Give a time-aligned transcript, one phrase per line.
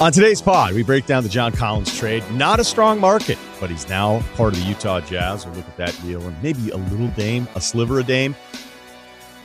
[0.00, 2.22] On today's pod, we break down the John Collins trade.
[2.30, 5.44] Not a strong market, but he's now part of the Utah Jazz.
[5.44, 8.36] We'll look at that deal and maybe a little Dame, a sliver of Dame.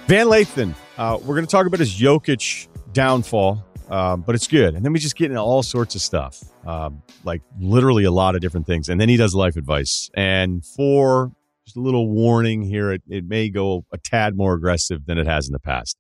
[0.05, 4.76] Van Lathan, uh, we're going to talk about his Jokic downfall, um, but it's good.
[4.76, 8.35] And then we just get into all sorts of stuff, um, like literally a lot
[8.35, 8.90] of different things.
[8.90, 10.12] And then he does life advice.
[10.13, 11.31] And for
[11.66, 15.26] just a little warning here, it, it may go a tad more aggressive than it
[15.26, 15.98] has in the past.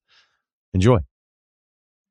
[0.75, 0.99] Enjoy.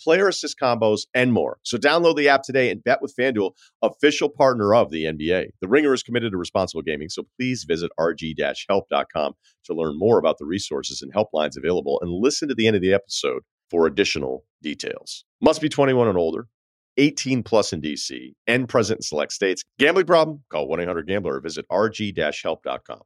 [0.00, 1.58] player assist combos, and more.
[1.62, 5.48] So download the app today and bet with FanDuel, official partner of the NBA.
[5.60, 9.32] The Ringer is committed to responsible gaming, so please visit rg-help.com
[9.64, 12.82] to learn more about the resources and helplines available and listen to the end of
[12.82, 15.24] the episode for additional details.
[15.40, 16.48] Must be 21 and older.
[16.96, 19.64] 18 plus in DC and present in select states.
[19.78, 20.44] Gambling problem?
[20.50, 23.00] Call 1 800 Gambler or visit rg help.com.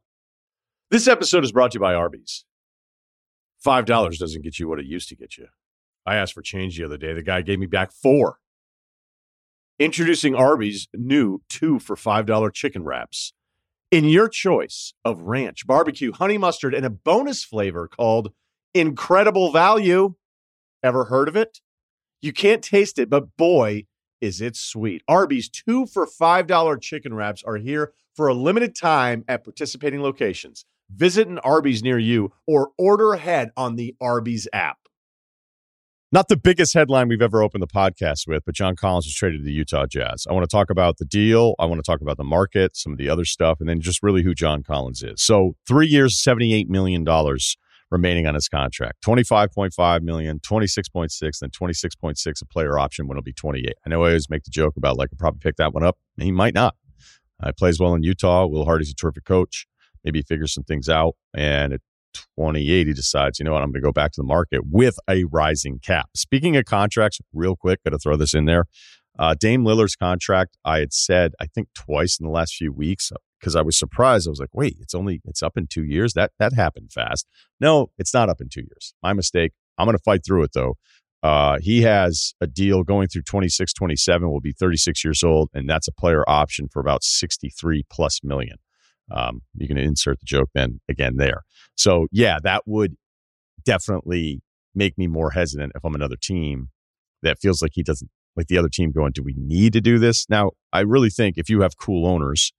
[0.91, 2.45] This episode is brought to you by Arby's.
[3.65, 5.47] $5 doesn't get you what it used to get you.
[6.09, 7.13] I asked for change the other day.
[7.13, 8.39] The guy gave me back four.
[9.77, 13.33] Introducing Arby's new two for $5 chicken wraps.
[13.91, 18.33] In your choice of ranch, barbecue, honey mustard, and a bonus flavor called
[18.73, 20.15] Incredible Value.
[20.81, 21.61] Ever heard of it?
[22.21, 23.85] You can't taste it, but boy,
[24.19, 25.03] is it sweet.
[25.07, 30.65] Arby's two for $5 chicken wraps are here for a limited time at participating locations.
[30.89, 34.88] Visit an Arby's near you or order ahead on the Arby's app.
[36.11, 39.41] Not the biggest headline we've ever opened the podcast with, but John Collins was traded
[39.41, 40.25] to the Utah Jazz.
[40.27, 41.53] I want to talk about the deal.
[41.59, 44.01] I want to talk about the market, some of the other stuff, and then just
[44.01, 45.21] really who John Collins is.
[45.21, 47.05] So, three years, $78 million
[47.91, 53.31] remaining on his contract 25.5 million, 26.6, then 26.6 a player option when it'll be
[53.31, 53.71] 28.
[53.85, 55.99] I know I always make the joke about like, I'll probably pick that one up.
[56.19, 56.75] He might not.
[57.39, 58.47] Uh, he plays well in Utah.
[58.47, 59.67] Will Hardy's a terrific coach.
[60.03, 61.15] Maybe he figures some things out.
[61.35, 61.81] And it
[62.37, 64.97] 28, he decides, you know what, I'm going to go back to the market with
[65.09, 66.09] a rising cap.
[66.15, 68.65] Speaking of contracts, real quick, got to throw this in there.
[69.17, 73.11] Uh, Dame Lillard's contract, I had said, I think twice in the last few weeks
[73.39, 74.27] because I was surprised.
[74.27, 76.13] I was like, wait, it's only, it's up in two years.
[76.13, 77.27] That, that happened fast.
[77.59, 78.93] No, it's not up in two years.
[79.03, 79.51] My mistake.
[79.77, 80.75] I'm going to fight through it though.
[81.21, 85.69] Uh, he has a deal going through 26, 27, will be 36 years old, and
[85.69, 88.57] that's a player option for about 63 plus million.
[89.11, 91.43] Um, you can insert the joke then again there.
[91.75, 92.95] So yeah, that would
[93.65, 94.41] definitely
[94.75, 96.69] make me more hesitant if I'm another team
[97.21, 99.99] that feels like he doesn't like the other team going, do we need to do
[99.99, 100.25] this?
[100.29, 102.53] Now, I really think if you have cool owners,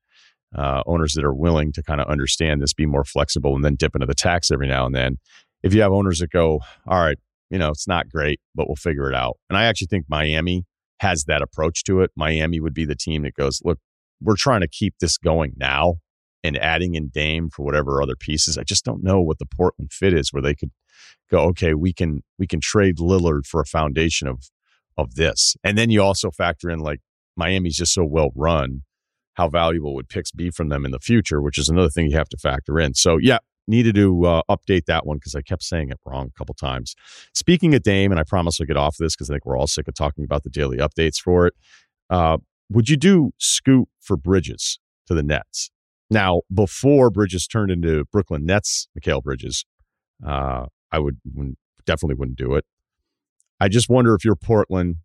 [0.55, 3.77] uh, owners that are willing to kind of understand this, be more flexible, and then
[3.77, 5.17] dip into the tax every now and then.
[5.63, 7.19] If you have owners that go, all right,
[7.51, 9.39] you know, it's not great, but we'll figure it out.
[9.49, 10.65] And I actually think Miami
[11.01, 12.11] has that approach to it.
[12.17, 13.79] Miami would be the team that goes, look,
[14.21, 15.97] we're trying to keep this going now
[16.43, 18.57] and adding in Dame for whatever other pieces.
[18.57, 20.71] I just don't know what the Portland fit is where they could
[21.31, 24.51] go, okay, we can we can trade Lillard for a foundation of
[24.97, 25.57] of this.
[25.65, 27.01] And then you also factor in like
[27.37, 28.83] Miami's just so well run.
[29.35, 32.17] How valuable would picks be from them in the future, which is another thing you
[32.17, 32.95] have to factor in.
[32.95, 36.39] So yeah, needed to uh, update that one because I kept saying it wrong a
[36.39, 36.95] couple times.
[37.33, 39.69] Speaking of Dame, and I promise I'll get off this because I think we're all
[39.69, 41.55] sick of talking about the daily updates for it.
[42.11, 45.71] Uh, would you do Scoot for Bridges to the Nets?
[46.11, 49.65] Now, before Bridges turned into Brooklyn Nets, Mikal Bridges,
[50.27, 51.19] uh, I would
[51.87, 52.65] definitely wouldn't do it.
[53.61, 54.97] I just wonder if you're Portland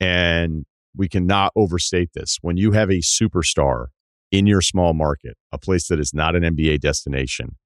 [0.00, 0.64] and
[0.96, 2.38] we cannot overstate this.
[2.40, 3.86] When you have a superstar
[4.30, 7.56] in your small market, a place that is not an NBA destination,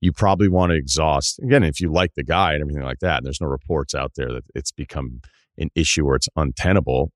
[0.00, 1.38] you probably want to exhaust.
[1.40, 4.12] Again, if you like the guy and everything like that, and there's no reports out
[4.16, 5.20] there that it's become
[5.58, 7.10] an issue or it's untenable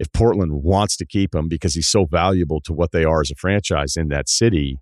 [0.00, 3.30] if Portland wants to keep him because he's so valuable to what they are as
[3.30, 4.78] a franchise in that city,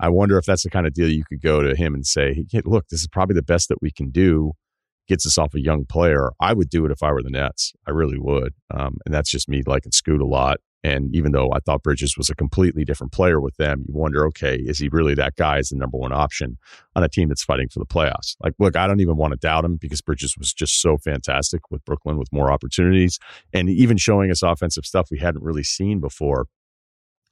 [0.00, 2.46] I wonder if that's the kind of deal you could go to him and say,
[2.50, 4.52] hey, look, this is probably the best that we can do.
[5.06, 6.30] Gets us off a young player.
[6.40, 7.74] I would do it if I were the Nets.
[7.86, 8.54] I really would.
[8.74, 10.60] Um, and that's just me liking Scoot a lot.
[10.84, 14.26] And even though I thought Bridges was a completely different player with them, you wonder,
[14.26, 16.58] okay, is he really that guy as the number one option
[16.94, 18.36] on a team that's fighting for the playoffs?
[18.40, 21.62] Like, look, I don't even want to doubt him because Bridges was just so fantastic
[21.70, 23.18] with Brooklyn with more opportunities
[23.54, 26.46] and even showing us offensive stuff we hadn't really seen before.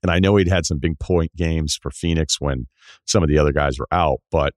[0.03, 2.69] And I know he'd had some big point games for Phoenix when
[3.07, 4.55] some of the other guys were out, but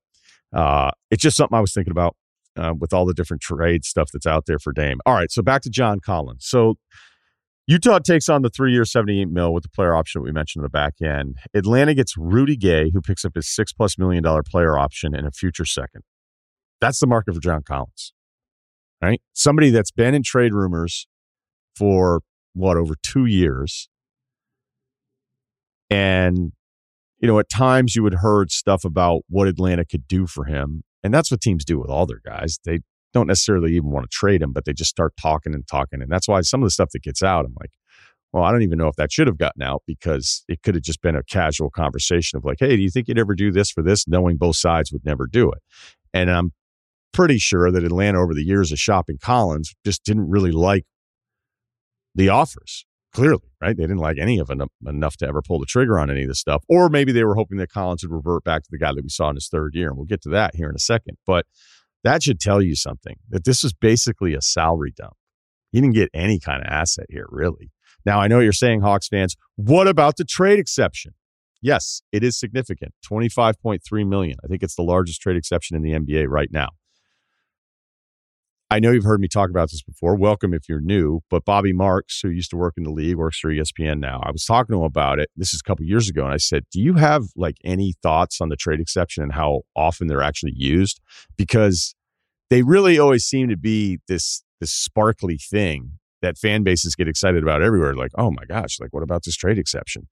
[0.54, 2.16] uh, it's just something I was thinking about
[2.56, 5.00] uh, with all the different trade stuff that's out there for Dame.
[5.06, 6.46] All right, so back to John Collins.
[6.46, 6.76] So
[7.68, 10.62] Utah takes on the three year, 78 mil with the player option that we mentioned
[10.62, 11.38] in the back end.
[11.54, 15.26] Atlanta gets Rudy Gay, who picks up his six plus million dollar player option in
[15.26, 16.02] a future second.
[16.80, 18.14] That's the market for John Collins,
[19.02, 19.20] right?
[19.34, 21.08] Somebody that's been in trade rumors
[21.76, 22.22] for
[22.54, 23.90] what, over two years.
[25.90, 26.52] And,
[27.20, 30.84] you know, at times you had heard stuff about what Atlanta could do for him.
[31.04, 32.60] And that's what teams do with all their guys.
[32.64, 32.80] They
[33.16, 36.02] don't necessarily even want to trade him, but they just start talking and talking.
[36.02, 37.72] And that's why some of the stuff that gets out, I'm like,
[38.34, 40.84] well, I don't even know if that should have gotten out because it could have
[40.84, 43.72] just been a casual conversation of like, hey, do you think you'd ever do this
[43.72, 44.06] for this?
[44.08, 45.60] Knowing both sides would never do it.
[46.14, 46.52] And I'm
[47.14, 50.86] pretty sure that Atlanta, over the years of shopping Collins, just didn't really like
[52.14, 52.86] the offers.
[53.14, 53.78] Clearly, right?
[53.78, 56.28] They didn't like any of them enough to ever pull the trigger on any of
[56.28, 56.66] this stuff.
[56.68, 59.08] Or maybe they were hoping that Collins would revert back to the guy that we
[59.08, 59.88] saw in his third year.
[59.88, 61.16] And we'll get to that here in a second.
[61.26, 61.46] But
[62.06, 65.14] that should tell you something that this is basically a salary dump.
[65.72, 67.72] You didn't get any kind of asset here, really.
[68.06, 71.16] Now, I know you're saying, Hawks fans, what about the trade exception?
[71.62, 74.38] Yes, it is significant 25.3 million.
[74.44, 76.70] I think it's the largest trade exception in the NBA right now.
[78.72, 80.16] I know you've heard me talk about this before.
[80.16, 81.22] Welcome if you're new.
[81.30, 84.20] But Bobby Marks, who used to work in the league, works for ESPN now.
[84.24, 85.30] I was talking to him about it.
[85.36, 88.42] This is a couple years ago, and I said, "Do you have like any thoughts
[88.42, 91.00] on the trade exception and how often they're actually used?
[91.38, 91.94] Because
[92.50, 95.92] they really always seem to be this this sparkly thing
[96.22, 97.94] that fan bases get excited about everywhere.
[97.94, 100.08] Like, oh my gosh, like what about this trade exception?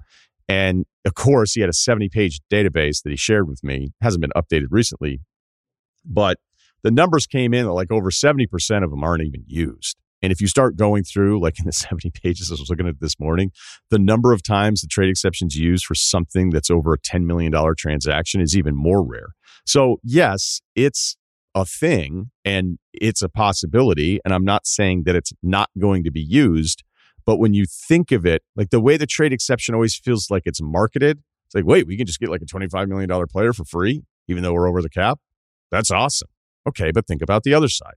[0.47, 3.94] And of course, he had a 70 page database that he shared with me.
[4.01, 5.21] Hasn't been updated recently,
[6.05, 6.38] but
[6.83, 9.97] the numbers came in like over 70% of them aren't even used.
[10.21, 13.00] And if you start going through, like in the 70 pages I was looking at
[13.00, 13.51] this morning,
[13.89, 17.53] the number of times the trade exceptions used for something that's over a $10 million
[17.77, 19.30] transaction is even more rare.
[19.65, 21.18] So, yes, it's
[21.56, 24.19] a thing and it's a possibility.
[24.25, 26.83] And I'm not saying that it's not going to be used.
[27.25, 30.44] But when you think of it, like the way the trade exception always feels like
[30.45, 33.63] it's marketed, it's like, wait, we can just get like a $25 million player for
[33.63, 35.19] free, even though we're over the cap.
[35.71, 36.27] That's awesome.
[36.68, 37.95] Okay, but think about the other side.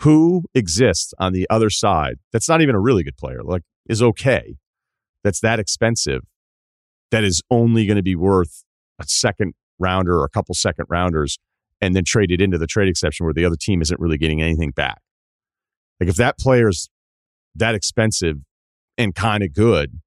[0.00, 4.02] Who exists on the other side that's not even a really good player, like is
[4.02, 4.56] okay,
[5.24, 6.22] that's that expensive,
[7.10, 8.64] that is only going to be worth
[9.00, 11.38] a second rounder or a couple second rounders
[11.80, 14.70] and then traded into the trade exception where the other team isn't really getting anything
[14.70, 15.00] back.
[16.00, 16.88] Like if that player's
[17.54, 18.36] that expensive
[18.96, 20.00] and kind of good,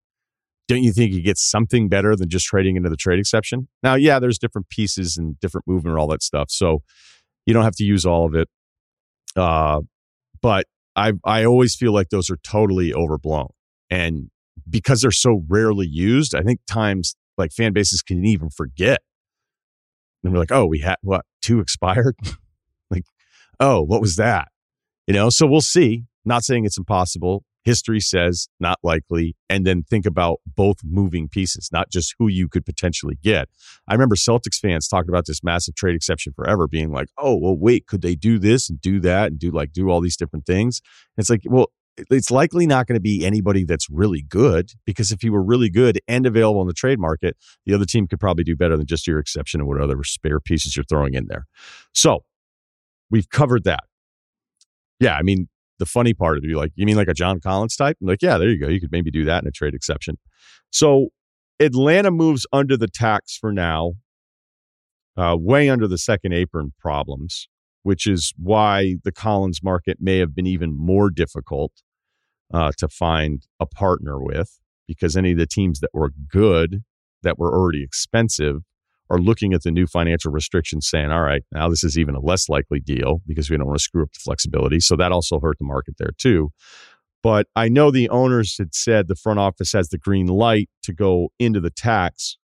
[0.68, 3.68] don't you think you get something better than just trading into the trade exception?
[3.83, 6.50] Now, yeah, there's different pieces and different movement and all that stuff.
[6.50, 6.81] So
[7.45, 8.47] you don't have to use all of it.
[9.35, 9.81] Uh,
[10.41, 10.65] but
[10.95, 13.49] I I always feel like those are totally overblown.
[13.89, 14.29] And
[14.69, 18.99] because they're so rarely used, I think times like fan bases can even forget.
[20.23, 22.15] And we're like, oh, we had what, two expired?
[22.91, 23.05] like,
[23.59, 24.49] oh, what was that?
[25.07, 26.03] You know, so we'll see.
[26.23, 31.69] Not saying it's impossible history says not likely, and then think about both moving pieces,
[31.72, 33.50] not just who you could potentially get.
[33.88, 37.58] I remember Celtics fans talking about this massive trade exception forever, being like, oh, well,
[37.58, 40.46] wait, could they do this and do that and do like do all these different
[40.46, 40.81] things?
[41.16, 41.72] And it's like, well,
[42.10, 45.69] it's likely not going to be anybody that's really good because if you were really
[45.69, 47.36] good and available in the trade market,
[47.66, 50.75] the other team could probably do better than just your exception and whatever spare pieces
[50.75, 51.46] you're throwing in there.
[51.94, 52.24] So
[53.10, 53.84] we've covered that.
[55.00, 55.50] Yeah, I mean,
[55.81, 57.97] the funny part would be like, you mean like a John Collins type?
[58.00, 58.67] I'm like, yeah, there you go.
[58.67, 60.19] You could maybe do that in a trade exception.
[60.69, 61.07] So
[61.59, 63.93] Atlanta moves under the tax for now,
[65.17, 67.47] uh, way under the second apron problems,
[67.81, 71.71] which is why the Collins market may have been even more difficult
[72.53, 76.83] uh, to find a partner with because any of the teams that were good,
[77.23, 78.61] that were already expensive,
[79.12, 82.22] are looking at the new financial restrictions saying, all right, now this is even a
[82.22, 84.80] less likely deal because we don't want to screw up the flexibility.
[84.80, 86.51] So that also hurt the market there too.
[87.22, 90.94] But I know the owners had said the front office has the green light to
[90.94, 92.38] go into the tax.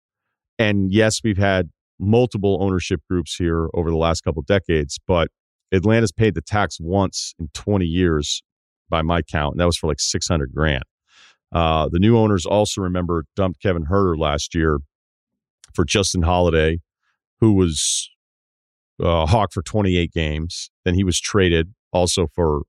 [0.58, 5.28] And yes, we've had multiple ownership groups here over the last couple decades, but
[5.72, 8.42] Atlanta's paid the tax once in 20 years
[8.88, 10.84] by my count, and that was for like 600 grand.
[11.52, 14.78] Uh, the new owners also remember dumped Kevin Huerter last year
[15.76, 16.80] for Justin Holiday,
[17.40, 18.10] who was
[19.02, 20.70] uh, Hawk for 28 games.
[20.84, 22.62] Then he was traded also for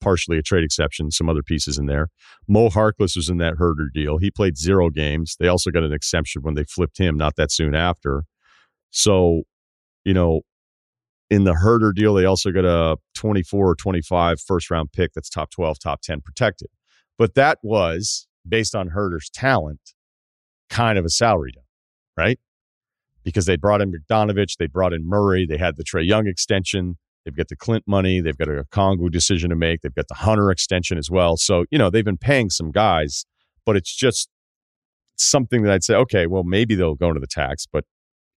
[0.00, 2.08] partially a trade exception, some other pieces in there.
[2.46, 4.18] Mo Harkless was in that Huerter deal.
[4.18, 5.36] He played zero games.
[5.40, 8.24] They also got an exception when they flipped him not that soon after.
[8.90, 9.42] So,
[10.04, 10.42] you know,
[11.30, 15.30] in the Huerter deal, they also got a 24 or 25 first round pick that's
[15.30, 16.68] top 12, top 10 protected.
[17.16, 19.80] But that was based on Huerter's talent,
[20.68, 21.66] kind of a salary dump,
[22.16, 22.38] right?
[23.24, 26.98] Because they brought in Bogdanovich, they brought in Murray, they had the Trae Young extension.
[27.24, 28.20] They've got the Clint money.
[28.20, 29.80] They've got a Congo decision to make.
[29.80, 31.36] They've got the Hunter extension as well.
[31.36, 33.24] So, you know, they've been paying some guys,
[33.64, 34.28] but it's just
[35.16, 37.66] something that I'd say, okay, well, maybe they'll go into the tax.
[37.70, 37.84] But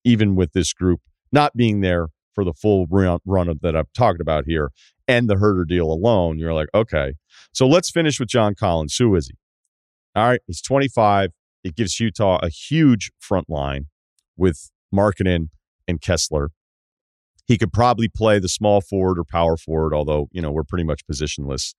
[0.04, 1.00] even with this group
[1.32, 4.70] not being there for the full run, run of, that I've talked about here
[5.06, 7.14] and the Huerter deal alone, you're like, okay.
[7.52, 8.96] So let's finish with John Collins.
[8.96, 9.34] Who is he?
[10.14, 11.30] All right, he's 25.
[11.64, 13.86] It gives Utah a huge front line
[14.36, 15.48] with Markkanen
[15.86, 16.50] and Kessler.
[17.46, 20.84] He could probably play the small forward or power forward, although, you know, we're pretty
[20.84, 21.74] much positionless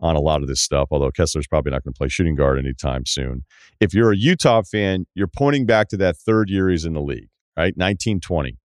[0.00, 2.58] on a lot of this stuff, although Kessler's probably not going to play shooting guard
[2.58, 3.44] anytime soon.
[3.80, 7.00] If you're a Utah fan, you're pointing back to that third year he's in the
[7.00, 7.76] league, right?
[7.76, 8.58] 1920.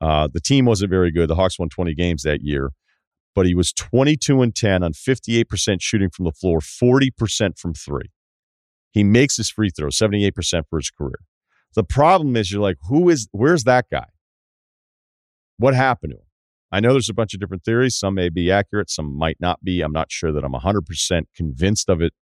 [0.00, 1.30] Uh, the team wasn't very good.
[1.30, 2.70] The Hawks won 20 games that year,
[3.34, 8.10] but he was 22 and 10 on 58% shooting from the floor, 40% from three.
[8.92, 11.20] He makes his free throws, 78% for his career.
[11.74, 14.06] The problem is you're like, who is, where's that guy?
[15.58, 16.26] What happened to him?
[16.72, 17.96] I know there's a bunch of different theories.
[17.96, 19.80] Some may be accurate, some might not be.
[19.80, 22.12] I'm not sure that I'm 100% convinced of it.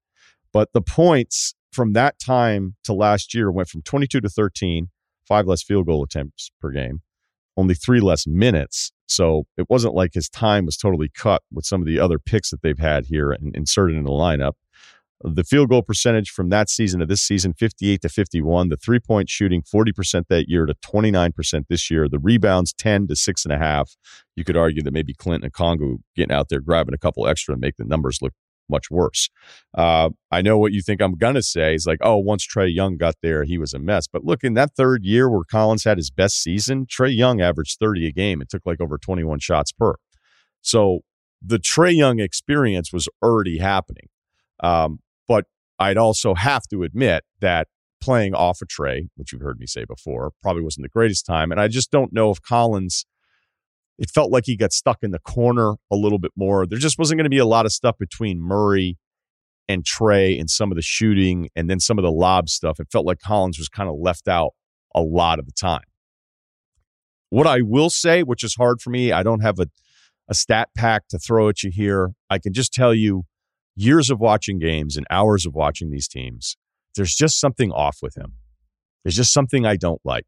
[0.53, 4.89] But the points from that time to last year went from 22 to 13,
[5.27, 7.01] five less field goal attempts per game,
[7.57, 8.93] only three less minutes.
[9.07, 12.51] So it wasn't like his time was totally cut with some of the other picks
[12.51, 14.53] that they've had here and inserted in the lineup.
[15.25, 18.69] The field goal percentage from that season to this season, 58 to 51.
[18.69, 22.09] The three point shooting, 40% that year to 29% this year.
[22.09, 23.97] The rebounds, 10 to six and a half.
[24.35, 27.53] You could argue that maybe Clinton and Congo getting out there grabbing a couple extra
[27.53, 28.33] and make the numbers look
[28.69, 29.29] much worse.
[29.77, 32.75] Uh, I know what you think I'm going to say is like, oh, once Trae
[32.75, 34.09] Young got there, he was a mess.
[34.09, 37.79] But look, in that third year where Collins had his best season, Trae Young averaged
[37.79, 38.41] 30 a game.
[38.41, 39.95] It took like over 21 shots per.
[40.63, 41.01] So
[41.41, 44.09] the Trae Young experience was already happening.
[44.61, 45.01] Um,
[45.83, 47.69] I'd also have to admit that
[48.01, 51.51] playing off a Trae, which you've heard me say before, probably wasn't the greatest time.
[51.51, 53.05] And I just don't know if Collins,
[53.99, 56.67] it felt like he got stuck in the corner a little bit more.
[56.67, 58.97] There just wasn't going to be a lot of stuff between Murray
[59.69, 62.81] and Trae and some of the shooting and then some of the lob stuff.
[62.81, 64.53] It felt like Collins was kind of left out
[64.95, 65.85] a lot of the time.
[67.31, 69.67] What I will say, which is hard for me, I don't have a,
[70.29, 72.11] a stat pack to throw at you here.
[72.29, 73.25] I can just tell you
[73.75, 76.57] years of watching games and hours of watching these teams,
[76.95, 78.35] there's just something off with him.
[79.05, 80.25] There's just something I don't like.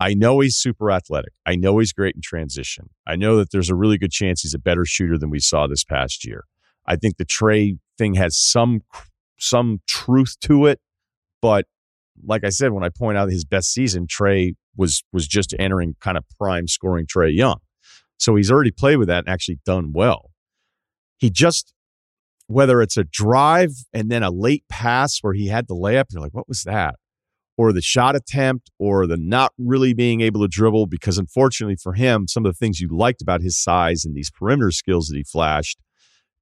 [0.00, 1.32] I know he's super athletic.
[1.44, 2.90] I know he's great in transition.
[3.06, 5.66] I know that there's a really good chance he's a better shooter than we saw
[5.66, 6.44] this past year.
[6.86, 8.82] I think the Trae thing has some
[9.40, 10.80] some truth to it,
[11.40, 11.66] but
[12.24, 15.96] like I said, when I point out his best season, Trae was was just entering
[16.00, 17.58] kind of prime scoring Trae Young.
[18.18, 20.30] So he's already played with that and actually done well.
[21.18, 21.72] He just
[22.48, 26.20] whether it's a drive and then a late pass where he had the layup, you're
[26.20, 26.96] like, what was that?
[27.56, 31.92] Or the shot attempt, or the not really being able to dribble, because unfortunately for
[31.92, 35.16] him, some of the things you liked about his size and these perimeter skills that
[35.16, 35.78] he flashed,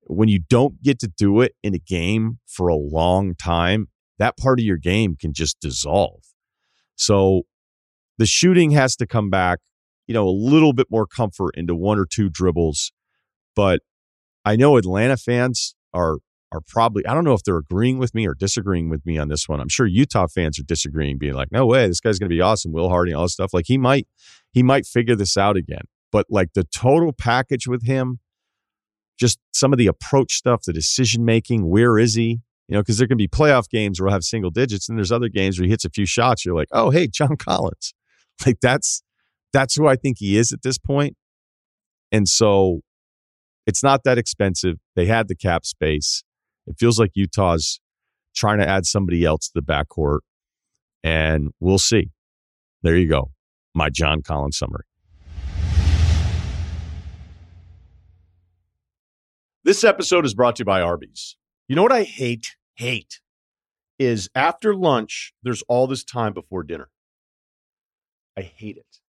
[0.03, 4.37] when you don't get to do it in a game for a long time, that
[4.37, 6.23] part of your game can just dissolve.
[6.95, 7.43] So
[8.19, 9.59] the shooting has to come back,
[10.07, 12.93] you know, a little bit more comfort into one or two dribbles.
[13.57, 13.81] But
[14.45, 16.19] I know Atlanta fans are
[16.53, 19.29] are probably I don't know if they're agreeing with me or disagreeing with me on
[19.29, 19.61] this one.
[19.61, 22.41] I'm sure Utah fans are disagreeing, being like, "No way, this guy's going to be
[22.41, 23.53] awesome." Will Hardy, all this stuff.
[23.53, 24.07] Like he might
[24.53, 25.83] he might figure this out again.
[26.13, 28.21] But like the total package with him,
[29.19, 32.41] just some of the approach stuff, the decision making, where is he?
[32.69, 35.13] You know, because there can be playoff games where he'll have single digits, and there's
[35.13, 36.45] other games where he hits a few shots.
[36.45, 37.93] You're like, oh, hey, John Collins.
[38.45, 39.03] Like that's
[39.53, 41.17] that's who I think he is at this point.
[42.13, 42.81] And so
[43.67, 44.77] it's not that expensive.
[44.95, 46.23] They had the cap space.
[46.67, 47.81] It feels like Utah's
[48.35, 50.21] trying to add somebody else to the backcourt,
[51.03, 52.11] and we'll see.
[52.83, 53.33] There you go.
[53.75, 54.85] My John Collins summary.
[59.65, 61.37] This episode is brought to you by Arby's.
[61.67, 62.57] You know what I hate?
[62.75, 63.21] Hate
[63.99, 66.89] is after lunch, there's all this time before dinner.
[68.37, 69.01] I hate it.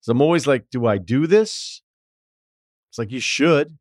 [0.00, 1.80] So I'm always like, do I do this?
[2.94, 3.76] It's like you should.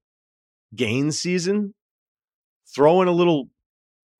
[0.75, 1.75] Gain season,
[2.73, 3.49] throw in a little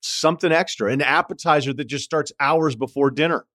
[0.01, 3.47] something extra, an appetizer that just starts hours before dinner.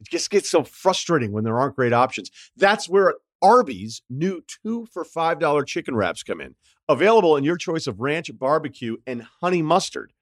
[0.00, 2.30] It just gets so frustrating when there aren't great options.
[2.56, 6.54] That's where Arby's new two for $5 chicken wraps come in.
[6.88, 10.14] Available in your choice of ranch, barbecue, and honey mustard.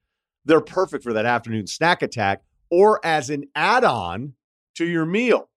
[0.43, 4.33] They're perfect for that afternoon snack attack or as an add on
[4.75, 5.49] to your meal.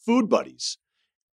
[0.00, 0.78] Food Buddies.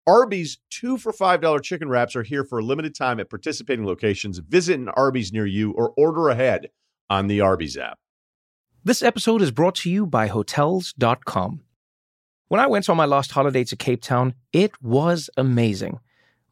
[0.07, 4.39] Arby's two for $5 chicken wraps are here for a limited time at participating locations.
[4.39, 6.71] Visit an Arby's near you or order ahead
[7.09, 7.99] on the Arby's app.
[8.83, 11.61] This episode is brought to you by Hotels.com.
[12.49, 16.01] When I went on my last holiday to Cape Town, it was amazing.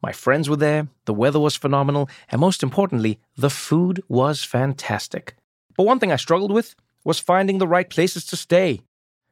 [0.01, 5.35] My friends were there, the weather was phenomenal, and most importantly, the food was fantastic.
[5.75, 8.81] But one thing I struggled with was finding the right places to stay.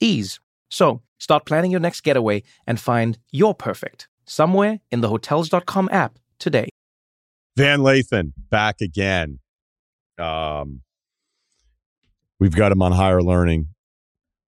[0.00, 0.40] Ease.
[0.70, 6.18] So start planning your next getaway and find your perfect somewhere in the Hotels.com app
[6.38, 6.68] today.
[7.56, 9.40] Van Lathan back again.
[10.18, 10.82] Um,
[12.40, 13.68] We've got him on higher learning.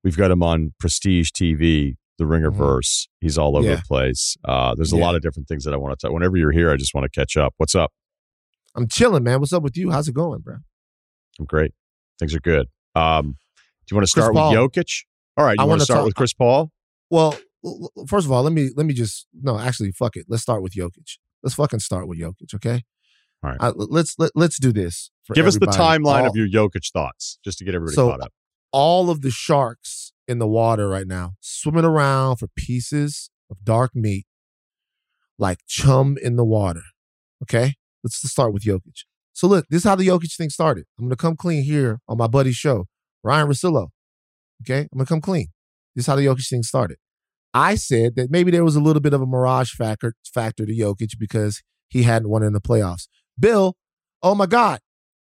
[0.03, 2.57] We've got him on Prestige TV, the Ringerverse.
[2.57, 3.27] Mm-hmm.
[3.27, 3.77] He's all over yeah.
[3.77, 4.37] the place.
[4.45, 5.05] Uh, there's a yeah.
[5.05, 6.13] lot of different things that I want to talk.
[6.13, 7.53] Whenever you're here, I just want to catch up.
[7.59, 7.93] What's up?
[8.75, 9.39] I'm chilling, man.
[9.41, 9.91] What's up with you?
[9.91, 10.57] How's it going, bro?
[11.39, 11.73] I'm great.
[12.19, 12.67] Things are good.
[12.95, 13.37] Um,
[13.87, 15.05] do you want to start with Jokic?
[15.37, 16.71] All right, you I want to start talk, with Chris Paul?
[17.11, 17.37] Well,
[18.07, 20.27] first of all, let me let me just no, actually, fuck it.
[20.29, 21.19] Let's start with Jokic.
[21.43, 22.83] Let's fucking start with Jokic, okay?
[23.43, 23.61] All right.
[23.61, 25.11] Uh, let's let, let's do this.
[25.35, 28.21] Give us the timeline all, of your Jokic thoughts, just to get everybody so, caught
[28.21, 28.33] up.
[28.73, 33.95] All of the sharks in the water right now, swimming around for pieces of dark
[33.95, 34.27] meat,
[35.39, 36.83] like chum in the water.
[37.43, 37.75] Okay,
[38.05, 39.05] let's start with Jokic.
[39.33, 40.85] So look, this is how the Jokic thing started.
[40.99, 42.87] I'm gonna come clean here on my buddy's show,
[43.25, 43.89] Ryen Russillo.
[44.63, 45.49] Okay, I'm gonna come clean.
[45.95, 46.99] This is how the Jokic thing started.
[47.55, 50.73] I said that maybe there was a little bit of a mirage factor factor to
[50.73, 53.09] Jokic because he hadn't won in the playoffs.
[53.39, 53.77] Bill,
[54.23, 54.81] oh my God,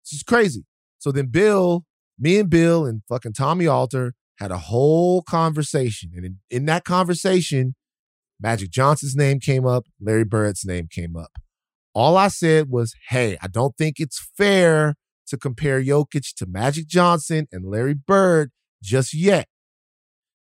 [0.03, 0.65] this is crazy.
[0.99, 1.83] So then Bill,
[2.17, 6.11] me and Bill and fucking Tommy Alter had a whole conversation.
[6.15, 7.75] And in, in that conversation,
[8.39, 11.31] Magic Johnson's name came up, Larry Bird's name came up.
[11.93, 14.95] All I said was, hey, I don't think it's fair
[15.27, 18.51] to compare Jokic to Magic Johnson and Larry Bird
[18.83, 19.47] just yet.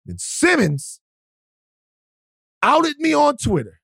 [0.06, 1.02] Then Simmons
[2.64, 3.80] outed me on Twitter.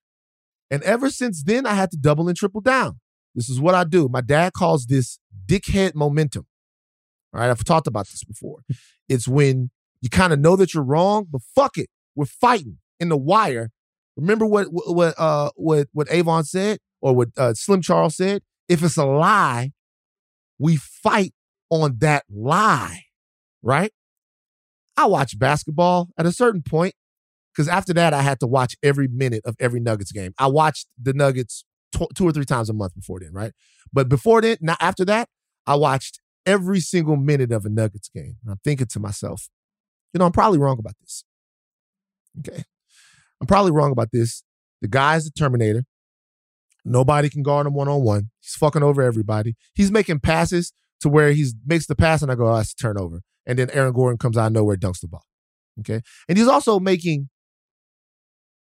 [0.71, 2.99] And ever since then, I had to double and triple down.
[3.35, 4.07] This is what I do.
[4.09, 6.45] My dad calls this dickhead momentum.
[7.33, 8.59] All right, I've talked about this before.
[9.09, 9.69] It's when
[10.01, 13.69] you kind of know that you're wrong, but fuck it, we're fighting in the wire.
[14.15, 18.43] Remember what what uh what what Avon said or what uh, Slim Charles said?
[18.69, 19.71] If it's a lie,
[20.57, 21.33] we fight
[21.69, 23.03] on that lie,
[23.61, 23.91] right?
[24.97, 26.93] I watch basketball at a certain point
[27.53, 30.33] because after that I had to watch every minute of every Nuggets game.
[30.37, 33.51] I watched the Nuggets tw- two or three times a month before then, right?
[33.91, 35.29] But before then, not after that,
[35.65, 38.37] I watched every single minute of a Nuggets game.
[38.43, 39.49] And I'm thinking to myself,
[40.13, 41.23] you know, I'm probably wrong about this.
[42.39, 42.63] Okay.
[43.39, 44.43] I'm probably wrong about this.
[44.81, 45.85] The guy's the Terminator.
[46.85, 48.29] Nobody can guard him one on one.
[48.41, 49.55] He's fucking over everybody.
[49.73, 53.21] He's making passes to where he makes the pass and I go, oh, that's turnover.
[53.45, 55.25] And then Aaron Gordon comes out of nowhere, dunks the ball.
[55.79, 56.01] Okay.
[56.29, 57.29] And he's also making,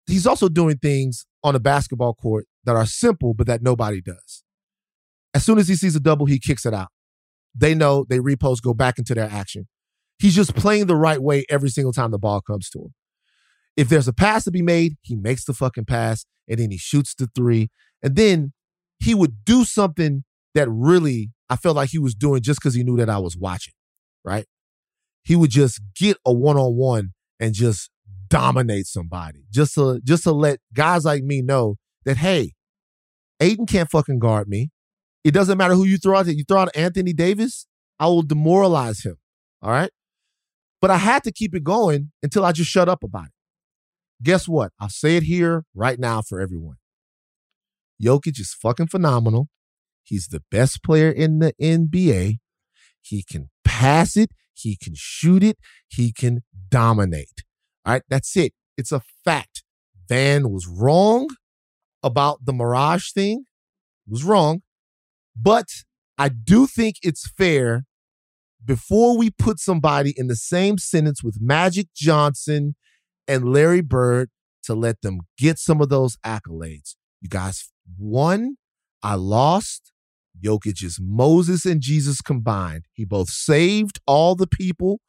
[0.06, 4.42] he's also doing things on a basketball court that are simple, but that nobody does.
[5.32, 6.88] As soon as he sees a double, he kicks it out.
[7.54, 9.68] They know they repost, go back into their action.
[10.18, 12.94] He's just playing the right way every single time the ball comes to him.
[13.76, 16.78] If there's a pass to be made, he makes the fucking pass and then he
[16.78, 17.68] shoots the three.
[18.02, 18.52] And then
[18.98, 22.82] he would do something that really I felt like he was doing just because he
[22.82, 23.74] knew that I was watching,
[24.24, 24.46] right?
[25.24, 27.90] He would just get a one on one and just
[28.28, 32.52] dominate somebody, just to just to let guys like me know that hey,
[33.40, 34.70] Aiden can't fucking guard me.
[35.24, 36.26] It doesn't matter who you throw out.
[36.26, 37.66] You throw out Anthony Davis,
[37.98, 39.16] I will demoralize him.
[39.62, 39.90] All right.
[40.80, 43.32] But I had to keep it going until I just shut up about it.
[44.22, 44.72] Guess what?
[44.78, 46.76] I'll say it here right now for everyone.
[48.02, 49.48] Jokic is fucking phenomenal.
[50.06, 52.36] He's the best player in the NBA.
[53.02, 57.42] He can pass it, he can shoot it, he can dominate.
[57.84, 58.52] All right, that's it.
[58.76, 59.62] It's a fact.
[60.08, 61.28] Van was wrong
[62.02, 63.44] about the Mirage thing
[64.08, 64.62] was wrong,
[65.36, 65.66] but
[66.16, 67.84] I do think it's fair
[68.64, 72.76] before we put somebody in the same sentence with Magic Johnson
[73.28, 74.30] and Larry Bird
[74.64, 76.96] to let them get some of those accolades.
[77.20, 78.56] You guys won.
[79.02, 79.92] I lost.
[80.42, 82.86] Jokic is Moses and Jesus combined.
[82.92, 85.00] He both saved all the people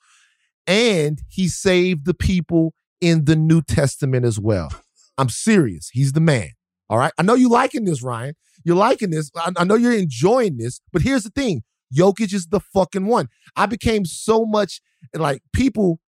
[0.66, 4.70] and he saved the people in the New Testament as well.
[5.18, 5.90] I'm serious.
[5.92, 6.50] He's the man.
[6.90, 7.12] All right.
[7.18, 8.36] I know you're liking this, Ryen.
[8.64, 9.32] You're liking this.
[9.36, 10.82] I, I know you're enjoying this.
[10.92, 11.64] But here's the thing
[11.96, 13.30] Jokic is the fucking one.
[13.56, 14.82] I became so much
[15.14, 16.00] like people.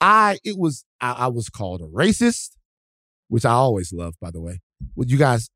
[0.00, 2.56] I it was I, I was called a racist,
[3.28, 4.60] which I always love, by the way.
[4.96, 5.48] Would you guys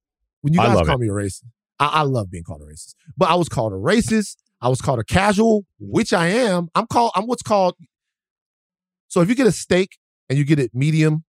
[0.43, 1.01] when you guys call it.
[1.01, 1.45] me a racist,
[1.79, 2.95] I, I love being called a racist.
[3.17, 4.37] But I was called a racist.
[4.61, 6.69] I was called a casual, which I am.
[6.75, 7.13] I'm called.
[7.15, 7.75] I'm what's called.
[9.09, 11.25] So if you get a steak and you get it medium,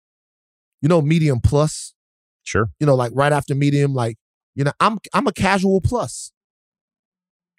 [0.81, 1.95] you know, medium plus.
[2.43, 2.71] Sure.
[2.79, 4.17] You know, like right after medium, like
[4.55, 6.33] you know, I'm I'm a casual plus.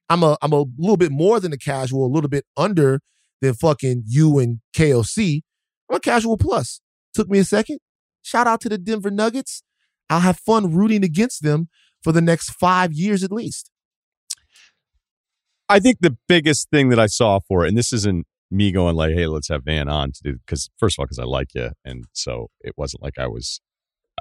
[0.10, 3.02] I'm a I'm a little bit more than a casual, a little bit under
[3.42, 5.42] than fucking you and KOC.
[5.90, 6.82] I'm a casual plus.
[7.14, 7.80] Took me a second.
[8.22, 9.64] Shout out to the Denver Nuggets.
[10.10, 11.68] I'll have fun rooting against them
[12.08, 13.70] for the next five years at least.
[15.68, 18.96] I think the biggest thing that I saw for it, and this isn't me going
[18.96, 21.54] like, "Hey, let's have Van on to do," because first of all, because I like
[21.54, 23.60] you, and so it wasn't like I was,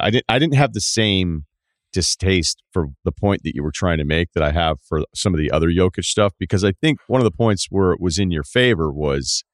[0.01, 1.45] I didn't, I didn't have the same
[1.93, 5.33] distaste for the point that you were trying to make that I have for some
[5.33, 8.19] of the other Jokic stuff, because I think one of the points where it was
[8.19, 9.45] in your favor was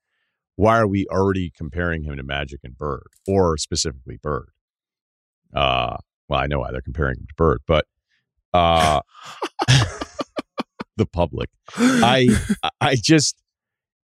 [0.57, 4.53] why are we already comparing him to Magic and Bird, or specifically Bird?
[5.55, 5.99] Uh,
[6.31, 7.85] well, I know why they're comparing him to Bird, but
[8.53, 9.01] uh,
[10.97, 11.51] the public.
[11.77, 12.29] I
[12.81, 13.37] I just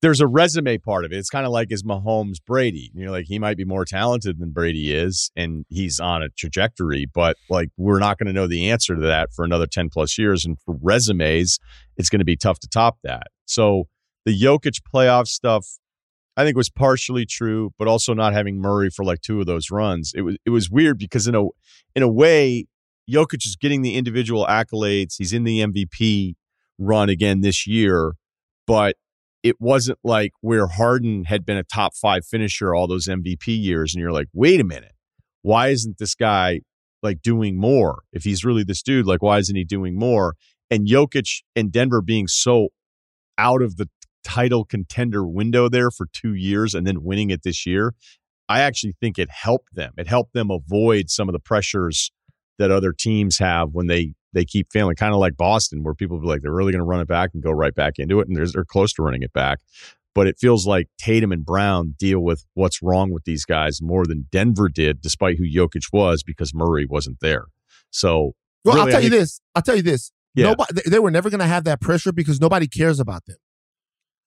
[0.02, 1.18] there's a resume part of it.
[1.18, 2.92] It's kind of like is Mahomes Brady.
[2.94, 7.08] You're like he might be more talented than Brady is, and he's on a trajectory,
[7.12, 10.18] but like we're not going to know the answer to that for another ten plus
[10.18, 10.46] years.
[10.46, 11.60] And for resumes,
[11.98, 13.28] it's going to be tough to top that.
[13.46, 13.88] So
[14.26, 15.66] the Jokic playoff stuff,
[16.38, 19.72] I think was partially true, but also not having Murray for like two of those
[19.72, 20.12] runs.
[20.16, 21.46] It was it was weird because in a
[21.96, 22.68] in a way,
[23.10, 25.16] Jokic is getting the individual accolades.
[25.18, 26.36] He's in the MVP
[26.78, 28.14] run again this year,
[28.66, 28.96] but
[29.44, 33.94] it wasn't like where Harden had been a top five finisher all those MVP years.
[33.94, 34.94] And you're like, wait a minute,
[35.44, 36.62] why isn't this guy
[37.04, 38.02] like doing more?
[38.12, 40.36] If he's really this dude, like, why isn't he doing more?
[40.72, 42.70] And Jokic and Denver being so
[43.38, 43.88] out of the
[44.24, 47.94] title contender window there for two years and then winning it this year,
[48.50, 49.94] I actually think it helped them.
[49.98, 52.12] It helped them avoid some of the pressures
[52.58, 56.20] that other teams have when they they keep failing, kind of like Boston, where people
[56.20, 58.28] be like they're really going to run it back and go right back into it,
[58.28, 59.60] and they're, they're close to running it back.
[60.14, 64.06] But it feels like Tatum and Brown deal with what's wrong with these guys more
[64.06, 67.46] than Denver did, despite who Jokic was, because Murray wasn't there.
[67.92, 68.32] So,
[68.64, 69.42] Well, really, I'll tell you this.
[69.56, 70.12] I'll tell you this.
[70.34, 70.48] Yeah.
[70.48, 73.38] Nobody, they- they were never going to have that pressure because nobody cares about them.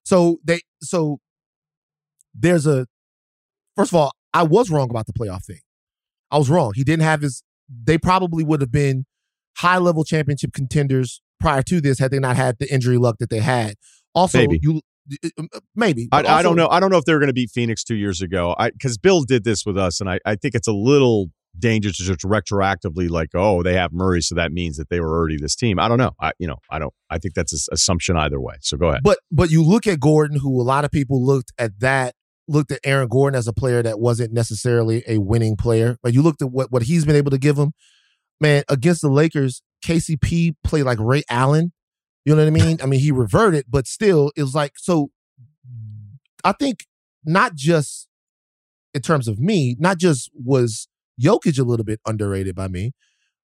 [0.04, 1.20] So they, so
[2.34, 2.86] there's a.
[3.76, 5.60] First of all, I was wrong about the playoff thing.
[6.30, 6.72] I was wrong.
[6.74, 7.42] He didn't have his.
[7.68, 9.04] They probably would have been
[9.58, 13.30] high level championship contenders prior to this had they not had the injury luck that
[13.30, 13.74] they had.
[14.14, 14.58] Also, Maybe.
[14.62, 14.80] you
[15.24, 16.68] uh, uh, maybe I, but I don't know.
[16.68, 18.54] I don't know if they were going to beat Phoenix two years ago.
[18.58, 21.28] I because Bill did this with us, and I, I think it's a little
[21.58, 25.16] dangerous to just retroactively like, oh, they have Murray, so that means that they were
[25.16, 25.78] already this team.
[25.78, 26.12] I don't know.
[26.20, 26.92] I you know I don't.
[27.10, 28.56] I think that's an assumption either way.
[28.60, 29.00] So go ahead.
[29.02, 32.14] But but you look at Gordon, who a lot of people looked at that
[32.48, 35.98] looked at Aaron Gordon as a player that wasn't necessarily a winning player.
[36.02, 37.72] But you looked at what what he's been able to give him.
[38.40, 41.72] Man, against the Lakers, KCP played like Ray Allen.
[42.24, 42.78] You know what I mean?
[42.82, 45.10] I mean, he reverted, but still, it was like so.
[46.44, 46.86] I think
[47.24, 48.08] not just
[48.94, 50.88] in terms of me, not just was
[51.20, 52.92] Jokic a little bit underrated by me,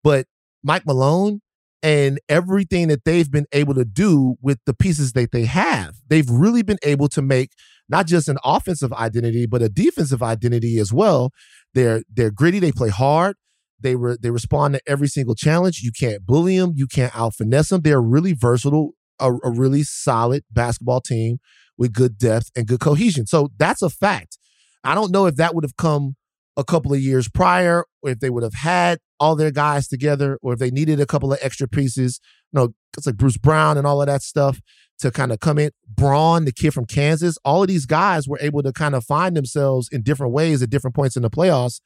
[0.03, 0.27] but
[0.63, 1.41] Mike Malone
[1.83, 5.97] and everything that they've been able to do with the pieces that they have.
[6.09, 7.51] They've really been able to make
[7.89, 11.31] not just an offensive identity, but a defensive identity as well.
[11.75, 12.59] They're they're gritty.
[12.59, 13.37] They play hard.
[13.81, 15.81] They re- they respond to every single challenge.
[15.83, 16.73] You can't bully them.
[16.75, 17.83] You can't out finesse them.
[17.83, 21.39] They're really versatile, a, a really solid basketball team
[21.77, 23.27] with good depth and good cohesion.
[23.27, 24.39] So that's a fact.
[24.85, 26.17] I don't know if that would have come
[26.57, 30.39] a couple of years prior, or if they would have had all their guys together,
[30.43, 32.21] or if they needed a couple of extra pieces.
[32.53, 34.61] You know, it's like Bruce Brown and all of that stuff
[35.01, 35.71] to kind of come in.
[35.89, 39.37] Braun, the kid from Kansas, all of these guys were able to kind of find
[39.37, 41.81] themselves in different ways at different points in the playoffs,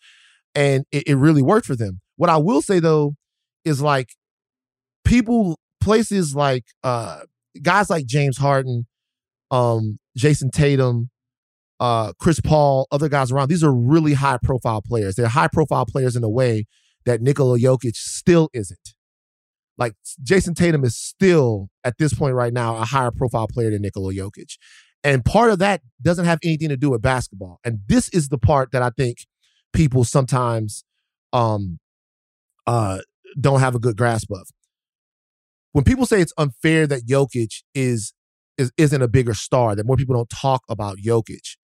[0.55, 2.01] and it, it really worked for them.
[2.16, 3.14] What I will say though
[3.64, 4.11] is like
[5.05, 7.20] people, places like uh
[7.61, 8.87] guys like James Harden,
[9.51, 11.11] um, Jayson Tatum,
[11.81, 13.48] uh, Chris Paul, other guys around.
[13.48, 15.16] These are really high profile players.
[15.16, 16.66] They're high profile players in a way
[17.05, 18.94] that Nikola Jokic still isn't.
[19.79, 23.83] Like Jayson Tatum is still at this point right now a higher profile player than
[23.83, 24.57] Nikola Jokic.
[25.05, 27.59] And part of that doesn't have anything to do with basketball.
[27.65, 29.19] And this is the part that I think
[29.73, 30.85] people sometimes
[31.33, 31.79] um
[32.67, 32.99] uh
[33.41, 34.47] don't have a good grasp of.
[35.73, 38.13] When people say it's unfair that Jokic is
[38.59, 41.57] is isn't a bigger star, that more people don't talk about Jokic.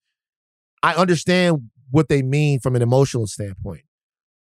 [0.82, 3.82] I understand what they mean from an emotional standpoint.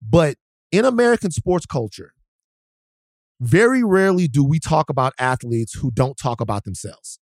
[0.02, 0.36] But
[0.72, 2.14] in American sports culture,
[3.40, 7.20] very rarely do we talk about athletes who don't talk about themselves.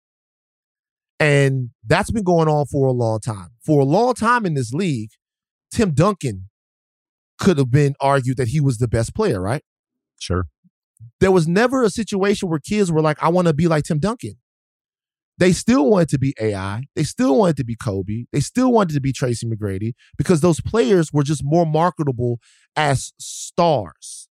[1.20, 3.50] And that's been going on for a long time.
[3.64, 5.10] For a long time in this league,
[5.70, 6.48] Tim Duncan
[7.38, 9.62] could have been argued that he was the best player, right?
[10.18, 10.46] Sure.
[11.20, 13.98] there was never a situation where kids were like, I want to be like Tim
[13.98, 14.36] Duncan.
[15.38, 16.84] They still wanted to be AI.
[16.96, 18.24] They still wanted to be Kobe.
[18.32, 22.40] They still wanted to be Tracy McGrady because those players were just more marketable
[22.76, 24.28] as stars.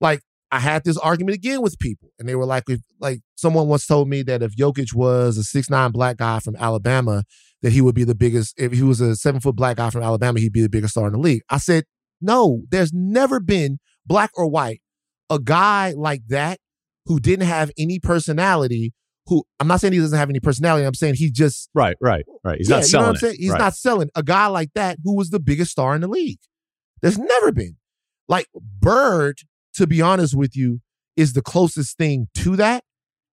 [0.00, 3.68] Like I had this argument again with people, and they were like, if, like someone
[3.68, 7.24] once told me that if Jokic was a six nine black guy from Alabama,
[7.62, 8.54] that he would be the biggest.
[8.58, 11.06] If he was a seven foot black guy from Alabama, he'd be the biggest star
[11.06, 11.42] in the league.
[11.50, 11.84] I said,
[12.20, 14.80] no, there's never been black or white
[15.30, 16.58] a guy like that
[17.04, 18.92] who didn't have any personality.
[19.26, 20.86] Who I'm not saying he doesn't have any personality.
[20.86, 22.56] I'm saying he just right, right, right.
[22.56, 23.06] He's yeah, not you know selling.
[23.06, 23.36] what I'm saying?
[23.38, 23.58] He's Right.
[23.58, 26.38] not selling a guy like that who was the biggest star in the league.
[27.02, 27.76] There's never been.
[28.26, 28.46] Like
[28.80, 29.40] Bird,
[29.78, 30.80] to be honest with you,
[31.16, 32.84] is the closest thing to that.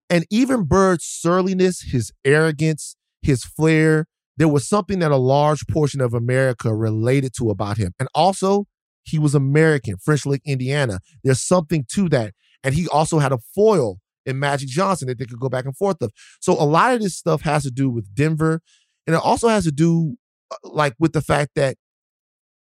[0.08, 4.06] And even Bird's surliness, his arrogance, his flair,
[4.36, 7.92] there was something that a large portion of America related to about him.
[7.98, 8.66] And also,
[9.02, 11.00] he was American, French Lick, Indiana.
[11.24, 12.32] There's something to that.
[12.62, 15.76] And he also had a foil in Magic Johnson that they could go back and
[15.76, 16.12] forth of.
[16.40, 18.60] So a lot of this stuff has to do with Denver.
[19.06, 20.16] And it also has to do
[20.50, 21.76] uh, like with the fact that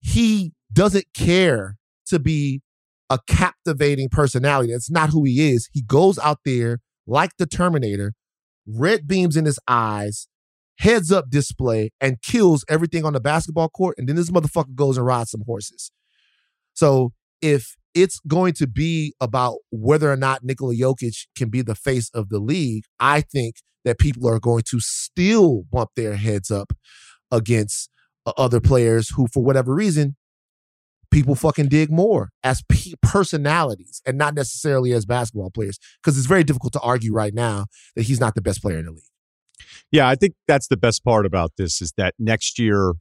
[0.01, 2.61] he doesn't care to be
[3.09, 4.71] a captivating personality.
[4.71, 5.69] That's not who he is.
[5.71, 8.13] He goes out there like the Terminator,
[8.67, 10.27] red beams in his eyes,
[10.79, 13.95] heads up display, and kills everything on the basketball court.
[13.97, 15.91] And then this motherfucker goes and rides some horses.
[16.73, 17.11] So
[17.41, 22.09] if it's going to be about whether or not Nikola Jokic can be the face
[22.13, 26.73] of the league, I think that people are going to still bump their heads up
[27.31, 27.89] against
[28.25, 30.15] uh, other players who, for whatever reason,
[31.13, 35.79] people fucking dig more as pe- personalities and not necessarily as basketball players.
[36.01, 38.85] Because it's very difficult to argue right now that he's not the best player in
[38.85, 39.03] the league.
[39.91, 42.93] Yeah, I think that's the best part about this is that next year,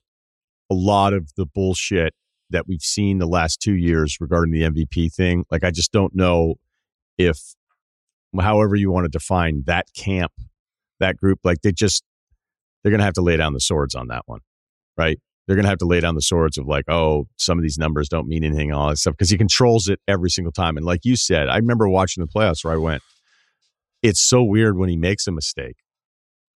[0.70, 2.14] a lot of the bullshit
[2.50, 6.14] that we've seen the last two years regarding the MVP thing, like I just don't
[6.14, 6.56] know
[7.16, 7.54] if,
[8.38, 10.32] however you want to define that camp,
[11.00, 12.04] that group, like they just
[12.82, 14.40] they're gonna have to lay down the swords on that one,
[14.96, 15.18] right?
[15.46, 18.08] They're gonna have to lay down the swords of like, oh, some of these numbers
[18.08, 20.76] don't mean anything, all that stuff, because he controls it every single time.
[20.76, 23.02] And like you said, I remember watching the playoffs where I went,
[24.02, 25.76] it's so weird when he makes a mistake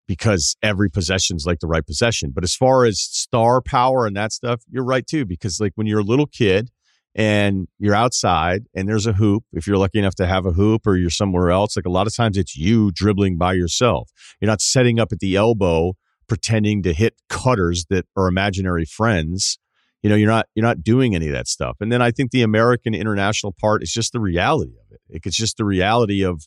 [0.06, 2.32] because every possession's like the right possession.
[2.34, 5.24] But as far as star power and that stuff, you're right too.
[5.24, 6.70] Because like when you're a little kid
[7.14, 10.86] and you're outside and there's a hoop, if you're lucky enough to have a hoop
[10.86, 14.10] or you're somewhere else, like a lot of times it's you dribbling by yourself.
[14.40, 15.94] You're not setting up at the elbow
[16.26, 19.58] pretending to hit cutters that are imaginary friends.
[20.02, 21.76] You know, you're not you're not doing any of that stuff.
[21.80, 25.22] And then I think the American international part is just the reality of it.
[25.24, 26.46] It's just the reality of,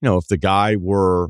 [0.00, 1.28] you know, if the guy were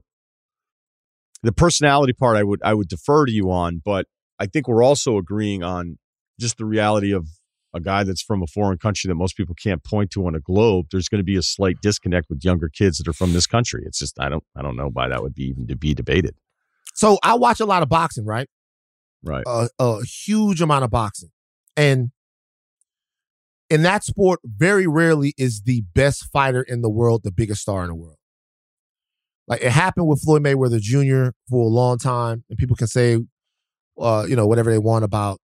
[1.42, 4.06] the personality part I would I would defer to you on, but
[4.38, 5.98] I think we're also agreeing on
[6.38, 7.28] just the reality of
[7.74, 10.40] a guy that's from a foreign country that most people can't point to on a
[10.40, 10.86] globe.
[10.90, 13.82] There's going to be a slight disconnect with younger kids that are from this country.
[13.86, 16.34] It's just I don't I don't know why that would be even to be debated.
[16.94, 18.48] So I watch a lot of boxing, right?
[19.24, 19.44] Right.
[19.46, 21.30] a, a huge amount of boxing.
[21.76, 22.10] And
[23.70, 27.82] in that sport, very rarely is the best fighter in the world the biggest star
[27.82, 28.16] in the world.
[29.46, 31.30] Like it happened with Floyd Mayweather Jr.
[31.48, 33.18] for a long time, and people can say,
[33.98, 35.40] uh, you know, whatever they want about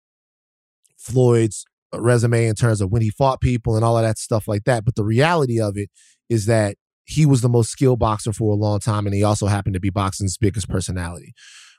[0.98, 4.64] Floyd's resume in terms of when he fought people and all of that stuff like
[4.66, 4.86] that.
[4.86, 5.90] But the reality of it
[6.30, 6.76] is that
[7.06, 9.80] he was the most skilled boxer for a long time, and he also happened to
[9.80, 11.34] be boxing's biggest personality.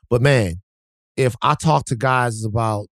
[0.09, 0.61] But man,
[1.15, 2.87] if I talk to guys about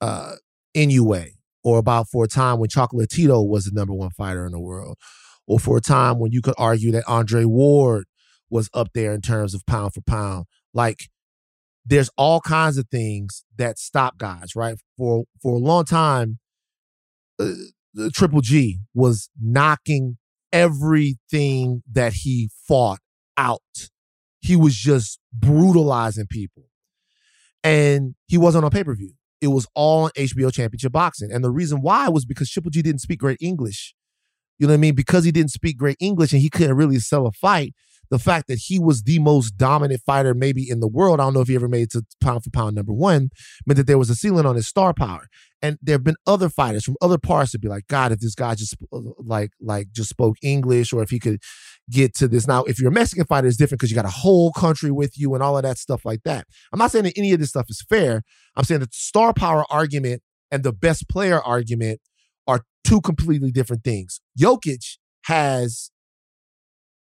[0.00, 0.34] uh
[0.74, 1.26] NUA
[1.62, 4.96] or about for a time when Chocolatito was the number one fighter in the world,
[5.46, 8.04] or for a time when you could argue that Andre Ward
[8.50, 11.08] was up there in terms of pound for pound, like
[11.84, 14.76] there's all kinds of things that stop guys, right?
[14.96, 16.38] For for a long time,
[17.38, 17.52] uh,
[18.12, 20.18] Triple G was knocking
[20.52, 23.00] everything that he fought
[23.36, 23.60] out.
[24.40, 26.64] He was just brutalizing people
[27.62, 29.12] and he wasn't on pay per view.
[29.40, 31.30] It was all on HBO Championship Boxing.
[31.32, 33.94] And the reason why was because Triple G didn't speak great English.
[34.58, 34.94] You know what I mean?
[34.94, 37.74] Because he didn't speak great English and he couldn't really sell a fight.
[38.10, 41.34] The fact that he was the most dominant fighter maybe in the world, I don't
[41.34, 43.30] know if he ever made it to pound for pound number one,
[43.66, 45.26] meant that there was a ceiling on his star power.
[45.62, 48.34] And there have been other fighters from other parts to be like, God, if this
[48.34, 51.40] guy just uh, like like just spoke English, or if he could
[51.90, 52.46] get to this.
[52.46, 55.18] Now, if you're a Mexican fighter, it's different because you got a whole country with
[55.18, 56.46] you and all of that stuff like that.
[56.72, 58.22] I'm not saying that any of this stuff is fair.
[58.56, 62.00] I'm saying that the star power argument and the best player argument
[62.46, 64.20] are two completely different things.
[64.38, 65.90] Jokic has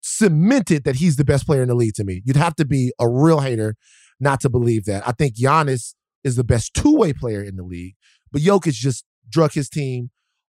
[0.10, 2.22] cemented that he's the best player in the league to me.
[2.26, 3.76] You'd have to be a real hater
[4.20, 5.08] not to believe that.
[5.08, 5.94] I think Giannis
[6.24, 7.96] is the best two-way player in the league,
[8.32, 10.10] but Jokic just drug his team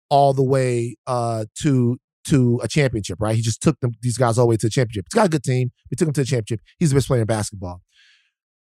[0.10, 3.36] all the way uh, to to a championship, right?
[3.36, 5.06] He just took them these guys all the way to the championship.
[5.10, 5.72] He's got a good team.
[5.90, 6.62] He took them to the championship.
[6.78, 7.82] He's the best player in basketball.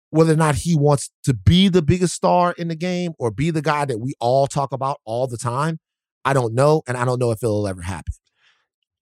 [0.09, 3.49] Whether or not he wants to be the biggest star in the game or be
[3.49, 5.79] the guy that we all talk about all the time,
[6.23, 8.13] I don't know, and I don't know if it'll ever happen.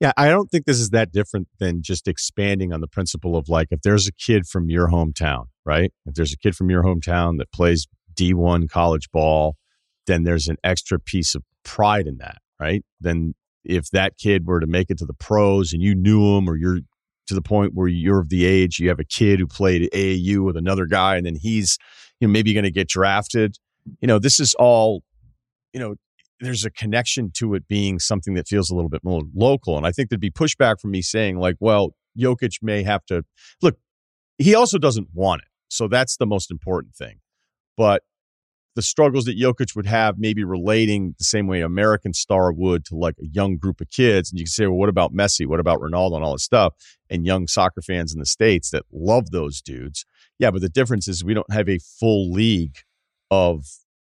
[0.05, 3.49] Yeah, I don't think this is that different than just expanding on the principle of
[3.49, 5.91] like if there's a kid from your hometown, right?
[6.05, 9.55] If there's a kid from your hometown that plays D1 college ball,
[10.05, 12.85] then there's an extra piece of pride in that, right?
[13.01, 16.47] Then if that kid were to make it to the pros and you knew him
[16.47, 16.81] or you're
[17.25, 20.45] to the point where you're of the age, you have a kid who played AAU
[20.45, 21.79] with another guy and then he's
[22.19, 23.57] you know maybe going to get drafted.
[24.01, 25.01] You know, this is all
[25.73, 25.95] you know,
[26.39, 29.77] there's a connection to it being something that feels a little bit more local.
[29.77, 33.23] And I think there'd be pushback from me saying, like, well, Jokic may have to
[33.61, 33.77] look,
[34.37, 35.47] he also doesn't want it.
[35.69, 37.19] So that's the most important thing.
[37.77, 38.03] But
[38.75, 42.95] the struggles that Jokic would have, maybe relating the same way American star would to
[42.95, 44.31] like a young group of kids.
[44.31, 45.47] And you can say, well, what about Messi?
[45.47, 46.73] What about Ronaldo and all this stuff?
[47.09, 50.05] And young soccer fans in the States that love those dudes.
[50.39, 52.75] Yeah, but the difference is we don't have a full league
[53.31, 53.63] of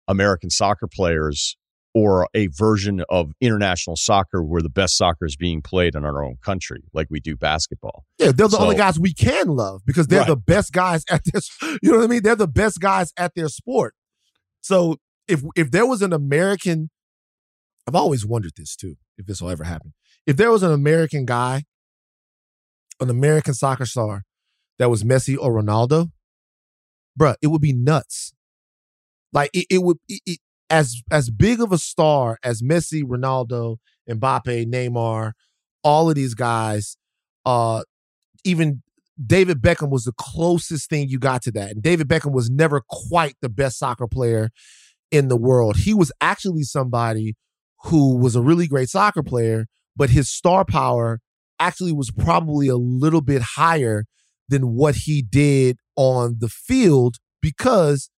[0.07, 1.57] American soccer players
[1.99, 6.23] or a version of international soccer where the best soccer is being played in our
[6.23, 8.05] own country, like we do basketball.
[8.17, 10.27] Yeah, they're the so, only guys we can love because they're right.
[10.27, 11.49] the best guys at this.
[11.81, 12.23] You know what I mean?
[12.23, 13.95] They're the best guys at their sport.
[14.61, 14.95] So
[15.27, 16.89] if if there was an American,
[17.85, 19.93] I've always wondered this too, if this will ever happen.
[20.25, 21.65] If there was an American guy,
[23.01, 24.23] an American soccer star
[24.77, 26.11] that was Messi or Ronaldo,
[27.19, 28.33] bruh, it would be nuts.
[29.33, 33.77] Like it, it would it, it, as as big of a star as Messi, Ronaldo,
[34.09, 35.33] Mbappe, Neymar,
[35.83, 36.97] all of these guys,
[37.45, 37.83] uh,
[38.43, 38.81] even
[39.23, 41.71] David Beckham was the closest thing you got to that.
[41.71, 44.49] And David Beckham was never quite the best soccer player
[45.11, 45.77] in the world.
[45.77, 47.35] He was actually somebody
[47.85, 51.19] who was a really great soccer player, but his star power
[51.59, 54.05] actually was probably a little bit higher
[54.47, 58.09] than what he did on the field because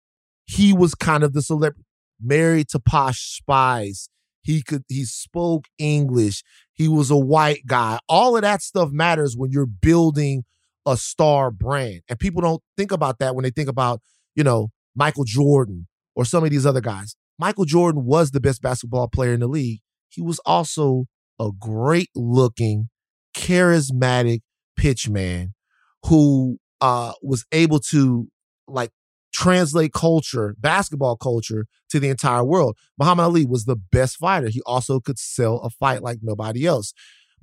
[0.44, 1.84] he was kind of the celebrity
[2.22, 4.08] married to Posh Spice.
[4.42, 6.42] He could he spoke English.
[6.72, 7.98] He was a white guy.
[8.08, 10.44] All of that stuff matters when you're building
[10.86, 12.00] a star brand.
[12.08, 14.00] And people don't think about that when they think about,
[14.34, 17.16] you know, Michael Jordan or some of these other guys.
[17.38, 19.80] Michael Jordan was the best basketball player in the league.
[20.08, 21.06] He was also
[21.38, 22.88] a great looking,
[23.36, 24.40] charismatic
[24.76, 25.54] pitch man
[26.06, 28.28] who uh, was able to
[28.66, 28.90] like
[29.40, 32.76] translate culture, basketball culture, to the entire world.
[32.98, 34.48] Muhammad Ali was the best fighter.
[34.48, 36.92] He also could sell a fight like nobody else.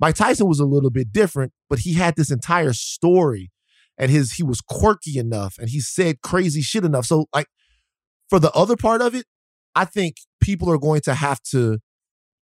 [0.00, 3.50] Mike Tyson was a little bit different, but he had this entire story
[3.98, 7.04] and his he was quirky enough and he said crazy shit enough.
[7.04, 7.48] So like
[8.30, 9.26] for the other part of it,
[9.74, 11.80] I think people are going to have to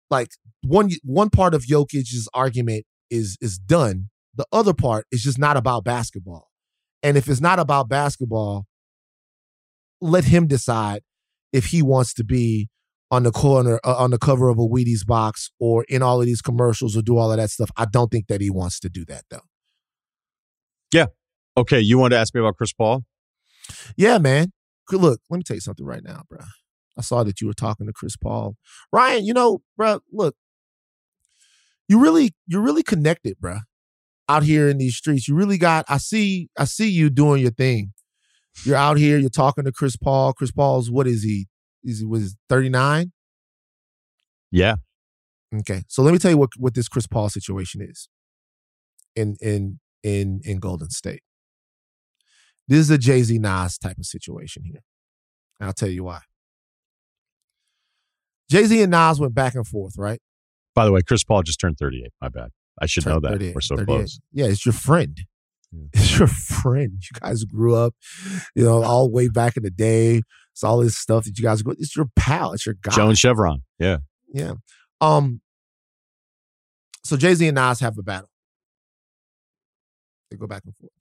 [0.08, 0.28] like
[0.62, 4.10] one one part of Jokic's argument is is done.
[4.36, 6.48] The other part is just not about basketball.
[7.02, 8.66] And if it's not about basketball,
[10.02, 11.02] let him decide
[11.52, 12.68] if he wants to be
[13.10, 16.26] on the corner uh, on the cover of a Wheaties box or in all of
[16.26, 17.70] these commercials or do all of that stuff.
[17.76, 19.42] I don't think that he wants to do that though.
[20.92, 21.06] Yeah.
[21.56, 21.80] Okay.
[21.80, 23.04] You want to ask me about Chris Paul?
[23.96, 24.52] Yeah, man.
[24.90, 26.40] Look, let me tell you something right now, bro.
[26.98, 28.56] I saw that you were talking to Chris Paul.
[28.92, 30.34] Ryen, you know, bro, look,
[31.88, 33.60] you really, you're really connected, bro.
[34.28, 35.84] Out here in these streets, you really got.
[35.88, 37.92] I see, I see you doing your thing.
[38.64, 40.32] You're out here, you're talking to Chris Paul.
[40.32, 41.48] Chris Paul's what is he?
[41.82, 43.12] Is he was 39?
[44.50, 44.76] Yeah.
[45.54, 45.82] Okay.
[45.88, 48.08] So let me tell you what what this Chris Paul situation is
[49.16, 51.22] in in in in Golden State.
[52.68, 54.82] This is a Jay-Z Nas type of situation here.
[55.58, 56.20] And I'll tell you why.
[58.50, 60.20] Jay-Z and Nas went back and forth, right?
[60.74, 62.12] By the way, Chris Paul just turned 38.
[62.20, 62.50] My bad.
[62.80, 63.40] I should turned know that.
[63.54, 64.20] We're so close.
[64.32, 65.18] Yeah, it's your friend.
[65.94, 66.92] It's your friend.
[67.00, 67.94] You guys grew up,
[68.54, 70.22] you know, all the way back in the day.
[70.52, 71.72] It's all this stuff that you guys go.
[71.78, 72.52] It's your pal.
[72.52, 72.94] It's your guy.
[72.94, 73.62] Joan Chevron.
[73.78, 73.98] Yeah.
[74.32, 74.54] Yeah.
[75.00, 75.40] Um.
[77.04, 78.28] So Jay Z and Nas have a battle.
[80.30, 80.92] They go back and forth.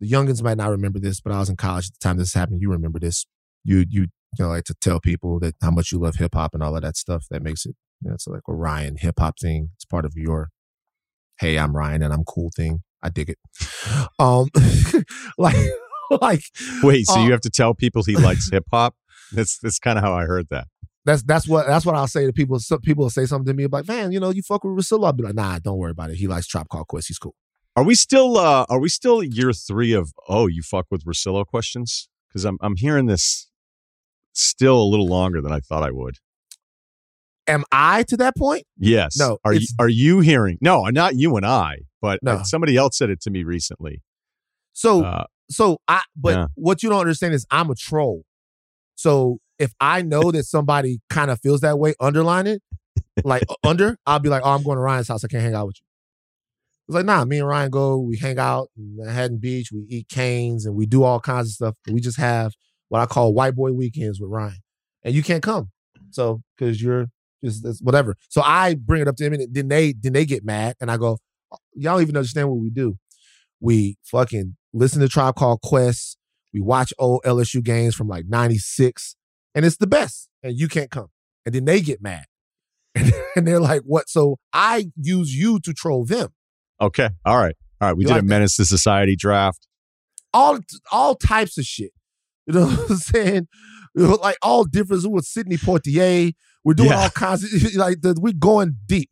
[0.00, 2.34] The youngins might not remember this, but I was in college at the time this
[2.34, 2.60] happened.
[2.60, 3.26] You remember this.
[3.64, 6.54] You you you know like to tell people that how much you love hip hop
[6.54, 7.26] and all of that stuff.
[7.30, 9.70] That makes it you know, it's like a Ryen hip hop thing.
[9.74, 10.50] It's part of your
[11.38, 12.82] hey, I'm Ryen and I'm cool thing.
[13.06, 13.38] I dig it.
[14.18, 14.48] Um,
[15.38, 15.56] like,
[16.10, 16.42] like.
[16.82, 18.96] Wait, so you uh, have to tell people he likes hip hop?
[19.32, 20.66] That's that's kind of how I heard that.
[21.04, 22.58] That's that's what that's what I'll say to people.
[22.58, 25.06] Some people will say something to me like, "Man, you know, you fuck with Russillo."
[25.06, 26.16] I'll be like, "Nah, don't worry about it.
[26.16, 27.08] He likes Tribe Called Quest.
[27.08, 27.34] He's cool."
[27.76, 31.46] Are we still uh are we still year three of oh you fuck with Russillo
[31.46, 32.08] questions?
[32.28, 33.48] Because I'm I'm hearing this
[34.32, 36.16] still a little longer than I thought I would.
[37.48, 38.64] Am I to that point?
[38.76, 39.16] Yes.
[39.18, 40.58] No, Are you, are you hearing?
[40.60, 42.32] No, not you and I, but No.
[42.32, 44.02] uh, somebody else said it to me recently.
[44.72, 46.46] So Uh, so I but Yeah.
[46.54, 48.24] what you don't understand is I'm a troll.
[48.94, 52.62] So if I know that somebody kind of feels that way, underline it,
[53.24, 55.24] like under, I'll be like, oh, I'm going to Ryen's house.
[55.24, 55.86] I can't hang out with you.
[56.88, 60.08] It's like, nah, me and Ryen go, we hang out in Manhattan Beach, we eat
[60.08, 61.74] Cane's and we do all kinds of stuff.
[61.90, 62.52] We just have
[62.88, 64.58] what I call white boy weekends with Ryen.
[65.02, 65.70] And you can't come.
[66.10, 67.06] So because you're
[67.42, 68.14] just whatever.
[68.28, 70.90] So I bring it up to him and then they then they get mad and
[70.90, 71.18] I go,
[71.74, 72.96] Y'all don't even understand what we do.
[73.60, 76.18] We fucking listen to Tribe Called Quest.
[76.52, 79.16] We watch old LSU games from like 96,
[79.54, 80.28] and it's the best.
[80.42, 81.08] And you can't come.
[81.44, 82.24] And then they get mad.
[83.36, 84.08] And, they're like, what?
[84.08, 86.30] So I use you to troll them.
[86.80, 87.10] okay.
[87.26, 87.54] All right.
[87.82, 87.96] All right.
[87.96, 88.28] We You did like a that?
[88.30, 89.66] Menace to Society draft.
[90.32, 90.58] All
[90.90, 91.90] all types of shit.
[92.46, 93.48] You know what I'm saying?
[93.94, 96.32] Like all different with Sidney Poitier.
[96.64, 97.02] We're doing Yeah.
[97.02, 99.10] all kinds of like the, we're going deep.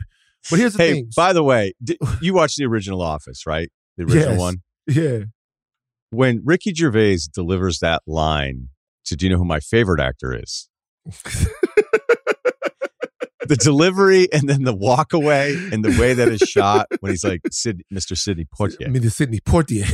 [0.51, 1.11] But here's the Hey, thing.
[1.17, 3.71] by the way, di- you watched the original Office, right?
[3.97, 4.39] The original Yes.
[4.39, 4.57] one.
[4.89, 5.19] yeah.
[6.11, 8.69] When Ricky Gervais delivers that line
[9.07, 10.69] to "Do you know who my favorite actor is?"
[13.47, 17.25] the delivery and then the walk away and the way that is shot when he's
[17.25, 18.17] like Sid, Mr.
[18.17, 18.87] Sidney Poitier.
[18.87, 19.91] I mean, the Sidney Poitier.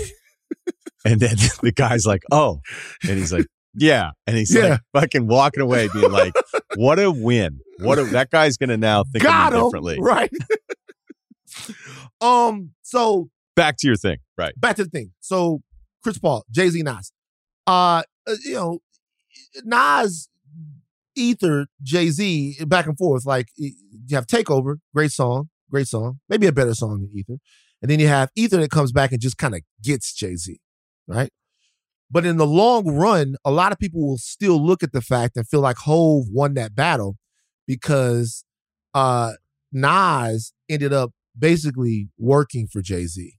[1.04, 2.60] and then the guy's like, "Oh,"
[3.08, 4.78] and he's like, "Yeah," and he's Yeah.
[4.92, 6.32] like fucking walking away, being like,
[6.76, 7.60] "What a win!
[7.78, 10.30] What a that guy's gonna now think Got of differently." Right.
[12.20, 14.52] um, so Back to your thing, right?
[14.58, 15.12] back to the thing.
[15.20, 15.60] So
[16.02, 17.12] Chris Paul, Jay Z, Nas.
[17.66, 18.78] Uh, uh, you know,
[19.64, 20.28] Nas,
[21.16, 23.26] Ether, Jay Z, back and forth.
[23.26, 23.72] Like you
[24.12, 27.38] have Takeover, great song, great song, maybe a better song than Ether,
[27.82, 30.58] and then you have Ether that comes back and just kind of gets Jay Z,
[31.06, 31.30] right?
[32.10, 35.36] But in the long run, a lot of people will still look at the fact
[35.36, 37.16] and feel like Hove won that battle
[37.66, 38.44] because
[38.94, 39.32] uh
[39.72, 43.34] Nas ended up basically working for Jay Z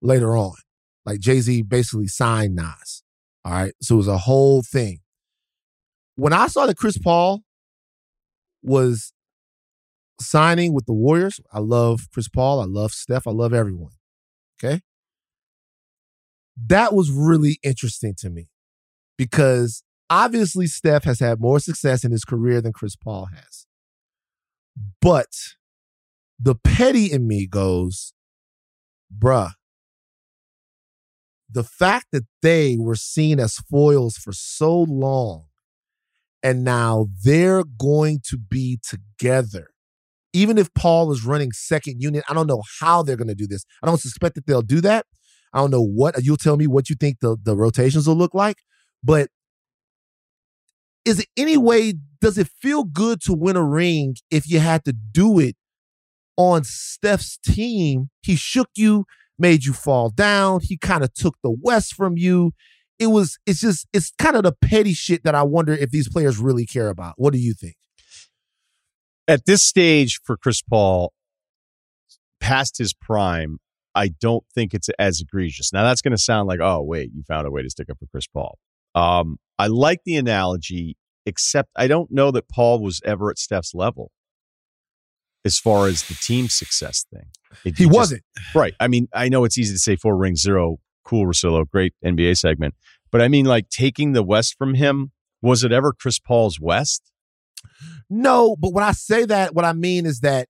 [0.00, 0.54] later on.
[1.06, 3.02] Like Jay Z basically signed Nas.
[3.44, 3.72] All right.
[3.80, 4.98] So it was a whole thing.
[6.16, 7.42] When I saw that Chris Paul
[8.62, 9.12] was
[10.20, 12.60] signing with the Warriors, I love Chris Paul.
[12.60, 13.26] I love Steph.
[13.26, 13.92] I love everyone.
[14.62, 14.80] Okay.
[16.66, 18.48] That was really interesting to me
[19.16, 23.66] because obviously Steph has had more success in his career than Chris Paul has.
[25.00, 25.32] But
[26.38, 28.12] the petty in me goes,
[29.16, 29.52] bruh,
[31.50, 35.44] the fact that they were seen as foils for so long
[36.42, 39.68] and now they're going to be together.
[40.32, 43.46] Even if Paul is running second unit, I don't know how they're going to do
[43.46, 43.64] this.
[43.82, 45.06] I don't suspect that they'll do that.
[45.52, 48.34] I don't know what you'll tell me what you think the, the rotations will look
[48.34, 48.58] like,
[49.02, 49.28] but
[51.04, 54.84] is it any way does it feel good to win a ring if you had
[54.84, 55.56] to do it
[56.36, 58.10] on Steph's team?
[58.22, 59.04] He shook you,
[59.38, 60.60] made you fall down.
[60.62, 62.52] He kind of took the West from you.
[62.98, 66.08] It was, it's just, it's kind of the petty shit that I wonder if these
[66.08, 67.14] players really care about.
[67.16, 67.74] What do you think?
[69.26, 71.12] At this stage for Chris Paul,
[72.40, 73.58] past his prime,
[73.94, 75.72] I don't think it's as egregious.
[75.72, 77.98] Now that's going to sound like, oh wait, you found a way to stick up
[77.98, 78.58] for Chris Paul.
[78.94, 83.74] Um, I like the analogy, except I don't know that Paul was ever at Steph's
[83.74, 84.10] level
[85.44, 87.26] as far as the team success thing.
[87.64, 88.22] It- He wasn't.
[88.54, 88.74] right.
[88.80, 90.78] I mean, I know it's easy to say four rings, zero.
[91.04, 92.74] Cool, Russillo, great NBA segment,
[93.10, 95.10] but I mean, like taking the West from him.
[95.42, 97.10] Was it ever Chris Paul's West?
[98.08, 100.48] No, but when I say that, what I mean is that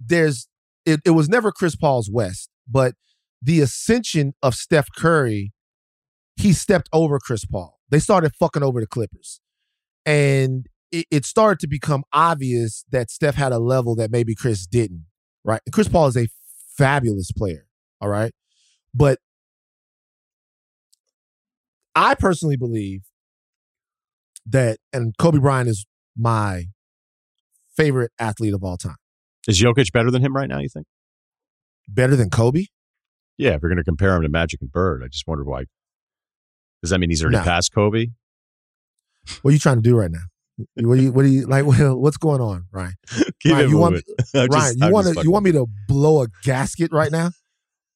[0.00, 0.48] there's
[0.86, 2.94] it, it was never Chris Paul's West, but
[3.40, 5.52] the ascension of Steph Curry,
[6.36, 7.78] he stepped over Chris Paul.
[7.90, 9.40] They started fucking over the Clippers.
[10.06, 14.66] And it, it started to become obvious that Steph had a level that maybe Chris
[14.66, 15.06] didn't,
[15.44, 15.60] right?
[15.66, 16.28] And Chris Paul is a
[16.76, 17.66] fabulous player,
[18.00, 18.32] all right?
[18.94, 19.18] But
[21.94, 23.02] I personally believe
[24.46, 26.66] that, and Kobe Bryant is my
[27.76, 28.96] favorite athlete of all time.
[29.48, 30.58] Is Jokic better than him right now?
[30.58, 30.86] You think?
[31.88, 32.64] Better than Kobe?
[33.36, 35.64] Yeah, if you're going to compare him to Magic and Bird, I just wonder why.
[36.82, 37.42] Does that mean he's already No.
[37.44, 38.06] past Kobe?
[39.42, 40.20] What are you trying to do right now?
[40.76, 41.12] What do you?
[41.12, 41.64] What do you like?
[41.66, 42.94] What's going on, Ryen?
[43.40, 43.96] Keep Ryen, it you want
[44.34, 45.22] just- Ryen, you want to?
[45.22, 47.30] You want me to blow a gasket right now?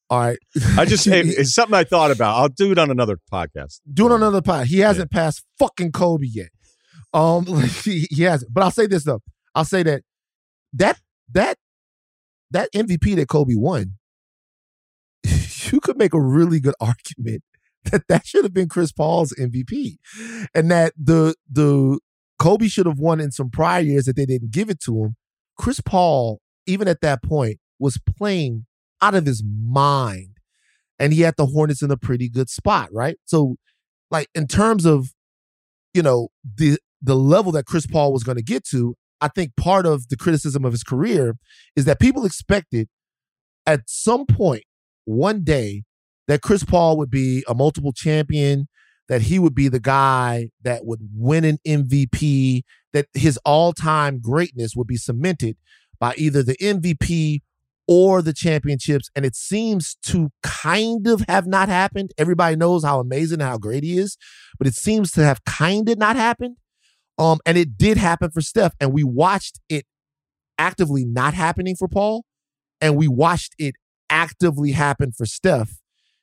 [0.09, 0.39] All right.
[0.75, 2.35] I just hey, it's something I thought about.
[2.35, 3.79] I'll do it on another podcast.
[3.93, 4.65] do it on another pod.
[4.67, 6.49] He hasn't passed fucking Kobe yet.
[7.13, 7.45] Um,
[7.83, 8.51] he, he hasn't.
[8.51, 9.21] But I'll say this though.
[9.53, 10.01] I'll say that
[10.73, 10.99] that
[11.31, 11.57] that
[12.51, 13.95] that MVP that Kobe won,
[15.23, 17.43] you could make a really good argument
[17.85, 19.97] that that should have been Chris Paul's MVP,
[20.53, 21.99] and that the the
[22.39, 25.15] Kobe should have won in some prior years that they didn't give it to him.
[25.57, 28.65] Chris Paul, even at that point, was playing
[29.01, 30.37] out of his mind.
[30.97, 33.17] And he had the Hornets in a pretty good spot, right?
[33.25, 33.55] So,
[34.11, 35.13] like in terms of,
[35.93, 39.55] you know, the the level that Chris Paul was going to get to, I think
[39.55, 41.37] part of the criticism of his career
[41.75, 42.87] is that people expected
[43.65, 44.63] at some point
[45.05, 45.83] one day
[46.27, 48.67] that Chris Paul would be a multiple champion,
[49.07, 52.61] that he would be the guy that would win an MVP,
[52.93, 55.57] that his all time greatness would be cemented
[55.99, 57.41] by either the MVP
[57.87, 59.09] or the championships.
[59.15, 62.11] And it seems to kind of have not happened.
[62.19, 64.15] Everybody knows how amazing how great he is,
[64.59, 66.57] but it seems to have kind of not happened.
[67.19, 69.85] Um, and it did happen for Steph, and we watched it
[70.57, 72.23] actively not happening for Paul,
[72.79, 73.75] and we watched it
[74.09, 75.79] actively happen for Steph.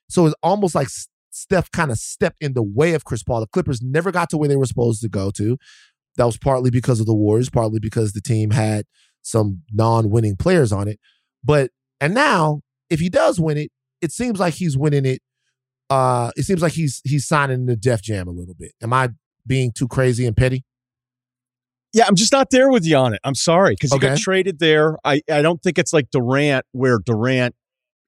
[0.09, 0.87] So it's almost like
[1.29, 3.41] Steph kind of stepped in the way of Chris Paul.
[3.41, 5.57] The Clippers never got to where they were supposed to go to.
[6.15, 8.85] That was partly because of the Warriors, partly because the team had
[9.21, 10.99] some non-winning players on it.
[11.43, 11.69] But
[12.01, 13.71] and now, if he does win it,
[14.01, 15.21] it seems like he's winning it.
[15.91, 18.71] Uh, it seems like he's he's signing the Def Jam a little bit.
[18.81, 19.09] Am I
[19.45, 20.65] being too crazy and petty?
[21.93, 23.19] Yeah, I'm just not there with you on it.
[23.23, 24.07] I'm sorry because Okay.
[24.07, 24.97] he got traded there.
[25.03, 27.55] I, I don't think it's like Durant, where Durant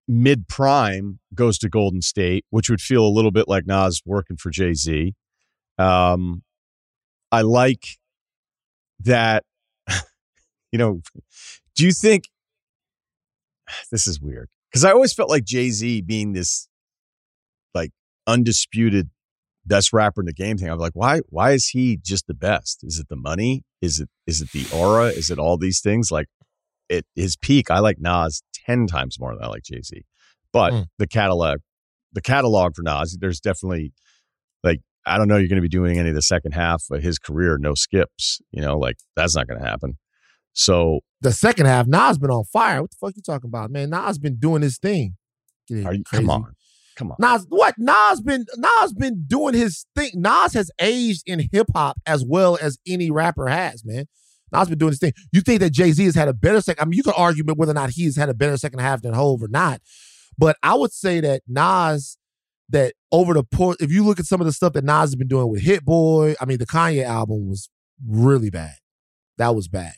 [0.08, 4.38] mid prime goes to Golden State, which would feel a little bit like Nas working
[4.38, 5.14] for Jay Z.
[5.78, 6.44] Um,
[7.32, 7.86] I like
[9.02, 9.44] that.
[10.72, 11.02] You know,
[11.76, 12.26] do you think
[13.92, 14.50] this is weird?
[14.70, 16.68] Because I always felt like Jay Z being this
[17.74, 17.90] like
[18.28, 19.10] undisputed
[19.70, 20.68] best rapper in the game thing.
[20.70, 21.22] I'm like, why?
[21.30, 22.80] Why is he just the best?
[22.84, 23.64] Is it the money?
[23.82, 25.06] Is it is it the aura?
[25.08, 26.12] Is it all these things?
[26.12, 26.28] Like,
[26.90, 27.72] it his peak.
[27.72, 30.04] I like Nas ten times more than I like Jay Z.
[30.52, 30.86] But Mm.
[30.98, 31.60] the catalog,
[32.12, 33.94] the catalog for Nas, there's definitely
[34.64, 35.38] like I don't know.
[35.38, 38.42] You're going to be doing any of the second half of his career, no skips.
[38.52, 39.98] You know, like that's not going to happen.
[40.54, 42.82] So The second half, Nas been on fire.
[42.82, 43.92] What the fuck you talking about, man?
[43.92, 45.16] Nas been doing his thing.
[45.72, 46.54] Are you, come on,
[47.00, 47.18] come on.
[47.20, 47.76] Nas, what?
[47.78, 50.12] Nas been Nas been doing his thing.
[50.16, 54.06] Nas has aged in hip hop as well as any rapper has, man.
[54.52, 55.14] Nas been doing his thing.
[55.32, 56.84] You think that Jay Z has had a better second?
[56.84, 59.14] I mean, you can argue whether or not he's had a better second half than
[59.14, 59.82] Hove or not,
[60.38, 62.18] but I would say that Nas,
[62.70, 65.16] that over the port, if you look at some of the stuff that Nas has
[65.16, 67.70] been doing with Hit Boy, I mean, the Kanye album was
[68.06, 68.76] really bad.
[69.38, 69.94] That was bad.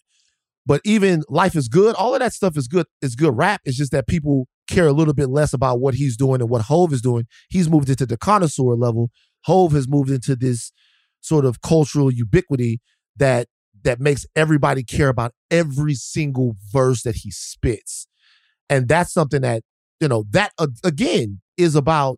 [0.66, 2.86] But even Life is Good, all of that stuff is good.
[3.02, 3.62] It's good rap.
[3.66, 6.64] It's just that people care a little bit less about what he's doing and what
[6.64, 7.26] Hove is doing.
[7.50, 9.10] He's moved into the connoisseur level.
[9.46, 10.72] Hove has moved into this
[11.22, 12.80] sort of cultural ubiquity
[13.18, 13.48] that
[13.84, 18.08] that makes everybody care about every single verse that he spits.
[18.70, 19.64] And that's something that,
[20.00, 22.18] you know, that uh, again is about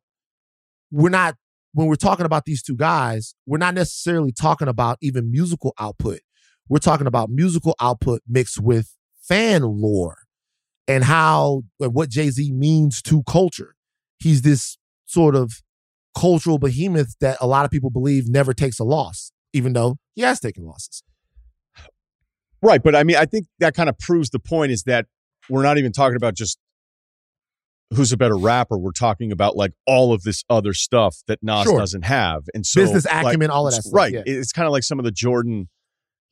[0.92, 1.36] we're not
[1.74, 6.20] when we're talking about these two guys, we're not necessarily talking about even musical output.
[6.70, 10.23] We're talking about musical output mixed with fan lore
[10.88, 13.76] and how and what Jay Z means to culture.
[14.20, 15.62] He's this sort of
[16.18, 20.22] cultural behemoth that a lot of people believe never takes a loss, even though he
[20.22, 21.04] has taken losses.
[22.62, 25.08] Right, but I mean, I think that kind of proves the point is that
[25.50, 26.58] we're not even talking about just
[27.94, 28.78] who's a better rapper.
[28.78, 31.78] We're talking about like all of this other stuff that Nas Sure.
[31.78, 34.24] doesn't have, and so Business like, acumen, all of that stuff, Right, yeah.
[34.26, 35.68] it's kind of like some of the Jordan,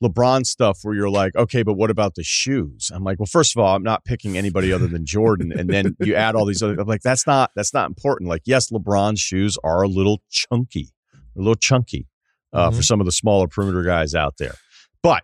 [0.02, 2.90] LeBron stuff where you're like, okay, but what about the shoes?
[2.92, 5.96] I'm like, well, first of all, I'm not picking anybody other than Jordan, and then
[6.00, 6.78] you add all these other.
[6.80, 8.28] I'm like, that's not that's not important.
[8.28, 12.08] Like, yes, LeBron's shoes are a little chunky, a little chunky
[12.52, 12.76] uh, Mhm.
[12.76, 14.54] for some of the smaller perimeter guys out there,
[15.02, 15.22] but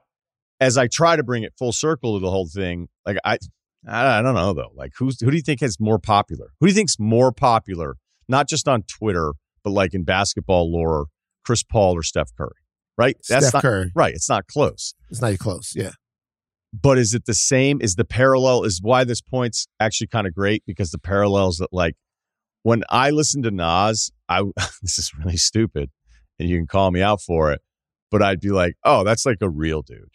[0.60, 3.38] as I try to bring it full circle to the whole thing, like I,
[3.86, 4.72] I, I don't know though.
[4.74, 6.48] Like who's who do you think is more popular?
[6.60, 7.96] Who do you think's more popular?
[8.28, 11.06] Not just on Twitter, but like in basketball lore,
[11.44, 12.50] Chris Paul or Steph Curry,
[12.98, 13.16] right?
[13.24, 13.92] Steph not Curry.
[13.94, 14.12] right.
[14.12, 14.94] It's not close.
[15.10, 15.72] It's not even close.
[15.74, 15.92] Yeah.
[16.78, 17.80] But is it the same?
[17.80, 18.64] Is the parallel?
[18.64, 21.94] Is why this point's actually kind of great because the parallels that like
[22.62, 24.42] when I listen to Nas, I
[24.82, 25.90] this is really stupid,
[26.38, 27.62] and you can call me out for it,
[28.10, 30.10] but I'd be like, oh, that's like a real dude.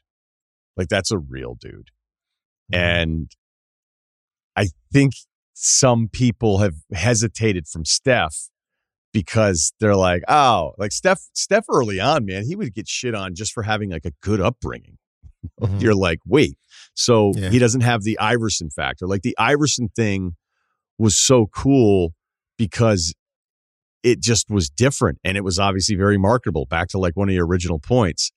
[0.77, 1.89] Like that's a real dude.
[2.71, 2.75] Mm-hmm.
[2.75, 3.31] And
[4.55, 5.13] I think
[5.53, 8.49] some people have hesitated from Steph
[9.13, 13.35] because they're like, oh, like Steph, Steph early on, man, he would get shit on
[13.35, 14.97] just for having like a good upbringing.
[15.61, 15.81] Mhm.
[15.81, 16.57] You're like, wait,
[16.93, 17.49] so Yeah.
[17.49, 19.05] he doesn't have the Iverson factor.
[19.07, 20.35] Like the Iverson thing
[20.97, 22.13] was so cool
[22.57, 23.13] because
[24.03, 26.65] it just was different and it was obviously very marketable.
[26.65, 28.31] Back to like one of your original points.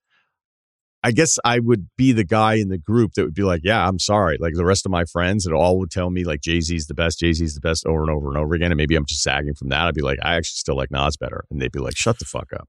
[1.07, 3.87] I guess I would be the guy in the group that would be like, yeah,
[3.87, 4.39] I'm sorry.
[4.41, 6.95] Like the rest of my friends that all would tell me like Jay Z's the
[6.95, 8.73] best, Jay Z's the best over and over and over again.
[8.73, 9.87] And maybe I'm just sagging from that.
[9.87, 11.45] I'd be like, I actually still like Nas better.
[11.49, 12.69] And they'd be like, shut the fuck up.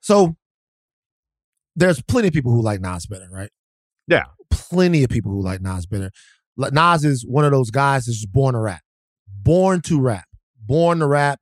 [0.00, 0.34] So
[1.76, 3.50] there's plenty of people who like Nas better, right?
[4.08, 4.24] Yeah.
[4.48, 6.10] Plenty of people who like Nas better.
[6.56, 8.80] Nas is one of those guys that's born to rap,
[9.28, 10.24] born to rap,
[10.58, 11.40] born to rap.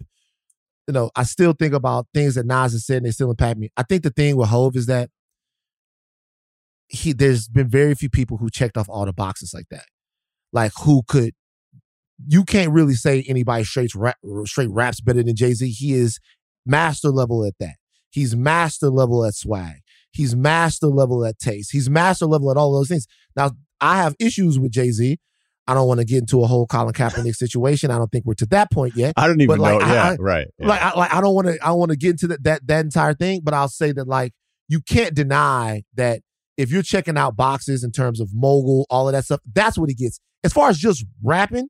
[0.89, 3.61] You know, I still think about things that Nas has said and they still impact
[3.61, 3.71] me.
[3.77, 5.09] I think the thing with Hove is that
[6.93, 9.87] he there's been very few people who checked off all the boxes like that.
[10.53, 11.33] Like who could
[12.29, 15.69] you can't really say anybody straight rap, straight raps better than Jay Z.
[15.71, 16.19] He is
[16.65, 17.75] master level at that.
[18.11, 19.77] He's master level at swag.
[20.13, 21.73] He's master level at taste.
[21.73, 23.07] He's master level at all those things.
[23.35, 25.19] Now, I have issues with Jay Z.
[25.67, 27.91] I don't want to get into a whole Colin Kaepernick situation.
[27.91, 29.15] I don't think we're to that point yet.
[29.17, 29.87] I don't even But, like, know.
[29.87, 30.49] I- yeah, I- right.
[30.59, 30.67] yeah.
[30.69, 31.55] Like, I, like I don't want to.
[31.65, 33.41] I don't want to get into that, that that entire thing.
[33.43, 34.33] But I'll say that like
[34.69, 36.21] you can't deny that
[36.57, 39.89] if you're checking out boxes in terms of mogul, all of that stuff, that's what
[39.89, 40.21] he gets.
[40.45, 41.69] As far as just rapping,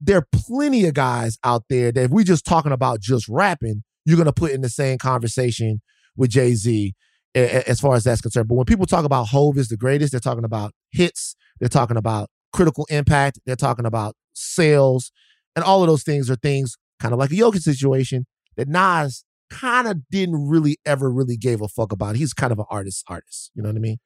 [0.00, 3.82] there are plenty of guys out there that if we're just talking about just rapping,
[4.04, 5.80] you're gonna put in the same conversation
[6.16, 6.94] with Jay Z
[7.34, 8.48] as far as that's concerned.
[8.48, 11.96] But when people talk about Hove is the greatest, they're talking about hits, they're talking
[11.96, 15.12] about critical impact, they're talking about sales,
[15.54, 19.24] and all of those things are things kind of like a Jokic situation that Nas
[19.50, 22.16] kind of didn't really ever really gave a fuck about.
[22.16, 23.50] He's kind of an artist, artist.
[23.54, 23.98] You know what I mean?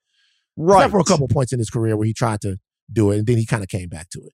[0.56, 0.78] right.
[0.78, 2.58] Except for a couple points in his career where he tried to
[2.92, 4.32] do it, and then he kind of came back to it.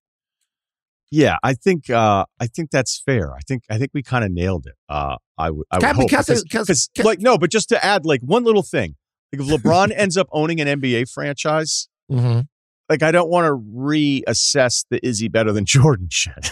[1.13, 3.33] Yeah, I think uh, I think that's fair.
[3.33, 4.75] I think I think we kind of nailed it.
[4.89, 8.23] Uh, I would I would hope because, 'cause, like no, but just to add like
[8.23, 8.97] one little thing,
[9.33, 12.41] like if LeBron ends up owning an NBA franchise, Mm-hmm.
[12.89, 16.51] like I don't want to reassess the is he better than Jordan shit.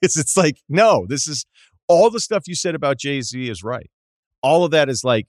[0.00, 1.44] it's it's like no, this is
[1.88, 3.90] all the stuff you said about Jay Z is right.
[4.42, 5.26] All of that is like,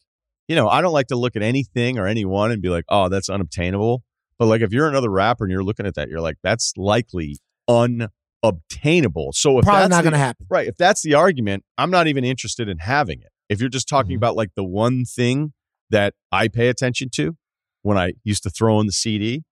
[0.48, 3.10] you know, I don't like to look at anything or anyone and be like, oh,
[3.10, 4.04] that's unobtainable.
[4.38, 7.38] But like, if you're another rapper and you're looking at that, you're like, that's likely
[8.44, 9.32] unobtainable.
[9.34, 10.46] So if Probably that's not going to happen.
[10.50, 10.68] Right.
[10.68, 13.30] If that's the argument, I'm not even interested in having it.
[13.50, 14.18] If you're just talking Mhm.
[14.18, 15.54] about like the one thing
[15.90, 17.36] that I pay attention to
[17.82, 19.44] when I used to throw in the CD,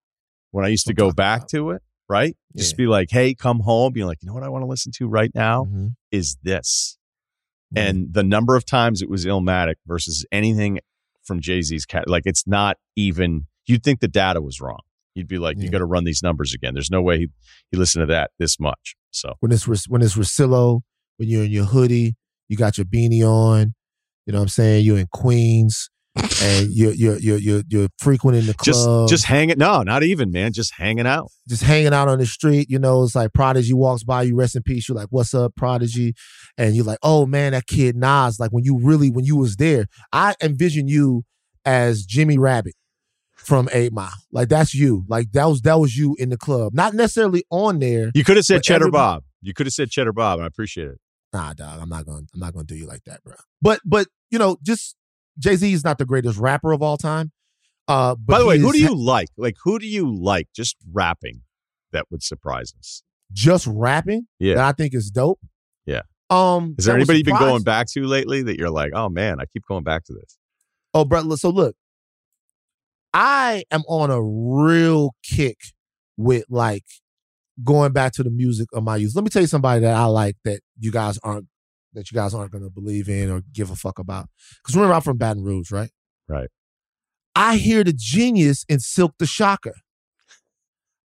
[0.50, 1.48] when I used to go back about.
[1.50, 2.36] to it, right?
[2.54, 2.60] Yeah.
[2.60, 3.92] Just be like, hey, come home.
[3.92, 5.94] Be like, you know what I want to listen to right now Mhm.
[6.12, 6.97] is this.
[7.74, 7.88] Mhm.
[7.88, 10.78] And the number of times it was Illmatic versus anything
[11.24, 14.80] from Jay Z's cat, like it's not even, you'd think the data was wrong.
[15.14, 16.74] You'd be like, you got to run these numbers again.
[16.74, 17.28] There's no way he,
[17.70, 18.94] he listened to that this much.
[19.10, 20.82] So, when it's when it's Russillo,
[21.16, 22.14] when you're in your hoodie,
[22.48, 23.74] you got your beanie on.
[24.26, 24.84] You know what I'm saying?
[24.84, 25.90] You're in Queens,
[26.42, 29.58] and you're you're you're you're, you're frequenting the just club, just hanging.
[29.58, 30.52] No, not even, man.
[30.52, 31.30] Just hanging out.
[31.48, 32.68] just hanging out on the street.
[32.70, 34.88] You know, it's like Prodigy walks by you, rest in peace.
[34.88, 36.14] You're like, "What's up, Prodigy?"
[36.56, 39.56] And you're like, "Oh man, that kid Nas." Like when you really when you was
[39.56, 41.24] there, I envision you
[41.64, 42.74] as Jimmy Rabbit
[43.34, 44.12] from Eight Mile.
[44.32, 45.04] Like that's you.
[45.08, 48.10] Like that was that was you in the club, not necessarily on there.
[48.14, 49.24] You could have said Cheddar Bob.
[49.40, 50.98] You could have said Cheddar Bob, I appreciate it.
[51.32, 52.26] Nah, dog, I'm not going.
[52.26, 53.34] to I'm not to do you like that, bro.
[53.60, 54.96] But but you know, just
[55.38, 57.32] Jay Z is not the greatest rapper of all time.
[57.86, 59.28] Uh, but By the he way, who do you like?
[59.36, 60.48] Like, who do you like?
[60.54, 61.42] Just rapping
[61.92, 63.02] that would surprise us.
[63.32, 64.26] just rapping?
[64.38, 64.56] Yeah.
[64.56, 65.40] that I think is dope.
[65.86, 66.02] Yeah.
[66.30, 69.40] Um, Is there anybody you've been going back to lately that you're like, oh man,
[69.40, 70.36] I keep going back to this?
[70.92, 71.34] Oh, bro.
[71.36, 71.76] So look,
[73.14, 75.56] I am on a real kick
[76.18, 76.84] with like
[77.64, 79.14] going back to the music of my youth.
[79.14, 81.46] Let me tell you somebody that I like that you guys aren't
[81.94, 84.28] that you guys aren't going to believe in or give a fuck about.
[84.62, 85.90] Because remember, I'm from Baton Rouge, right?
[86.28, 86.48] Right.
[87.34, 89.74] I hear the genius in Silk the Shocker.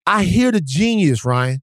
[0.07, 1.61] I hear the genius, Ryen.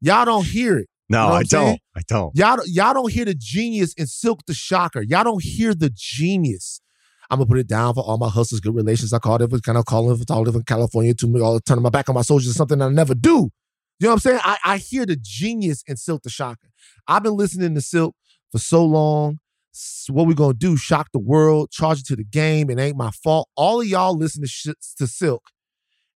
[0.00, 0.88] Y'all don't hear it.
[1.08, 1.66] No, You know I saying?
[1.66, 1.80] don't.
[1.96, 2.36] I don't.
[2.36, 5.02] Y'all, don't- y'all don't hear the genius in Silk the Shocker.
[5.02, 6.80] Y'all don't hear the genius.
[7.28, 9.12] I'm gonna put it down for all my hustlers, good relations.
[9.12, 11.90] I called it, kind of calling for all different California to me, all turning my
[11.90, 13.50] back on my soldiers is something I never do.
[14.00, 14.40] You know what I'm saying?
[14.42, 16.70] I, I hear the genius in Silk the Shocker.
[17.06, 18.16] I've been listening to Silk
[18.52, 19.38] for so long.
[20.08, 20.76] What we gonna do?
[20.76, 22.70] Shock the world, charge it to the game.
[22.70, 23.48] It ain't my fault.
[23.56, 25.42] All of y'all listen to shit to Silk,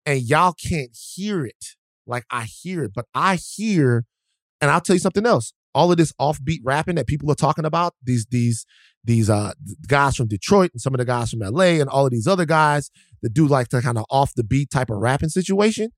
[0.05, 1.65] and y'all can't hear it
[2.07, 4.05] like I hear it, but I hear
[4.63, 5.53] and I'll tell you something else.
[5.75, 8.65] All of this offbeat rapping that people are talking about, these these
[9.03, 9.53] these uh
[9.87, 12.45] guys from Detroit and some of the guys from LA and all of these other
[12.45, 12.89] guys
[13.21, 15.91] that do like the kind of off the beat type of rapping situation.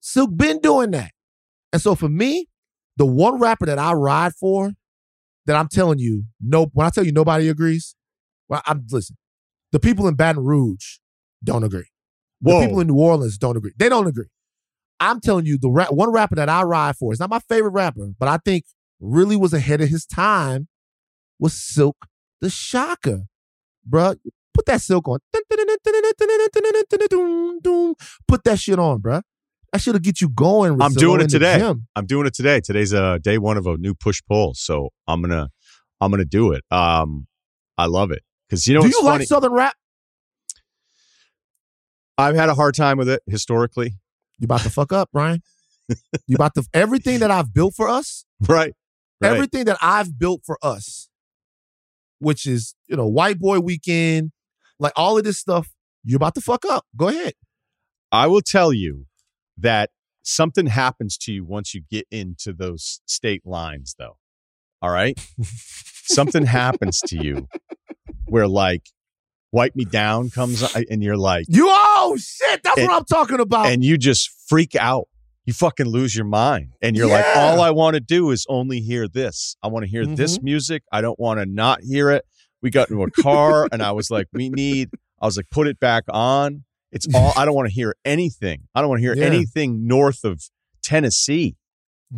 [0.00, 1.12] Silk been doing that.
[1.72, 2.46] And so for me,
[2.96, 4.72] the one rapper that I ride for,
[5.46, 7.94] that I'm telling you, no, when I tell you nobody agrees,
[8.48, 9.16] well, I'm listen,
[9.72, 10.98] the people in Baton Rouge
[11.42, 11.86] don't agree.
[12.40, 13.72] The people in New Orleans don't agree.
[13.78, 14.26] They don't agree.
[15.00, 17.70] I'm telling you, the rap, one rapper that I ride for is not my favorite
[17.70, 18.64] rapper, but I think
[19.00, 20.68] really was ahead of his time
[21.38, 22.06] was Silk
[22.40, 23.22] the Shocker.
[23.88, 24.16] Bruh,
[24.52, 25.18] put that silk on.
[28.28, 29.22] Put that shit on, bruh.
[29.74, 30.80] That shit'll get you going.
[30.80, 31.60] I'm doing it today.
[31.96, 32.60] I'm doing it today.
[32.60, 35.48] Today's uh day one of a new push pull, so I'm gonna
[36.00, 36.62] I'm gonna do it.
[36.70, 37.26] Um,
[37.76, 39.18] I love it because you know Do you funny.
[39.18, 39.74] like Southern rap?
[42.16, 43.96] I've had a hard time with it historically.
[44.38, 45.42] You about to fuck up, Brian?
[46.28, 48.74] you about to everything that I've built for us, Right.
[49.20, 49.32] Right.
[49.32, 51.08] everything that I've built for us,
[52.20, 54.30] which is you know white boy weekend,
[54.78, 55.72] like all of this stuff.
[56.04, 56.86] You're about to fuck up.
[56.96, 57.32] Go ahead.
[58.12, 59.06] I will tell you
[59.58, 59.90] that
[60.22, 64.16] something happens to you once you get into those state lines, though.
[64.82, 65.18] All right.
[65.42, 67.48] something happens to you
[68.26, 68.82] where, like,
[69.52, 73.40] Wipe Me Down comes and you're like, You oh shit, that's And- what I'm talking
[73.40, 73.66] about.
[73.66, 75.08] and you just freak out.
[75.46, 76.72] You fucking lose your mind.
[76.80, 79.56] And you're like, all I want to do is only hear this.
[79.62, 80.44] I want to hear this mm-hmm.
[80.46, 80.82] music.
[80.90, 82.24] I don't want to not hear it.
[82.62, 84.88] We got into a car and I was like, we need,
[85.20, 86.63] I was like, put it back on.
[86.94, 88.62] It's all, I don't want to hear anything.
[88.74, 89.24] I don't want to hear Yeah.
[89.26, 90.42] anything north of
[90.82, 91.56] Tennessee.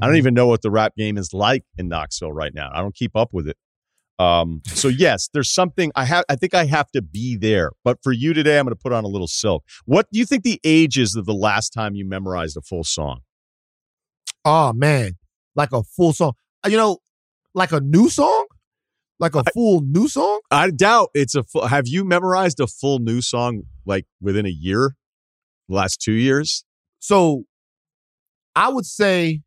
[0.01, 0.19] I don't Mhm.
[0.19, 2.71] even know what the rap game is like in Knoxville right now.
[2.75, 3.57] I don't keep up with it.
[4.19, 6.25] Um, so yes, there's something I have.
[6.29, 7.73] I think I have to be there.
[7.85, 9.65] But for you today, I'm going to put on a little silk.
[9.85, 12.85] What do you think the age is of the last time you memorized a full
[12.85, 13.21] song?
[14.45, 15.17] Oh man,
[15.55, 16.33] like a full song.
[16.67, 16.99] You know,
[17.55, 18.46] like a new song,
[19.19, 20.41] like a full new song.
[20.51, 21.67] I doubt it's a full.
[21.67, 24.97] Have you memorized a full new song like within a year,
[25.69, 26.65] last two years?
[26.99, 27.45] So,
[28.55, 29.43] I would say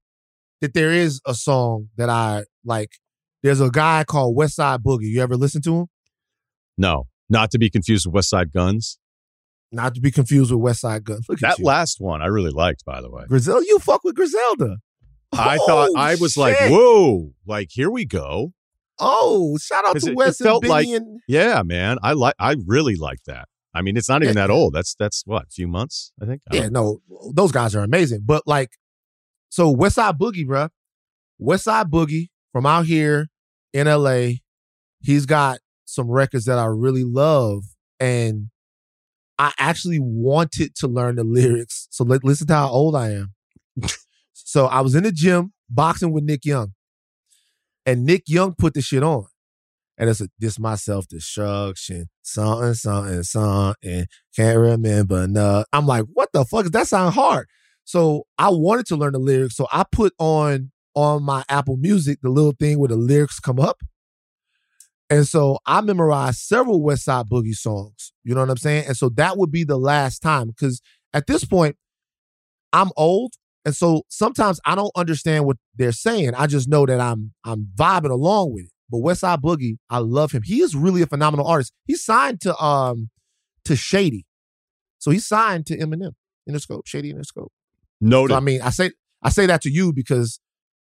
[0.62, 2.94] that there is a song that I like.
[3.44, 5.04] There's a guy called Westside Boogie.
[5.10, 5.86] You ever listen to him?
[6.78, 8.98] No, not to be confused with West Side Guns.
[9.72, 11.20] Not to be confused with Westside Gunn.
[11.30, 13.24] Look at That last one I really liked, by the way.
[13.28, 14.78] Griselda, you fuck with Griselda.
[15.32, 18.54] I thought Oh, I was like, whoa, like here we go.
[19.00, 21.98] Oh, shout out to it- it West and felt Benny like- and Yeah, man.
[22.04, 23.48] I like I really like that.
[23.74, 24.48] I mean, it's not even Yeah.
[24.48, 24.74] that old.
[24.74, 26.42] That's that's what, a few months, I think.
[26.52, 28.22] I yeah, don't- no, those guys are amazing.
[28.26, 28.72] But like,
[29.50, 30.70] so Westside Boogie, bruh.
[31.42, 33.30] Westside Boogie from out here
[33.74, 34.40] in LA.
[35.02, 37.64] He's got some records that I really love.
[38.00, 38.50] And
[39.38, 41.88] I actually wanted to learn the lyrics.
[41.92, 43.34] So let, listen to how old I am.
[44.34, 46.74] so I was in the gym boxing with Nick Young.
[47.90, 49.26] And Nick Young put the shit on.
[49.98, 54.06] And it's a this my self destruction, something, something, something.
[54.36, 55.66] Can't remember no.
[55.74, 56.68] I'm like, what the fuck?
[56.68, 57.48] That sound hard.
[57.86, 59.56] So I wanted to learn the lyrics.
[59.56, 63.60] So I put on on my Apple Music the little thing where the lyrics come
[63.60, 63.82] up.
[65.10, 68.14] And so I memorized several Westside Boogie songs.
[68.24, 68.86] You know what I'm saying?
[68.86, 70.50] And so that would be the last time.
[70.50, 70.80] Because
[71.12, 71.76] at this point,
[72.72, 73.34] I'm old.
[73.66, 76.34] And so sometimes I don't understand what they're saying.
[76.36, 78.72] I just know that I'm I'm vibing along with it.
[78.90, 80.42] But Westside Boogie, I love him.
[80.44, 81.74] He is really a phenomenal artist.
[81.86, 83.10] He's signed to um
[83.66, 84.26] to Shady.
[84.98, 86.14] So he's signed to Eminem
[86.50, 87.50] Interscope, Shady Interscope.
[88.02, 88.34] Noted.
[88.34, 88.92] So I mean, I say
[89.22, 90.40] I say that to you because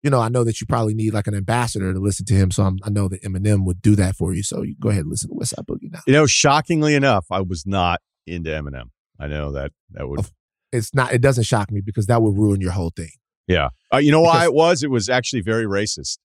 [0.04, 2.52] you know I know that you probably need like an ambassador to listen to him.
[2.52, 4.44] So I'm, I know that Eminem would do that for you.
[4.44, 6.02] So you go ahead and listen to Westside Boogie now.
[6.06, 8.90] you know, shockingly enough, I was not into Eminem.
[9.20, 10.32] I know that that would Of-
[10.72, 11.14] It's not.
[11.14, 13.12] It doesn't shock me because that would ruin your whole thing.
[13.48, 13.70] Yeah.
[13.94, 14.84] Uh, you know why it was?
[14.84, 16.18] It was actually very racist.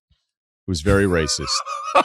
[0.65, 1.47] It was very racist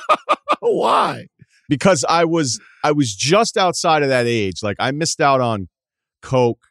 [0.61, 1.27] Why?
[1.69, 4.63] because I was I was just outside of that age.
[4.63, 5.69] Like I missed out on
[6.23, 6.67] coke,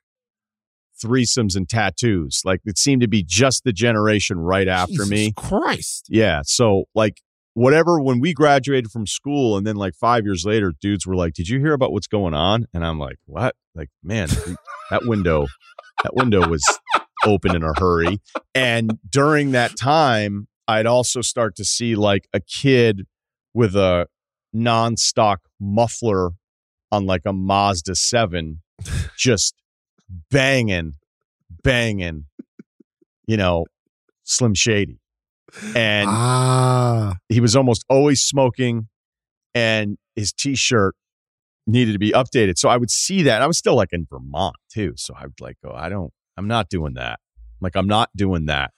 [1.01, 2.41] threesomes, and tattoos.
[2.43, 5.34] Like it seemed to be just the generation right after Jesus me.
[5.36, 6.07] Christ.
[6.09, 6.41] Yeah.
[6.43, 7.22] So like
[7.58, 11.34] whatever when we graduated from school and then like five years later, dudes were like,
[11.34, 12.68] Did you hear about what's going on?
[12.72, 13.55] And I'm like, What?
[13.74, 14.28] Like, man,
[14.91, 15.47] that window,
[16.03, 16.64] that window was
[17.26, 18.20] open in a hurry.
[18.53, 23.08] And during that time, I'd also start to see like a kid
[23.55, 24.08] with a
[24.53, 26.32] non-stock muffler
[26.91, 28.62] on like a Mazda 7
[29.18, 29.55] just
[30.30, 30.93] banging,
[31.64, 32.26] banging,
[33.26, 33.66] you know,
[34.24, 34.99] Slim Shady.
[35.75, 38.87] And ah, he was almost always smoking
[39.55, 40.95] and his t-shirt
[41.65, 42.57] needed to be updated.
[42.57, 44.93] So i would see that i was still like in vermont too.
[44.97, 47.19] So i would like go i don't i'm not doing that.
[47.61, 48.71] Like i'm not doing that.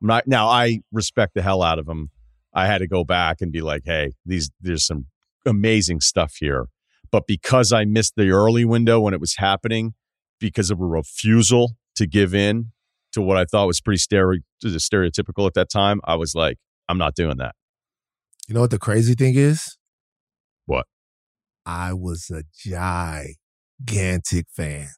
[0.00, 2.10] I'm not now i respect the hell out of him.
[2.54, 5.06] I had to go back and be like hey these there's some
[5.44, 6.66] amazing stuff here.
[7.10, 9.94] But because i missed the early window when it was happening
[10.40, 12.72] because of a refusal to give in
[13.16, 16.56] to what i thought was pretty stere- stereotypical at that time i was like
[16.88, 17.54] i'm not doing that
[18.48, 19.76] you know what the crazy thing is?
[20.66, 20.86] What?
[21.64, 24.90] I was a gigantic fan.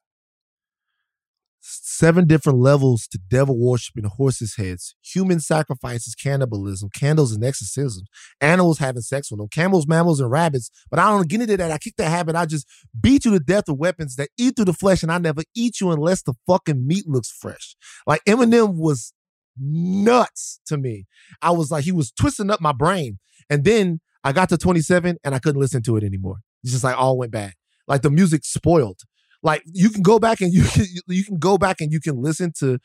[1.71, 8.09] Seven different levels to devil worshiping horses' heads, human sacrifices, cannibalism, candles and exorcisms,
[8.41, 10.71] animals having sex with them, camels, mammals, and rabbits.
[10.91, 11.71] But I don't get into that.
[11.71, 12.37] I kick that habit.
[12.37, 12.67] I just
[12.99, 15.81] beat you to death with weapons that eat through the flesh, and I never eat
[15.81, 17.77] you unless the fucking meat looks fresh.
[18.07, 19.13] Like Eminem was
[19.61, 21.07] nuts to me.
[21.43, 23.19] I was like, he was twisting up my brain.
[23.51, 26.39] And then I got to 27 and I couldn't listen to it anymore.
[26.63, 27.55] It's just like all went bad.
[27.87, 29.01] Like the music spoiled.
[29.43, 32.21] Like you can go back and you can you can go back and you can
[32.21, 32.79] listen to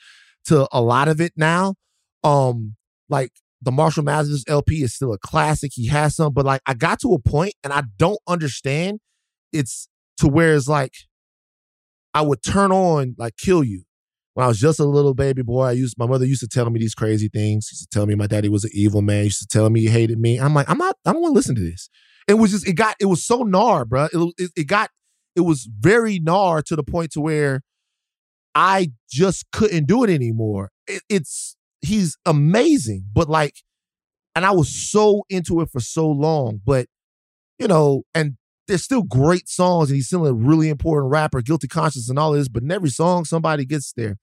[0.45, 1.75] to a lot of it now.
[2.23, 2.75] Um,
[3.09, 3.31] like
[3.61, 5.71] the Marshall Mathers LP is still a classic.
[5.73, 8.99] He has some, but like I got to a point and I don't understand.
[9.51, 9.87] It's
[10.17, 10.93] to where it's like
[12.13, 13.83] I would turn on like Kill You
[14.33, 15.65] when I was just a little baby boy.
[15.65, 17.67] I used my mother used to tell me these crazy things.
[17.67, 19.23] She used to tell me my daddy was an evil man.
[19.23, 20.39] She used to tell me he hated me.
[20.39, 20.95] I'm like, I'm not.
[21.05, 21.89] I don't want to listen to this.
[22.27, 24.05] It was just it got it was so gnar, bro.
[24.05, 24.89] It, it, it got
[25.35, 27.61] it was very gnar to the point to where
[28.55, 30.71] I just couldn't do it anymore.
[30.87, 33.55] It, it's he's amazing, but like,
[34.35, 36.87] and I was so into it for so long, but
[37.59, 41.67] you know, and there's still great songs, and he's still a really important rapper, guilty
[41.67, 42.47] conscience, and all this.
[42.47, 44.17] But in every song, somebody gets their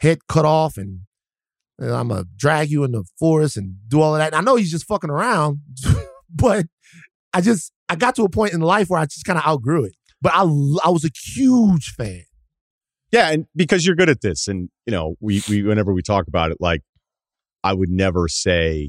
[0.00, 1.00] head cut off, and,
[1.78, 4.32] and I'm gonna drag you in the forest and do all of that.
[4.32, 5.60] And I know he's just fucking around,
[6.30, 6.66] but
[7.32, 9.84] I just I got to a point in life where I just kind of outgrew
[9.84, 9.94] it.
[10.24, 12.24] But I I was a huge fan.
[13.12, 16.26] Yeah, and because you're good at this, and you know, we we whenever we talk
[16.28, 16.80] about it, like
[17.62, 18.88] I would never say,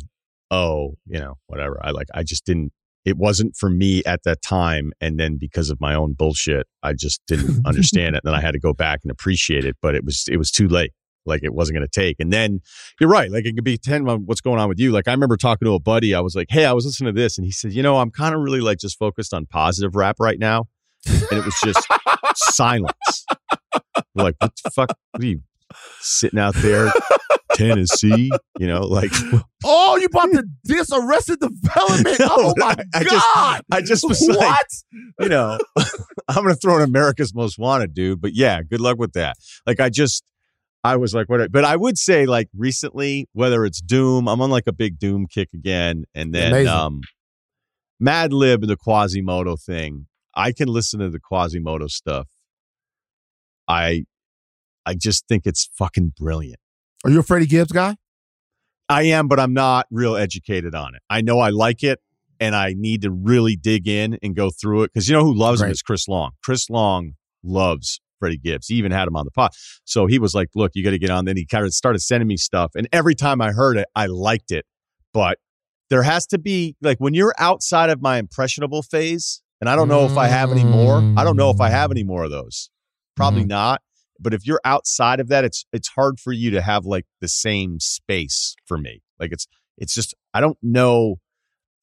[0.50, 1.78] oh, you know, whatever.
[1.84, 2.72] I like I just didn't.
[3.04, 6.94] It wasn't for me at that time, and then because of my own bullshit, I
[6.94, 8.22] just didn't understand it.
[8.24, 10.52] And then I had to go back and appreciate it, but it was it was
[10.52, 10.94] too late.
[11.26, 12.16] Like it wasn't going to take.
[12.20, 12.62] And then
[13.02, 13.30] you're right.
[13.30, 14.92] Like it could be 10 on what's going on with you.
[14.92, 16.14] Like I remember talking to a buddy.
[16.14, 17.40] I was like, Hey, I was listening to this.
[17.40, 20.18] And he said, You know, I'm kind of really like just focused on positive rap
[20.20, 20.68] right now.
[21.32, 21.88] And it was just
[22.36, 23.26] silence.
[24.16, 24.90] We're like, what the fuck?
[25.12, 25.42] What are you
[26.00, 26.92] sitting out there?
[27.54, 29.12] Tennessee, you know, like
[29.64, 32.20] oh, you bought the this Arrested Development?
[32.20, 33.10] No, oh my I god!
[33.10, 34.66] just- I just was like,
[35.22, 35.58] you know,
[36.28, 38.20] I'm gonna throw in America's Most Wanted, dude.
[38.20, 39.38] But yeah, good luck with that.
[39.66, 40.24] Like, I just,
[40.84, 41.50] I was like, what?
[41.50, 45.26] But I would say, like, recently, whether it's Doom, I'm on like a big Doom
[45.26, 46.68] kick again, and then Amazing.
[46.74, 47.02] um,
[48.04, 50.08] Madlib and the Quasimoto thing.
[50.36, 52.28] I can listen to the Quasimoto stuff.
[53.68, 54.06] I,
[54.86, 56.60] I just think it's fucking brilliant.
[57.04, 57.96] Are you a Freddie Gibbs guy?
[58.90, 61.02] I am, but I'm not real educated on it.
[61.10, 62.00] I know I like it
[62.40, 65.34] and I need to really dig in and go through it because you know who
[65.34, 65.72] loves him Right.
[65.72, 66.32] is Chris Long.
[66.44, 67.14] Chris Long
[67.44, 68.68] loves Freddie Gibbs.
[68.68, 69.52] He even had him on the pod.
[69.86, 71.26] So he was like, look, you got to get on.
[71.26, 72.72] Then he kind of started sending me stuff.
[72.76, 74.66] And every time I heard it, I liked it.
[75.14, 75.40] But
[75.90, 79.88] there has to be, like, when you're outside of my impressionable phase, and I don't
[79.88, 80.98] know if I have any more.
[81.18, 82.70] I don't know if I have any more of those.
[83.16, 83.48] Probably Mm-hmm.
[83.48, 83.82] not.
[84.20, 87.28] But if you're outside of that, it's it's hard for you to have like the
[87.28, 89.02] same space for me.
[89.20, 91.16] Like it's it's just I don't know.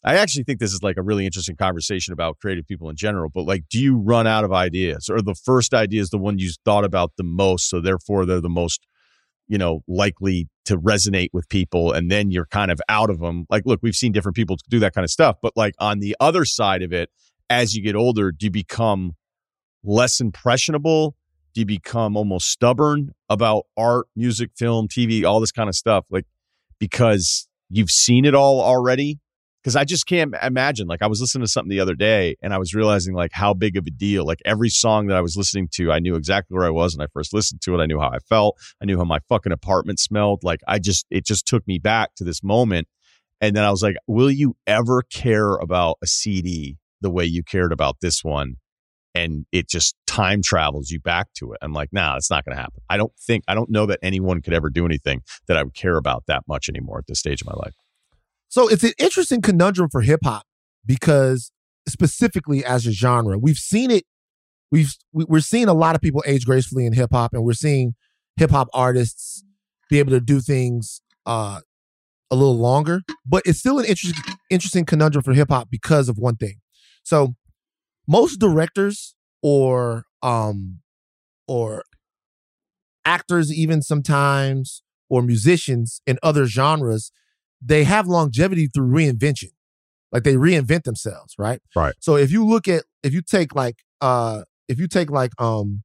[0.05, 3.31] I actually think this is like a really interesting conversation about creative people in general.
[3.35, 6.39] But like, do you run out of ideas, or the first idea is the one
[6.39, 8.87] you thought about the most, so therefore they're the most
[9.49, 13.45] you know likely to resonate with people, and then you're kind of out of them.
[13.51, 16.15] Like, look, we've seen different people do that kind of stuff, but like on the
[16.21, 17.11] other side of it,
[17.53, 19.13] as you get older, do you become
[19.85, 21.15] less impressionable?
[21.55, 26.07] Do you become almost stubborn about art, music, film, TV, all this kind of stuff?
[26.11, 26.25] Like,
[26.79, 29.21] because you've seen it all already?
[29.63, 30.89] Because I just can't imagine.
[30.89, 33.53] Like, I was listening to something the other day and I was realizing, like, how
[33.53, 34.25] big of a deal.
[34.25, 37.05] Like, every song that I was listening to, I knew exactly where I was when
[37.05, 37.83] I first listened to it.
[37.83, 38.57] I knew how I felt.
[38.81, 40.43] I knew how my fucking apartment smelled.
[40.43, 42.89] Like, I just, it just took me back to this moment.
[43.43, 47.43] And then I was like, will you ever care about a CD the way you
[47.43, 48.57] cared about this one?
[49.15, 51.59] and it just time travels you back to it.
[51.61, 52.81] I'm like, nah, it's not going to happen.
[52.89, 55.75] I don't think, I don't know that anyone could ever do anything that I would
[55.75, 57.75] care about that much anymore at this stage of my life.
[58.49, 60.45] So it's an interesting conundrum for hip hop
[60.87, 61.53] because
[61.87, 64.05] specifically as a genre, we've seen it.
[64.71, 67.53] We've we- we're seeing a lot of people age gracefully in hip hop, and we're
[67.53, 67.95] seeing
[68.37, 69.45] hip hop artists
[69.91, 71.61] be able to do things uh,
[72.31, 73.03] a little longer.
[73.27, 76.62] But it's still an interesting interesting conundrum for hip hop because of one thing.
[77.03, 77.35] So
[78.07, 80.81] most directors or um
[81.49, 81.85] or
[83.05, 87.11] actors even sometimes or musicians in other genres
[87.65, 89.51] they have longevity through reinvention.
[90.11, 91.61] Like they reinvent themselves right?
[91.75, 91.95] Right.
[92.01, 95.83] so if you look at if you take like uh if you take like um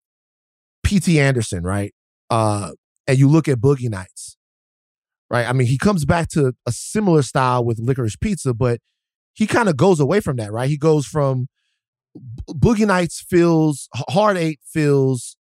[0.84, 1.93] pt anderson right?
[2.30, 2.72] Uh
[3.07, 4.38] and you look at boogie nights
[5.30, 5.47] right?
[5.47, 8.80] I mean he comes back to a similar style with licorice pizza but
[9.38, 10.70] he kind of goes away from that right?
[10.70, 11.48] He goes from
[12.50, 13.88] boogie nights feels
[14.36, 15.38] eight feels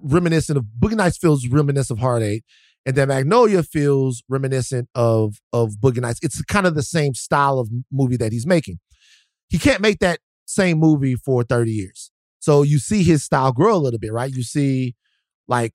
[0.00, 2.44] reminiscent of boogie nights feels reminiscent of eight
[2.86, 6.20] and then magnolia feels reminiscent of of boogie nights.
[6.22, 8.78] It's kind of the same style of movie that he's making.
[9.48, 12.12] He can't make that same movie for 30 years.
[12.38, 14.32] So you see his style grow a little bit right?
[14.32, 14.94] You see
[15.48, 15.72] like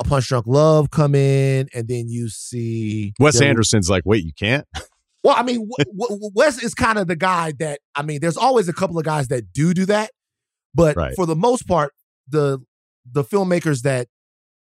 [0.00, 4.32] a punch drunk love come in and then you see Wes Anderson's like, wait, you
[4.38, 4.66] can't?
[5.24, 8.20] well, I mean, w- w- Wes is kind of the guy that I mean.
[8.20, 10.10] There's always a couple of guys that do do that,
[10.74, 11.14] But Right.
[11.16, 11.92] for the most part,
[12.28, 12.60] the
[13.10, 14.08] the filmmakers that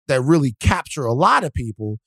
[0.08, 2.00] that really capture a lot of people,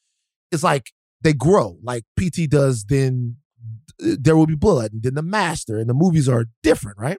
[0.50, 0.90] it's like
[1.22, 1.78] they grow.
[1.82, 3.36] Like PT does, then
[4.04, 7.18] uh, there will be blood, and then the master, and the movies are different, right?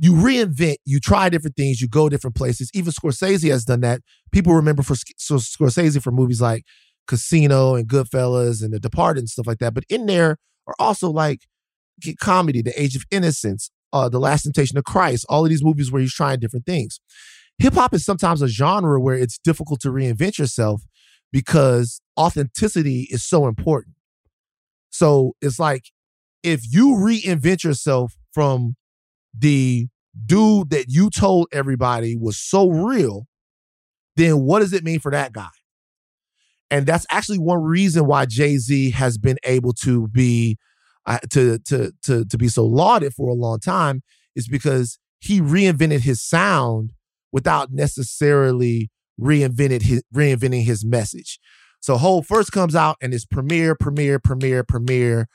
[0.00, 2.70] You reinvent, you try different things, you go different places.
[2.72, 4.00] Even Scorsese has done that.
[4.30, 6.64] People remember for so Scorsese for movies like
[7.08, 9.74] Casino and Goodfellas and The Departed and stuff like that.
[9.74, 11.40] But in there are also like
[12.20, 15.90] comedy, The Age of Innocence, uh, The Last Temptation of Christ, all of these movies
[15.90, 17.00] where he's trying different things.
[17.58, 20.82] Hip hop is sometimes a genre where it's difficult to reinvent yourself
[21.32, 23.96] because authenticity is so important.
[24.90, 25.86] So it's like
[26.42, 28.76] if you reinvent yourself from
[29.36, 29.88] the
[30.26, 33.26] dude that you told everybody was so real,
[34.16, 35.48] then what does it mean for that guy?
[36.70, 40.58] And that's actually one reason why Jay Z has been able to be
[41.06, 44.02] uh, to to to to be so lauded for a long time
[44.36, 46.92] is because he reinvented his sound
[47.32, 48.90] without necessarily
[49.20, 51.38] reinvented his reinventing his message.
[51.80, 55.28] So Hove first comes out and it's Premier, Premier, Premier, Premier,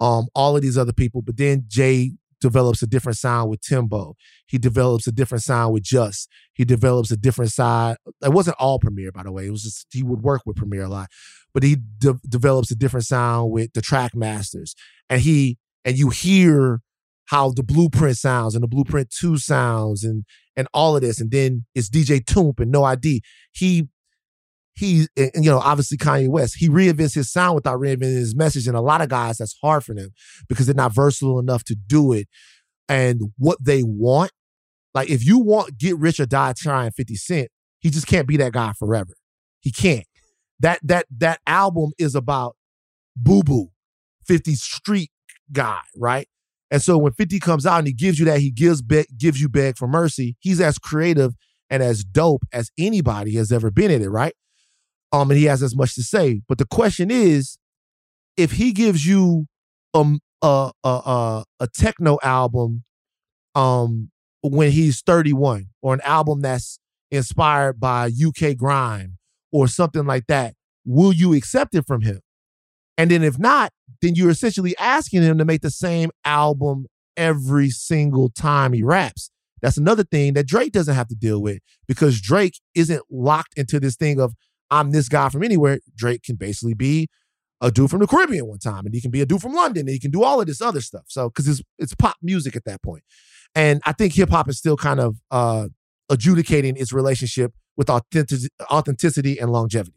[0.00, 4.16] um, all of these other people, but then Jay develops a different sound with Timbo.
[4.46, 6.28] He develops a different sound with Just.
[6.54, 7.96] He develops a different side.
[8.22, 9.46] It wasn't all Premier, by the way.
[9.46, 11.08] It was just he would work with Premier a lot,
[11.52, 14.74] but he de- develops a different sound with the Trackmasters,
[15.08, 16.80] and he and you hear
[17.26, 20.24] how the blueprint sounds and the blueprint two sounds and
[20.56, 23.22] and all of this, and then it's DJ Toomp and No ID.
[23.52, 23.88] He
[24.74, 26.56] he and, you know obviously Kanye West.
[26.58, 29.84] He reinvents his sound without reinventing his message, and a lot of guys that's hard
[29.84, 30.10] for them
[30.48, 32.28] because they're not versatile enough to do it.
[32.88, 34.32] And what they want,
[34.94, 37.48] like if you want Get Rich or Die Trying 50 Cent,
[37.78, 39.14] he just can't be that guy forever.
[39.60, 40.06] He can't.
[40.60, 42.56] That that that album is about
[43.16, 43.68] Boo Boo,
[44.26, 45.10] 50 Street
[45.52, 46.28] guy, right?
[46.70, 49.40] And so when 50 comes out and he gives you that, he gives be- gives
[49.40, 50.36] you Beg for Mercy.
[50.40, 51.34] He's as creative
[51.68, 54.34] and as dope as anybody has ever been in it, right?
[55.12, 56.42] Um, and he has as much to say.
[56.48, 57.58] But the question is,
[58.36, 59.46] if he gives you
[59.92, 62.84] um a a a, a techno album,
[63.54, 64.10] um,
[64.42, 66.78] when he's 31, or an album that's
[67.10, 69.18] inspired by UK grime
[69.52, 70.54] or something like that,
[70.84, 72.20] will you accept it from him?
[72.96, 76.86] And then if not, then you're essentially asking him to make the same album
[77.16, 79.30] every single time he raps.
[79.62, 83.78] That's another thing that Drake doesn't have to deal with because Drake isn't locked into
[83.78, 84.34] this thing of
[84.70, 85.80] I'm this guy from anywhere.
[85.96, 87.08] Drake can basically be
[87.60, 89.80] a dude from the Caribbean one time, and he can be a dude from London,
[89.80, 91.04] and he can do all of this other stuff.
[91.08, 93.02] So because it's it's pop music at that point,
[93.54, 95.68] and I think hip hop is still kind of uh,
[96.08, 99.96] adjudicating its relationship with authentic- authenticity and longevity.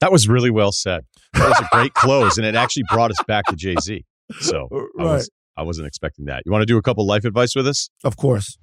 [0.00, 1.04] That was really well said.
[1.34, 4.04] That was a great close, and it actually brought us back to Jay Z.
[4.40, 6.42] So I, was, I wasn't expecting that.
[6.44, 7.88] You want to do a couple life advice with us?
[8.02, 8.58] Of course.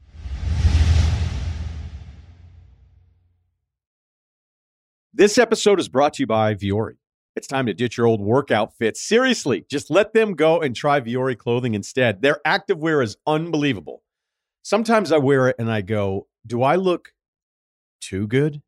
[5.14, 6.94] This episode is brought to you by Vuori.
[7.36, 9.02] It's time to ditch your old workout fits.
[9.02, 12.22] Seriously, just let them go and try Vuori clothing instead.
[12.22, 14.04] Their activewear is unbelievable.
[14.64, 17.12] Sometimes I wear it and I go, Do I look
[18.00, 18.62] too good?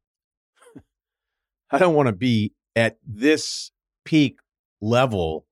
[1.72, 3.72] I don't want to be at this
[4.04, 4.40] peak
[4.82, 5.46] level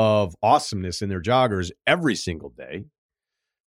[0.00, 2.86] of awesomeness in their joggers every single day.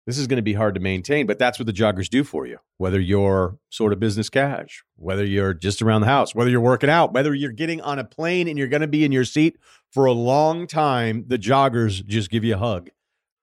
[0.07, 2.47] This is going to be hard to maintain, but that's what the joggers do for
[2.47, 2.59] you.
[2.77, 6.89] Whether you're sort of business cash, whether you're just around the house, whether you're working
[6.89, 9.57] out, whether you're getting on a plane and you're going to be in your seat
[9.91, 12.89] for a long time, the joggers just give you a hug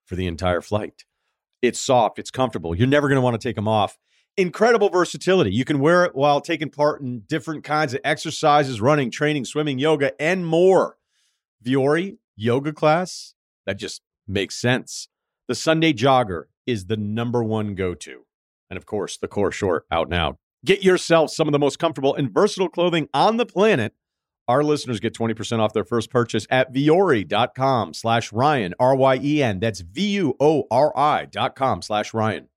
[0.07, 1.05] for the entire flight.
[1.61, 2.73] It's soft, it's comfortable.
[2.73, 3.99] You're never going to want to take them off.
[4.35, 5.51] Incredible versatility.
[5.51, 9.77] You can wear it while taking part in different kinds of exercises, running, training, swimming,
[9.77, 10.97] yoga, and more.
[11.63, 13.35] Vuori yoga class,
[13.67, 15.09] that just makes sense.
[15.47, 18.25] The Sunday jogger is the number one go to.
[18.69, 20.37] And of course, the core short out now.
[20.65, 23.93] Get yourself some of the most comfortable and versatile clothing on the planet.
[24.47, 29.43] Our listeners get 20% off their first purchase at vuori.com slash Ryen, R Y E
[29.43, 29.59] N.
[29.59, 32.47] That's V U O R I dot com slash Ryen.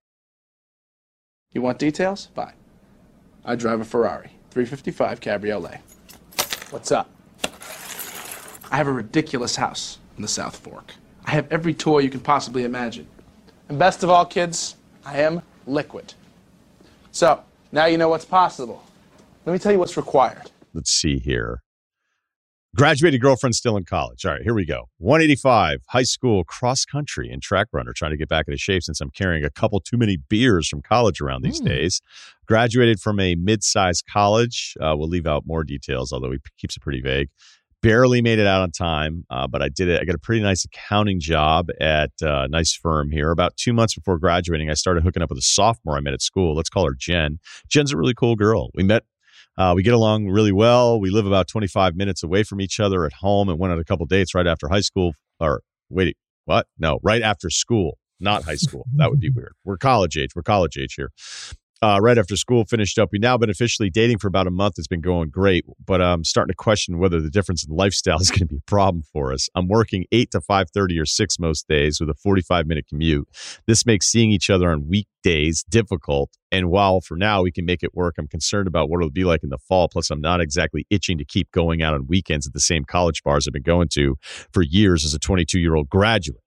[1.52, 2.28] You want details?
[2.34, 2.52] Fine.
[3.44, 5.80] I drive a Ferrari, 355 Cabriolet.
[6.70, 7.10] What's up?
[8.70, 10.94] I have a ridiculous house in the South Fork.
[11.24, 13.06] I have every toy you can possibly imagine.
[13.68, 16.14] And best of all, kids, I am liquid.
[17.12, 17.42] So,
[17.72, 18.82] now you know what's possible.
[19.44, 20.50] Let me tell you what's required.
[20.74, 21.62] Let's see here.
[22.76, 24.24] Graduated girlfriend still in college.
[24.24, 24.88] All right, here we go.
[24.98, 27.92] 185, high school, cross country, and track runner.
[27.94, 30.82] Trying to get back into shape since I'm carrying a couple too many beers from
[30.82, 31.66] college around these Mm.
[31.66, 32.02] days.
[32.46, 34.76] Graduated from a mid sized college.
[34.80, 37.30] Uh, we'll leave out more details, although he keeps it pretty vague.
[37.82, 40.00] Barely made it out on time, uh, but I did it.
[40.00, 43.30] I got a pretty nice accounting job at uh, a nice firm here.
[43.30, 46.22] About two months before graduating, I started hooking up with a sophomore I met at
[46.22, 46.54] school.
[46.54, 47.38] Let's call her Jen.
[47.68, 48.70] Jen's a really cool girl.
[48.74, 49.04] We met.
[49.56, 51.00] Uh, we get along really well.
[51.00, 53.84] We live about 25 minutes away from each other at home and went on a
[53.84, 55.14] couple dates right after high school.
[55.40, 56.66] Or wait, what?
[56.78, 58.86] No, right after school, not high school.
[58.96, 59.54] that would be weird.
[59.64, 60.30] We're college age.
[60.36, 61.10] We're college age here
[61.82, 63.10] uh, right after school finished up.
[63.12, 64.74] We've now been officially dating for about a month.
[64.78, 68.30] It's been going great, but I'm starting to question whether the difference in lifestyle is
[68.30, 69.48] going to be a problem for us.
[69.54, 73.28] I'm working eight to five thirty or six most days with a 45 minute commute.
[73.66, 76.30] This makes seeing each other on weekdays difficult.
[76.50, 79.24] And while for now we can make it work, I'm concerned about what it'll be
[79.24, 79.88] like in the fall.
[79.88, 83.22] Plus, I'm not exactly itching to keep going out on weekends at the same college
[83.22, 84.16] bars I've been going to
[84.52, 86.42] for years as a 22 year old graduate.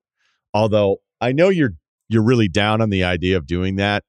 [0.54, 1.74] Although I know you're
[2.10, 4.04] you're really down on the idea of doing that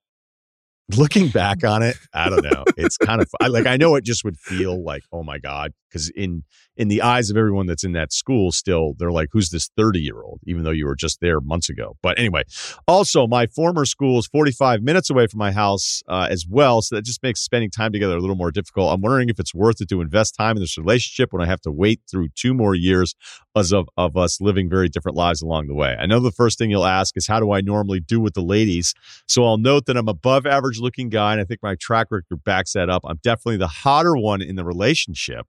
[0.97, 2.65] looking back on it, I don't know.
[2.77, 6.11] It's kind of like I know it just would feel like, oh my god, because
[6.11, 6.45] in
[6.77, 10.01] in the eyes of everyone that's in that school, still they're like, who's this thirty
[10.01, 10.41] year old?
[10.47, 11.97] Even though you were just there months ago.
[12.03, 12.45] But anyway,
[12.89, 16.83] also my former school is forty five minutes away from my house uh, as well,
[16.83, 18.93] so that just makes spending time together a little more difficult.
[18.93, 21.61] I'm wondering if it's worth it to invest time in this relationship when I have
[21.63, 23.15] to wait through two more years
[23.55, 25.97] as of of us living very different lives along the way.
[25.99, 28.43] I know the first thing you'll ask is how do I normally do with the
[28.43, 28.95] ladies?
[29.27, 32.43] So I'll note that I'm above average looking guy, and I think my track record
[32.45, 33.03] backs that up.
[33.05, 35.47] I'm definitely the hotter one in the relationship.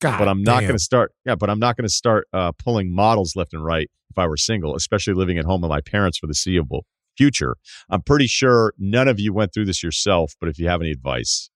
[0.00, 1.12] God, but I'm not going to start.
[1.24, 4.26] Yeah, but I'm not going to start uh, pulling models left and right if I
[4.26, 6.84] were single, especially living at home with my parents for the seeable
[7.16, 7.56] future.
[7.90, 10.90] I'm pretty sure none of you went through this yourself, but if you have any
[10.90, 11.50] advice,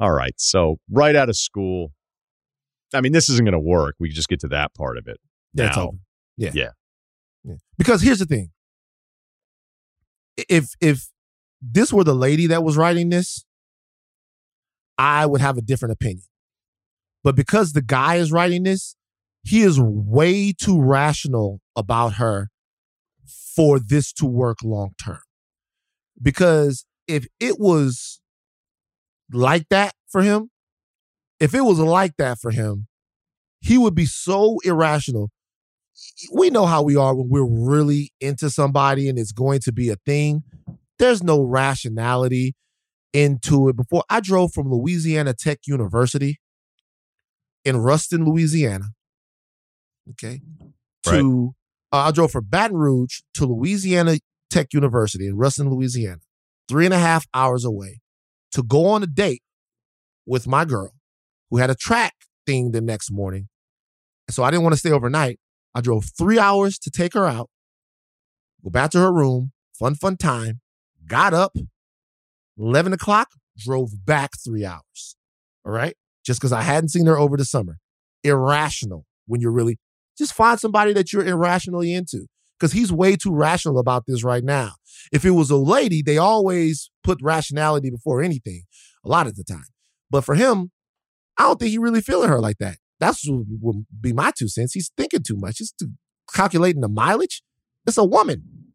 [0.00, 0.34] all right.
[0.38, 1.92] So right out of school,
[2.94, 3.96] I mean, this isn't going to work.
[3.98, 5.18] We just get to that part of it.
[5.54, 5.92] It's now.
[6.36, 6.50] Yeah.
[6.54, 6.70] Yeah.
[7.44, 7.54] Yeah.
[7.78, 8.50] Because here's the thing.
[10.36, 11.08] If if
[11.62, 13.44] this were the lady that was writing this,
[14.98, 16.24] I would have a different opinion.
[17.26, 18.94] But because the guy is writing this,
[19.42, 22.50] he is way too rational about her
[23.56, 25.18] for this to work long term.
[26.22, 28.20] Because if it was
[29.32, 30.50] like that for him,
[31.40, 32.86] if it was like that for him,
[33.60, 35.30] he would be so irrational.
[36.32, 39.88] We know how we are when we're really into somebody and it's going to be
[39.88, 40.44] a thing.
[41.00, 42.54] There's no rationality
[43.12, 43.76] into it.
[43.76, 46.38] Before I drove from Louisiana Tech University
[47.66, 48.86] in Ruston, Louisiana,
[50.10, 50.40] okay,
[51.18, 51.52] to
[51.92, 54.18] uh, I drove from Baton Rouge to Louisiana
[54.50, 56.20] Tech University in Ruston, Louisiana,
[56.68, 58.00] three and a half hours away,
[58.52, 59.42] to go on a date
[60.26, 60.92] with my girl
[61.50, 62.14] who had a track
[62.46, 63.48] thing the next morning.
[64.30, 65.40] So I didn't want to stay overnight.
[65.74, 67.50] I drove three hours to take her out,
[68.62, 70.60] go back to her room, fun, fun time,
[71.04, 71.56] got up,
[72.56, 75.16] 11 o'clock, drove back three hours.
[75.64, 75.96] All right.
[76.26, 77.78] Just because I hadn't seen her over the summer.
[78.24, 79.78] Irrational when you're really,
[80.18, 82.26] just find somebody that you're irrationally into
[82.58, 84.72] because he's way too rational about this right now.
[85.12, 88.64] If it was a lady, they always put rationality before anything,
[89.04, 89.66] a lot of the time.
[90.10, 90.72] But for him,
[91.38, 92.78] I don't think he really feeling her like that.
[92.98, 94.72] That's what would be my two cents.
[94.72, 95.58] He's thinking too much.
[95.58, 95.90] He's too,
[96.32, 97.42] calculating the mileage.
[97.86, 98.72] It's a woman.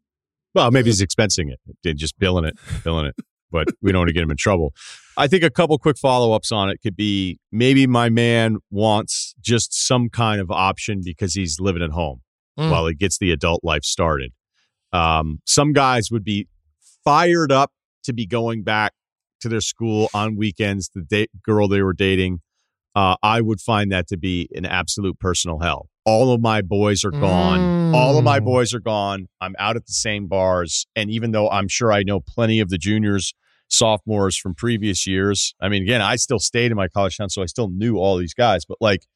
[0.54, 3.16] Well, maybe he's expensing it, just billing it, billing it.
[3.52, 4.74] But we don't want to get him in trouble.
[5.16, 9.34] I think a couple quick follow ups on it could be maybe my man wants
[9.40, 12.22] just some kind of option because he's living at home
[12.58, 12.70] Mm.
[12.70, 14.32] while he gets the adult life started.
[14.92, 16.48] Um, some guys would be
[17.04, 17.70] fired up
[18.04, 18.92] to be going back
[19.40, 20.90] to their school on weekends.
[20.94, 22.40] The date girl they were dating,
[22.94, 25.88] uh, I would find that to be an absolute personal hell.
[26.04, 27.70] All of my boys are gone.
[27.94, 28.44] All of my Mm.
[28.44, 29.28] boys are gone.
[29.40, 32.68] I'm out at the same bars, and even though I'm sure I know plenty of
[32.68, 33.32] the juniors,
[33.72, 35.54] sophomores from previous years.
[35.60, 38.16] I mean, again, I still stayed in my college town, so I still knew all
[38.16, 38.64] these guys.
[38.64, 39.06] But like,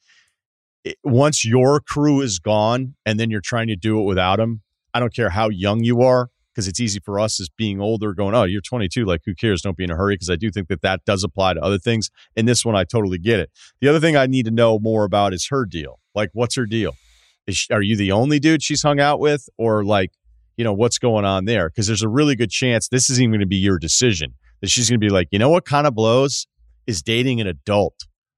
[0.84, 4.62] it, once your crew is gone, and then you're trying to do it without them,
[4.94, 8.14] I don't care how young you are, because it's easy for us as being older
[8.14, 9.04] going, oh, you're 22.
[9.04, 9.60] Like, who cares?
[9.60, 10.14] Don't be in a hurry.
[10.14, 12.08] Because I do think that that does apply to other things.
[12.34, 13.50] And this one, I totally get it.
[13.82, 16.00] The other thing I need to know more about is her deal.
[16.14, 16.96] Like, what's her deal?
[17.50, 20.12] She, are you the only dude she's hung out with, or like,
[20.56, 21.68] you know, what's going on there?
[21.68, 24.32] Because there's a really good chance this isn't even going to be your decision.
[24.66, 26.48] That she's going to be like, you know, what kind of blows
[26.88, 27.94] is dating an adult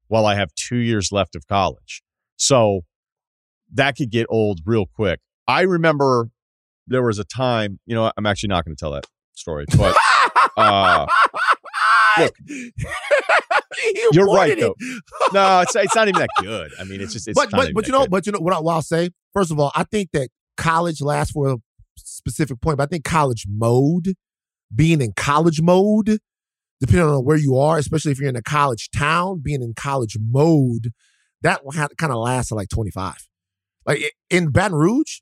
[0.08, 2.02] while I have two years left of college.
[2.36, 2.82] So
[3.72, 5.20] that could get old real quick.
[5.46, 6.28] I remember
[6.86, 9.96] there was a time, you know, I'm actually not going to tell that story, but
[10.58, 11.06] uh,
[12.18, 12.72] look, He
[14.12, 14.74] you're right avoided though.
[15.32, 16.72] No, it's it's not even that good.
[16.80, 18.10] I mean, it's just it's but not but, but you know good.
[18.10, 21.00] but you know what, I, what I'll say first of all i think that college
[21.00, 21.56] lasts for a
[21.96, 24.14] specific point but i think college mode
[24.74, 26.18] being in college mode
[26.80, 30.16] depending on where you are especially if you're in a college town being in college
[30.20, 30.92] mode
[31.42, 31.60] that
[31.96, 33.14] kind of lasts like 25.
[33.86, 35.20] Like in Baton Rouge,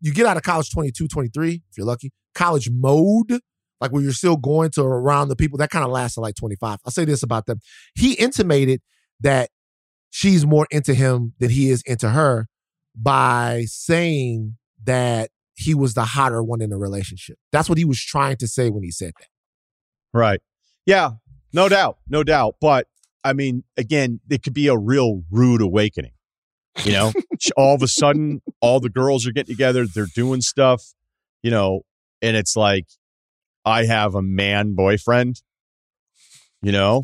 [0.00, 2.12] you get out of college 22, 23, if you're lucky.
[2.34, 3.40] College mode,
[3.80, 6.78] like where you're still going to around the people, that kind of lasts like 25.
[6.84, 7.60] I'll say this about them.
[7.94, 8.80] He intimated
[9.20, 9.50] that
[10.10, 12.46] she's more into him than he is into her
[12.94, 17.36] by saying that he was the hotter one in the relationship.
[17.50, 19.26] That's what he was trying to say when he said that.
[20.12, 20.40] Right.
[20.86, 21.12] Yeah.
[21.52, 21.98] No doubt.
[22.08, 22.54] No doubt.
[22.60, 22.86] But
[23.24, 26.12] I mean, again, it could be a real rude awakening.
[26.84, 27.12] You know,
[27.56, 30.84] all of a sudden, all the girls are getting together, they're doing stuff,
[31.42, 31.80] you know,
[32.22, 32.86] and it's like,
[33.64, 35.42] I have a man boyfriend,
[36.62, 37.02] you know?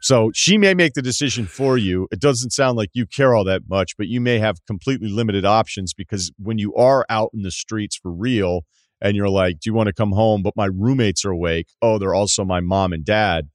[0.00, 2.06] So she may make the decision for you.
[2.12, 5.44] It doesn't sound like you care all that much, but you may have completely limited
[5.44, 8.62] options because when you are out in the streets for real
[9.00, 10.42] and you're like, Do you want to come home?
[10.42, 11.68] But my roommates are awake.
[11.82, 13.48] Oh, they're also my mom and dad.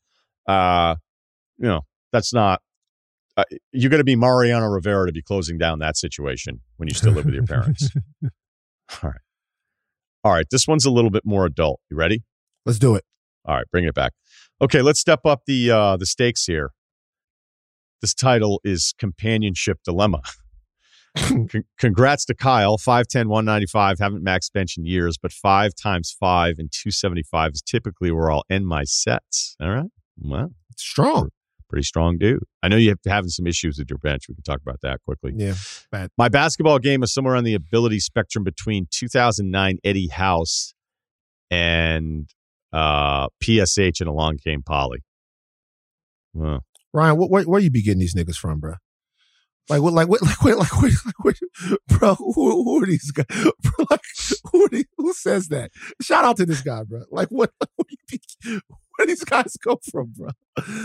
[0.46, 0.96] Uh,
[1.58, 2.62] you know, that's not
[3.36, 6.94] uh, you're going to be Mariano Rivera to be closing down that situation when you
[6.94, 7.90] still live with your parents.
[8.24, 8.30] All
[9.10, 9.22] right.
[10.24, 10.46] All right.
[10.52, 11.80] This one's a little bit more adult.
[11.90, 12.24] You ready?
[12.66, 13.04] Let's do it.
[13.46, 14.14] All right, bring it back.
[14.62, 16.72] Okay, let's step up the uh, the stakes here.
[18.02, 20.22] This title is Companionship Dilemma.
[21.18, 21.48] Con-
[21.80, 24.00] congrats to Kyle, 5'10, 195.
[24.00, 28.44] Haven't max bench in years, but five times five and 275 is typically where I'll
[28.50, 29.56] end my sets.
[29.62, 29.90] All right.
[30.18, 31.30] Well, Strong.
[31.70, 32.44] pretty strong dude.
[32.62, 34.28] I know you have having some issues with your bench.
[34.28, 35.34] We can talk about that quickly.
[35.38, 35.54] Yeah.
[36.18, 40.74] My basketball game is somewhere on the ability spectrum between 2009 Eddie House
[41.52, 42.28] and
[42.74, 45.04] uh, PSH and Along Came Polly.
[46.94, 48.74] Ryen, what, where, where you be getting these niggas from, bro?
[49.70, 49.94] Like what?
[49.94, 50.22] Like what?
[50.26, 50.58] Like what?
[50.58, 50.92] Like what?
[51.06, 51.36] Like what
[51.88, 53.26] bro, who, who are these guys?
[53.30, 54.02] Bro, like
[54.52, 54.68] who?
[54.70, 55.72] These, who says that?
[56.02, 57.04] Shout out to this guy, bro.
[57.12, 57.52] Like what?
[57.60, 58.60] Like, where, you be,
[58.98, 60.30] where these guys come from, bro?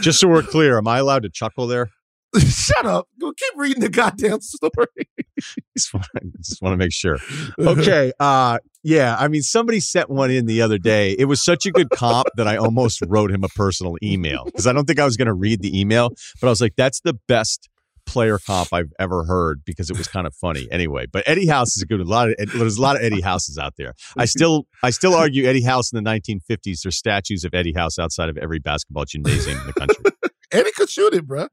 [0.00, 1.90] just so we're clear, am I allowed to chuckle there?
[2.38, 3.08] Shut up.
[3.20, 5.08] Go keep reading the goddamn story.
[5.76, 6.06] Just want,
[6.40, 7.18] just want to make sure.
[7.60, 8.12] Okay.
[8.18, 9.16] Uh, yeah.
[9.18, 11.12] I mean, somebody sent one in the other day.
[11.12, 14.66] It was such a good comp that I almost wrote him a personal email because
[14.66, 16.10] I don't think I was going to read the email,
[16.40, 17.68] but I was like, that's the best
[18.06, 20.66] player comp I've ever heard because it was kind of funny.
[20.72, 22.00] Anyway, but Eddie House is a good.
[22.00, 23.94] A lot of there's a lot of Eddie Houses out there.
[24.16, 26.82] I still I still argue Eddie House in the 1950s.
[26.82, 30.04] There's statues of Eddie House outside of every basketball gymnasium in the country.
[30.50, 31.48] Eddie could shoot it, bro.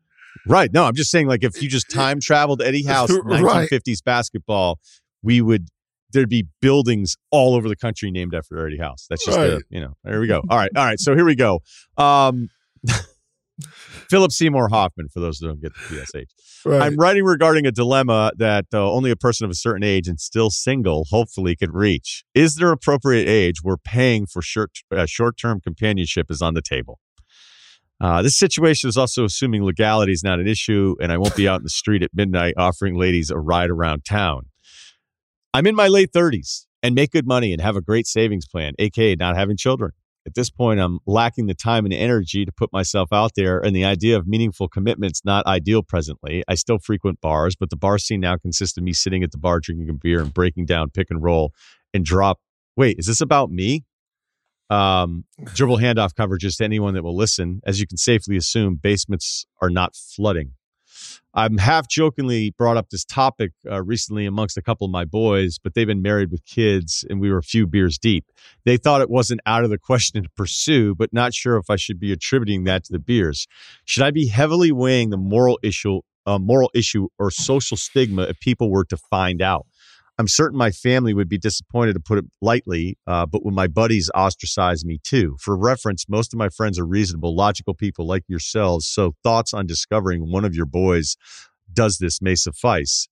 [0.47, 0.71] Right.
[0.73, 3.69] No, I'm just saying, like, if you just time traveled Eddie House, Right.
[3.71, 4.79] 1950s basketball,
[5.23, 5.69] we would,
[6.13, 9.07] there'd be buildings all over the country named after Eddie House.
[9.09, 9.47] That's just, Right.
[9.49, 10.41] the, you know, there we go.
[10.49, 10.71] All right.
[10.75, 10.99] All right.
[10.99, 11.61] So here we go.
[11.97, 12.49] Um,
[14.09, 16.25] Philip Seymour Hoffman, for those who don't get the PSH.
[16.65, 16.81] Right.
[16.81, 20.19] I'm writing regarding a dilemma that uh, only a person of a certain age and
[20.19, 22.23] still single hopefully could reach.
[22.33, 26.61] Is there appropriate age where paying for short uh, short term companionship is on the
[26.61, 26.99] table?
[28.01, 31.47] Uh, this situation is also assuming legality is not an issue, and I won't be
[31.47, 34.47] out in the street at midnight offering ladies a ride around town.
[35.53, 38.73] I'm in my late 30s and make good money and have a great savings plan,
[38.77, 39.91] aka not having children.
[40.27, 43.76] At this point, I'm lacking the time and energy to put myself out there, and
[43.76, 46.43] the idea of meaningful commitment's not ideal presently.
[46.47, 49.38] I still frequent bars, but the bar scene now consists of me sitting at the
[49.38, 51.53] bar drinking a beer and breaking down pick and roll
[51.93, 52.39] and drop.
[52.76, 53.85] Wait, is this about me?
[54.69, 57.61] Um, dribble handoff coverages to anyone that will listen.
[57.65, 60.53] As you can safely assume, basements are not flooding.
[61.33, 65.59] I'm half jokingly brought up this topic uh, recently amongst a couple of my boys,
[65.59, 68.25] but they've been married with kids and we were a few beers deep.
[68.63, 71.75] They thought it wasn't out of the question to pursue, but not sure if I
[71.75, 73.47] should be attributing that to the beers.
[73.83, 78.39] Should I be heavily weighing the moral issue, uh, moral issue or social stigma if
[78.39, 79.67] people were to find out?
[80.17, 83.67] I'm certain my family would be disappointed to put it lightly, uh, but when my
[83.67, 85.35] buddies ostracize me too.
[85.41, 88.87] For reference, most of my friends are reasonable, logical people like yourselves.
[88.87, 91.17] So thoughts on discovering one of your boys
[91.71, 93.07] does this may suffice.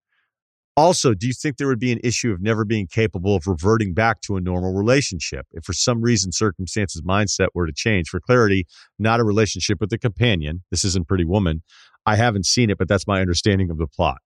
[0.76, 3.94] Also, do you think there would be an issue of never being capable of reverting
[3.94, 5.46] back to a normal relationship?
[5.52, 8.66] If for some reason circumstances mindset were to change, for clarity,
[8.98, 10.64] not a relationship with a companion.
[10.72, 11.62] This isn't Pretty Woman.
[12.08, 14.18] I haven't seen it, but that's my understanding of the plot.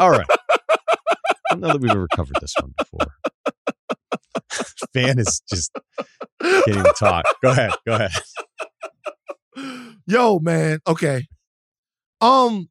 [0.00, 0.26] All right.
[1.50, 3.14] I don't know that we've ever covered this one before.
[4.94, 5.70] Van is just
[6.40, 7.24] can't even talk.
[7.42, 7.72] Go ahead.
[7.86, 8.10] Go ahead.
[10.06, 10.80] Yo, man.
[10.86, 11.26] Okay.
[12.20, 12.68] Um.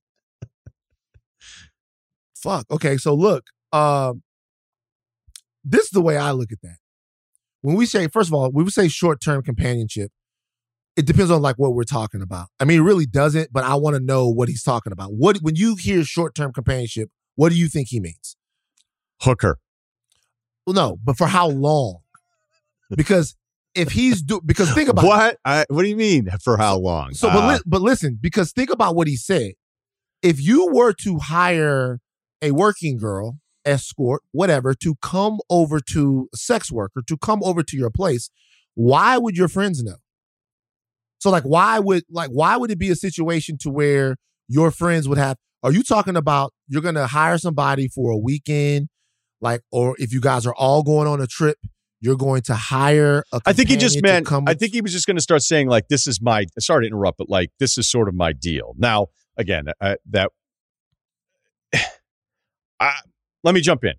[2.35, 2.65] Fuck.
[2.71, 2.97] Okay.
[2.97, 3.45] So look.
[3.71, 4.23] Um.
[5.63, 6.77] This is the way I look at that.
[7.61, 10.11] When we say, first of all, we say short term companionship,
[10.95, 12.47] it depends on like what we're talking about.
[12.59, 15.13] I mean, it really doesn't, but I want to know what he's talking about.
[15.13, 18.36] What when you hear short term companionship, what do you think he means?
[19.21, 19.57] Hooker.
[20.65, 21.99] Well, no, but for how long?
[22.95, 23.35] Because
[23.75, 25.05] if he's do because think about.
[25.05, 25.37] What?
[25.45, 26.27] I, what do you mean?
[26.43, 27.13] For how long?
[27.13, 29.51] So, but, Uh, li- but listen, because think about what he said.
[30.23, 31.99] if you were to hire
[32.41, 37.77] a working girl, escort, whatever, to come over to sex worker to come over to
[37.77, 38.29] your place,
[38.73, 39.97] why would your friends know?
[41.19, 44.17] So like why would like why would it be a situation to where
[44.47, 48.17] your friends would have are you talking about you're going to hire somebody for a
[48.17, 48.87] weekend
[49.41, 51.57] like or if you guys are all going on a trip
[51.99, 54.31] you're going to hire a I think he just meant.
[54.31, 56.87] I think he was just going to start saying like, "This is my." Sorry to
[56.87, 58.73] interrupt, but like, this is sort of my deal.
[58.77, 59.07] Now,
[59.37, 60.31] again, uh, that.
[62.79, 62.93] I,
[63.43, 63.93] let me jump in,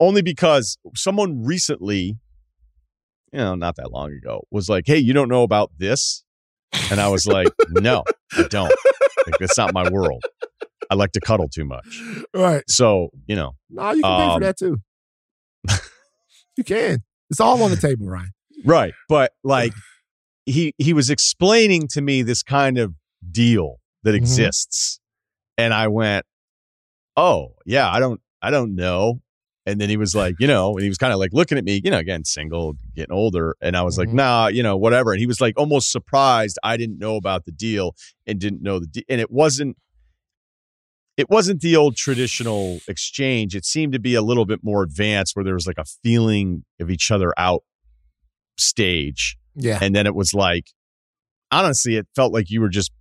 [0.00, 2.16] only because someone recently,
[3.32, 6.24] you know, not that long ago, was like, "Hey, you don't know about this,"
[6.90, 8.02] and I was like, "No,
[8.36, 8.72] I don't.
[9.26, 10.22] Like, that's not my world.
[10.90, 12.02] I like to cuddle too much."
[12.34, 14.76] right So, you know, no you can pay Um, for that too
[16.56, 18.30] you can it's all on the table Ryen
[18.64, 18.94] Right.
[19.08, 19.72] But like
[20.46, 22.94] he he was explaining to me this kind of
[23.30, 24.16] deal that Mhm.
[24.18, 25.00] exists.
[25.58, 26.24] And I went,
[27.16, 29.20] "Oh, yeah, I don't I don't know."
[29.66, 31.64] And then he was like, you know, and he was kind of like looking at
[31.64, 33.56] me, you know, again, single, getting older.
[33.60, 34.14] And I was like, Mhm.
[34.14, 35.10] nah, you know, whatever.
[35.12, 37.94] And he was like almost surprised I didn't know about the deal
[38.26, 39.02] and didn't know the deal.
[39.08, 39.76] And it wasn't
[41.16, 43.56] it wasn't the old traditional exchange.
[43.56, 46.64] It seemed to be a little bit more advanced where there was like a feeling
[46.78, 47.62] of each other out
[48.58, 49.36] stage.
[49.54, 50.66] yeah And then it was like,
[51.50, 52.92] honestly, it felt like you were just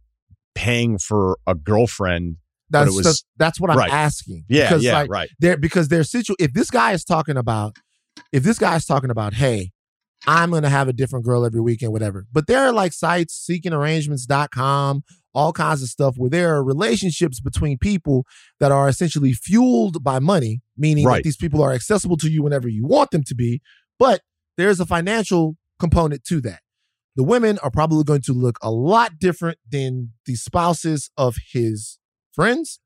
[0.56, 2.38] paying for a girlfriend.
[2.70, 3.92] That's was- the- that's what I'm right.
[3.92, 5.30] asking Yeah, because yeah, like right.
[5.40, 7.76] there because there's situ if this guy is talking about
[8.32, 9.72] if this guy is talking about hey
[10.28, 13.46] i'm gonna have a different girl every weekend whatever but there are like sites
[14.10, 18.26] seekingarrangements.com all kinds of stuff where there are relationships between people
[18.60, 21.18] that are essentially fueled by money meaning Right.
[21.18, 23.62] that these people are accessible to you whenever you want them to be
[24.00, 24.22] but
[24.58, 26.62] there's a financial component to that
[27.18, 31.98] the women are probably going to look a lot different than the spouses of his
[32.36, 32.80] friends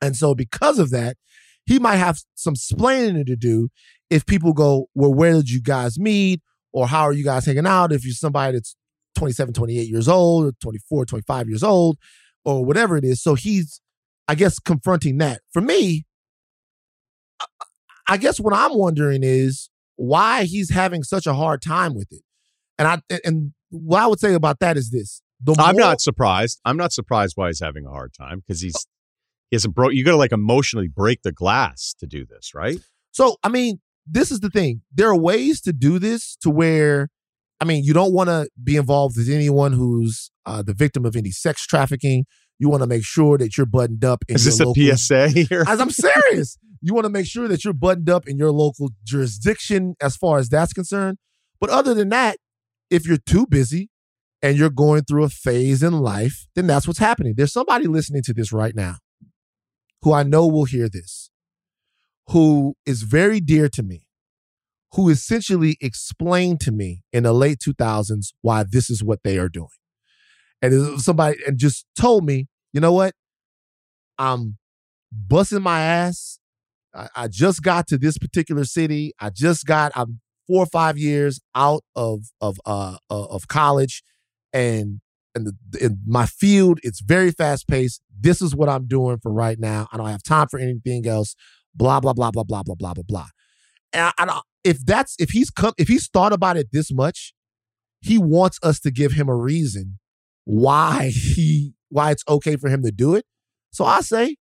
[0.00, 1.16] and so because of that,
[1.66, 3.68] he might have some splaining to do
[4.10, 6.40] if people go, well, where did you guys meet?
[6.72, 7.92] Or how are you guys hanging out?
[7.92, 8.76] If you're somebody that's
[9.16, 11.98] 27, 28 years old, or 24, 25 years old,
[12.44, 13.22] or whatever it is.
[13.22, 13.80] So he's,
[14.28, 15.40] I guess, confronting that.
[15.52, 16.04] For me,
[18.08, 22.22] I- guess what I'm wondering is why he's having such a hard time with it.
[22.78, 25.20] And I and what I would say about that is this.
[25.40, 26.60] The I'm more- not surprised.
[26.64, 28.86] I'm not surprised why he's having a hard time because he's
[29.50, 29.94] he hasn't broke.
[29.94, 32.78] You got to like emotionally break the glass to do this, right?
[33.12, 34.82] So, I mean, this is the thing.
[34.94, 37.08] There are ways to do this to where,
[37.60, 41.16] I mean, you don't want to be involved with anyone who's uh, the victim of
[41.16, 42.26] any sex trafficking.
[42.58, 44.24] You want to make sure that you're buttoned up.
[44.28, 45.64] In Is this your a PSA here?
[45.66, 48.90] As I'm serious, you want to make sure that you're buttoned up in your local
[49.04, 51.18] jurisdiction as far as that's concerned.
[51.60, 52.36] But other than that,
[52.90, 53.90] if you're too busy
[54.42, 57.34] and you're going through a phase in life, then that's what's happening.
[57.36, 58.96] There's somebody listening to this right now
[60.02, 61.30] who I know will hear this,
[62.28, 64.06] who is very dear to me,
[64.92, 69.48] who essentially explained to me in the late 2000s why this is what they are
[69.48, 69.68] doing.
[70.62, 73.14] And somebody and just told me, you know what?
[74.18, 74.58] I'm
[75.12, 76.38] busting my ass.
[76.94, 79.12] I, I just got to this particular city.
[79.20, 84.02] I just got I'm four or five years out of of uh uh, of college,
[84.52, 85.00] and
[85.34, 88.02] and in my field it's very fast paced.
[88.20, 89.88] This is what I'm doing for right now.
[89.92, 91.34] I don't have time for anything else.
[91.74, 93.28] Blah blah blah blah blah blah blah blah blah.
[93.92, 97.34] And I, I if that's if he's come if he's thought about it this much,
[98.00, 99.98] he wants us to give him a reason
[100.44, 103.24] why he why it's okay for him to do it.
[103.70, 104.36] So I say,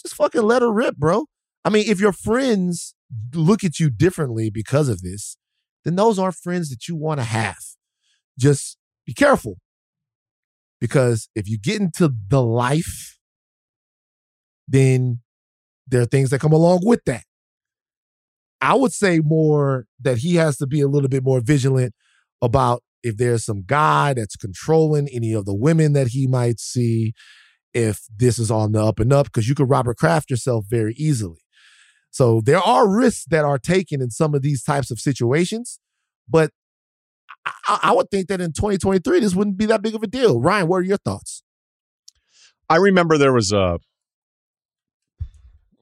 [0.00, 1.26] just fucking let her rip, bro.
[1.64, 2.94] I mean, if your friends
[3.34, 5.36] look at you differently because of this,
[5.84, 7.58] then those aren't friends that you want to have.
[8.38, 8.77] Just
[9.08, 9.56] be careful.
[10.82, 13.18] Because if you get into the life,
[14.68, 15.20] then
[15.86, 17.24] there are things that come along with that.
[18.60, 21.94] I would say more that he has to be a little bit more vigilant
[22.42, 27.14] about if there's some guy that's controlling any of the women that he might see,
[27.72, 30.92] if this is on the up and up, because you could Robert Kraft yourself very
[30.98, 31.40] easily.
[32.10, 35.78] So there are risks that are taken in some of these types of situations,
[36.28, 36.50] but
[37.66, 40.40] I, I- would think that in 2023 this wouldn't be that big of a deal.
[40.40, 41.42] Ryen, what are your thoughts?
[42.68, 43.78] I remember there was a.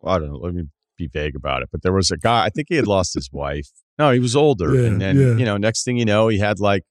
[0.05, 0.37] I don't know.
[0.39, 0.65] Let me
[0.97, 2.45] be vague about it, but there was a guy.
[2.45, 3.71] I think he had lost his wife.
[3.99, 5.37] No, he was older, Yeah, and then yeah.
[5.37, 6.83] you know, next thing you know, he had like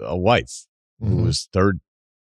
[0.00, 0.66] a wife
[1.00, 1.24] who Mhm.
[1.24, 1.80] was third,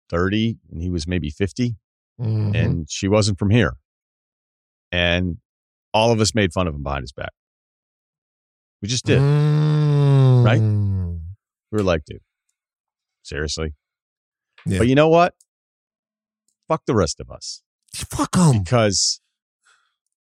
[0.08, 1.76] thirty, and he was maybe 50
[2.20, 2.54] Mhm.
[2.54, 3.74] and she wasn't from here.
[4.92, 5.38] And
[5.94, 7.32] all of us made fun of him behind his back.
[8.82, 9.18] We just did.
[10.44, 10.60] Right?
[10.60, 12.20] We were like, dude,
[13.22, 13.74] seriously.
[14.66, 14.78] Yeah.
[14.78, 15.34] But you know what?
[16.68, 17.62] fuck the rest of us
[17.92, 18.60] Fuck them.
[18.62, 19.20] because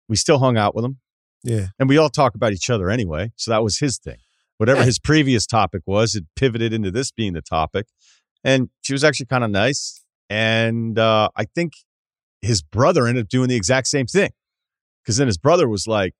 [0.07, 0.99] we still hung out with him
[1.43, 1.67] Yeah.
[1.77, 3.33] and we all talk about each other anyway.
[3.35, 4.19] So that was his thing.
[4.57, 4.85] Whatever Yeah.
[4.85, 7.87] his previous topic was, it pivoted into this being the topic.
[8.45, 10.05] And she was actually kind of nice.
[10.29, 11.73] And uh, I think
[12.41, 14.29] his brother ended up doing the exact same thing.
[15.03, 16.13] Because then his brother was like,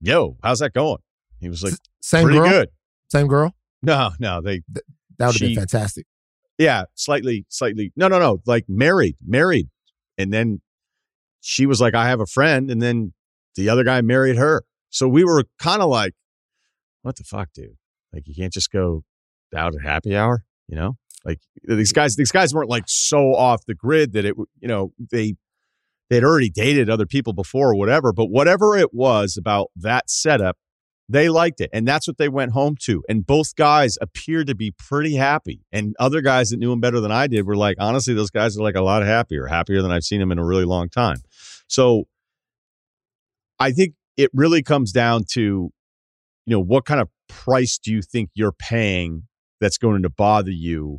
[0.00, 0.98] Yo, how's that going?
[1.40, 2.48] He was like, Same Pretty girl.
[2.48, 2.68] good.
[3.16, 3.54] Same girl.
[3.82, 4.62] No, no, they,
[5.18, 6.06] That would have been fantastic.
[6.58, 7.92] yeah, slightly, slightly.
[7.96, 8.42] No, no, no.
[8.46, 9.68] Like married, married.
[10.18, 10.60] And then
[11.40, 12.70] she was like, I have a friend.
[12.70, 13.12] And then
[13.54, 14.64] the other guy married her.
[14.90, 16.14] So we were kind of like,
[17.02, 17.76] what the fuck, dude?
[18.12, 19.04] Like, you can't just go
[19.54, 20.96] out at happy hour, you know?
[21.24, 24.92] Like these guys, these guys weren't like so off the grid that it, you know,
[25.10, 25.34] they,
[26.08, 28.12] they'd already dated other people before or whatever.
[28.12, 30.56] But whatever it was about that setup,
[31.08, 31.70] they liked it.
[31.72, 33.02] And that's what they went home to.
[33.08, 35.64] And both guys appeared to be pretty happy.
[35.70, 38.58] And other guys that knew him better than I did were like, honestly, those guys
[38.58, 41.18] are like a lot happier, happier than I've seen them in a really long time.
[41.68, 42.04] So
[43.58, 45.72] I think it really comes down to, you
[46.46, 49.24] know, what kind of price do you think you're paying
[49.60, 50.98] that's going to bother you?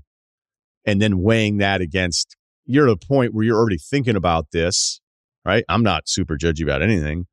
[0.86, 5.02] And then weighing that against, you're at a point where you're already thinking about this,
[5.46, 5.66] right?
[5.68, 7.28] I'm not super judgy about anything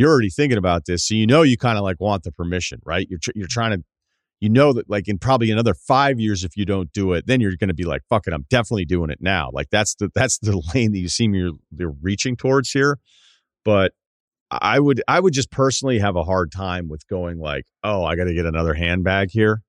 [0.00, 2.80] you're already thinking about this so you know you kind of like want the permission
[2.84, 3.06] right?
[3.08, 3.52] You're tr- you're mm-hmm.
[3.52, 3.84] trying to
[4.40, 7.40] you know that like in probably another 5 years if you don't do it then
[7.40, 9.50] you're going to be like fuck it I'm definitely doing it now.
[9.52, 12.98] Like that's the that's the lane that you seem you're you're reaching towards here
[13.64, 13.92] but
[14.50, 18.16] I would I would just personally have a hard time with going like oh I
[18.16, 19.62] got to get another handbag here.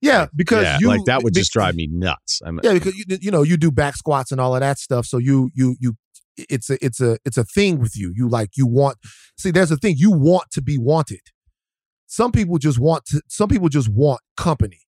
[0.00, 2.40] Yeah, because yeah, you like that would just drive me nuts.
[2.44, 5.06] I'm Yeah, because you, you know you do back squats and all of that stuff.
[5.06, 5.96] So you you you
[6.36, 8.12] it's a it's a it's a thing with you.
[8.14, 8.96] You like you want
[9.38, 11.20] see there's a thing you want to be wanted.
[12.06, 14.80] Some people just want to some people just want company.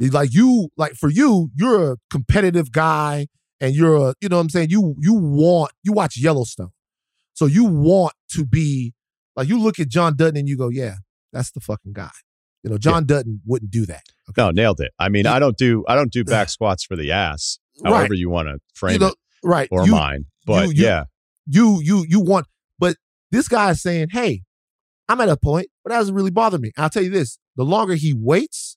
[0.00, 3.26] Like you like for you you're a competitive guy
[3.60, 6.70] and you're a you know what I'm saying you you want you watch Yellowstone.
[7.34, 8.94] So you want to be
[9.36, 10.94] like you look at John Dutton and you go, "Yeah,
[11.32, 12.10] that's the fucking guy."
[12.62, 14.02] You know, John Dutton wouldn't do that.
[14.36, 17.10] no nailed it I mean I don't do I don't do back squats for the
[17.12, 18.18] ass however Right.
[18.18, 19.68] you want to frame You know, it right.
[19.70, 20.26] or You- mine
[20.68, 21.04] but you- yeah.
[21.46, 22.46] you you you want
[22.78, 22.96] but
[23.30, 24.42] this guy is saying hey
[25.08, 26.70] i'm at a point but that doesn't really bother me.
[26.76, 28.76] I'll tell you this the longer he waits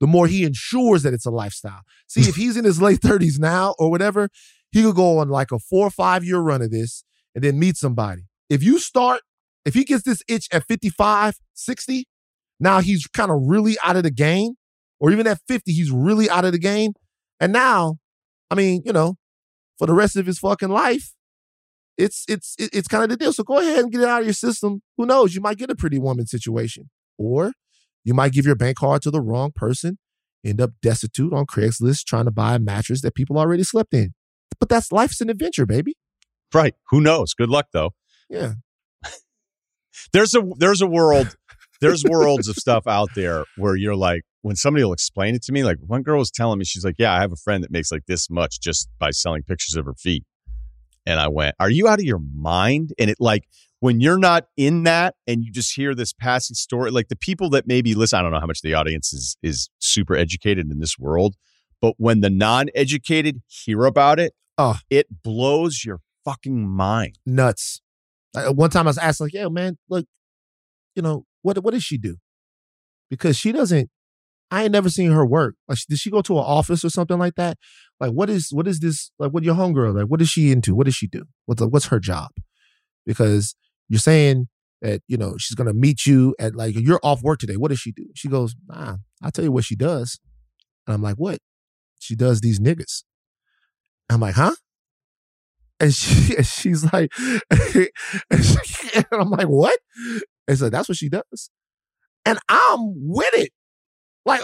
[0.00, 1.80] the more he ensures that it's a lifestyle.
[2.06, 4.28] See if he's in his late 30s now or whatever
[4.70, 7.02] he could go on like a four or five year run of this
[7.34, 8.22] and then meet somebody.
[8.50, 9.22] If you start
[9.64, 12.06] if he gets this itch at 55 60
[12.60, 14.52] now he's kind of really out of the game
[15.00, 16.92] or even at 50 he's really out of the game.
[17.40, 17.96] And now
[18.50, 19.16] i mean you know
[19.78, 21.12] for the rest of his fucking life
[21.98, 23.32] it's it's it's kind of the deal.
[23.32, 24.82] So go ahead and get it out of your system.
[24.96, 25.34] Who knows?
[25.34, 27.52] You might get a pretty woman situation, or
[28.04, 29.98] you might give your bank card to the wrong person,
[30.44, 34.14] end up destitute on Craigslist trying to buy a mattress that people already slept in.
[34.58, 35.96] But that's life's an adventure, baby.
[36.54, 37.92] right who knows good luck though
[38.28, 38.54] Yeah,
[40.12, 41.36] there's a there's a world
[41.80, 45.52] there's worlds of stuff out there where you're like when somebody will explain it to
[45.52, 47.70] me like one girl was telling me she's like yeah i have a friend that
[47.70, 50.24] makes like this much just by selling pictures of her feet
[51.04, 53.44] and i went are you out of your mind and it like
[53.80, 57.50] when you're not in that and you just hear this passing story like the people
[57.50, 60.78] that maybe listen i don't know how much the audience is is super educated in
[60.78, 61.34] this world
[61.80, 64.78] but when the non-educated hear about it Oh.
[64.88, 67.80] it blows your fucking mind nuts.
[68.32, 70.06] Like, uh, one time I was asked, like, "Yeah, man, look,
[70.94, 71.62] you know what?
[71.62, 72.16] What does she do?
[73.10, 73.90] Because she doesn't.
[74.50, 75.56] I ain't never seen her work.
[75.68, 77.58] Like, did she go to an office or something like that?
[78.00, 79.10] Like, what is what is this?
[79.18, 79.94] Like, what your homegirl?
[79.98, 80.74] Like, what is she into?
[80.74, 81.24] What does she do?
[81.46, 82.30] What's what's her job?
[83.04, 83.54] Because
[83.88, 84.48] you're saying
[84.82, 87.56] that you know she's gonna meet you at like you're off work today.
[87.56, 88.06] What does she do?
[88.14, 90.20] She goes, Nah, I'll tell you what she does.
[90.86, 91.38] And I'm like, what?
[91.98, 93.02] She does these niggas.
[94.08, 94.54] I'm like, huh?
[95.80, 97.10] And she and she's like,
[97.50, 99.78] and, she- and I'm like, what?
[100.48, 101.50] And so that's what she does.
[102.24, 103.50] And I'm with it.
[104.26, 104.42] Like,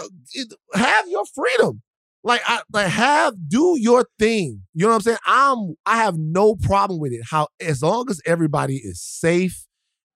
[0.73, 1.83] have your freedom.
[2.23, 4.63] Like, I like have do your thing.
[4.73, 5.17] You know what I'm saying?
[5.25, 7.21] I'm I have no problem with it.
[7.29, 9.67] How as long as everybody is safe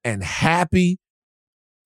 [0.05, 0.99] and happy,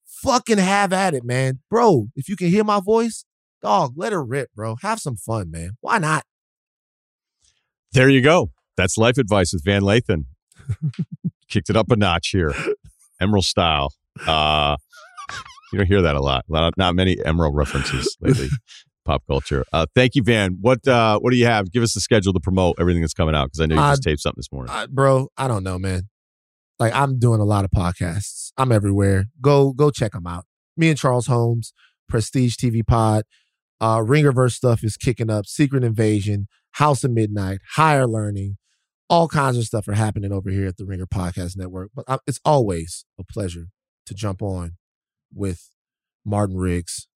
[0.05, 1.59] fucking have at it, man.
[1.71, 3.25] Bro, if you can hear my voice,
[3.63, 4.75] dog, let her rip, bro.
[4.83, 5.71] Have some fun, man.
[5.81, 6.23] Why not?
[7.93, 8.51] There you go.
[8.77, 10.25] That's life advice with Van Lathan.
[11.49, 12.53] Kicked it up a notch here,
[13.19, 13.93] Emeril style.
[14.25, 14.77] Uh,
[15.71, 16.45] you don't hear that a lot.
[16.49, 18.49] Not, not many Emeril references lately.
[19.03, 19.65] Pop culture.
[19.73, 20.57] Uh, thank you, Van.
[20.61, 21.71] What uh, what do you have?
[21.71, 23.91] Give us the schedule to promote everything that's coming out because I know you Uh,
[23.93, 24.71] just taped something this morning.
[24.73, 26.03] I, bro, I don't know, man.
[26.77, 28.51] Like I'm doing a lot of podcasts.
[28.57, 29.25] I'm everywhere.
[29.41, 30.45] Go go check them out.
[30.77, 31.73] Me and Charles Holmes,
[32.09, 33.23] Prestige TV Pod.
[33.79, 35.47] Uh, Ringerverse stuff is kicking up.
[35.47, 38.57] Secret Invasion, House of Midnight, Higher Learning,
[39.09, 41.89] all kinds of stuff are happening over here at the Ringer Podcast Network.
[41.95, 43.65] But I, it's always a pleasure
[44.05, 44.73] to jump on
[45.33, 45.69] with
[46.25, 47.07] Martin Riggs,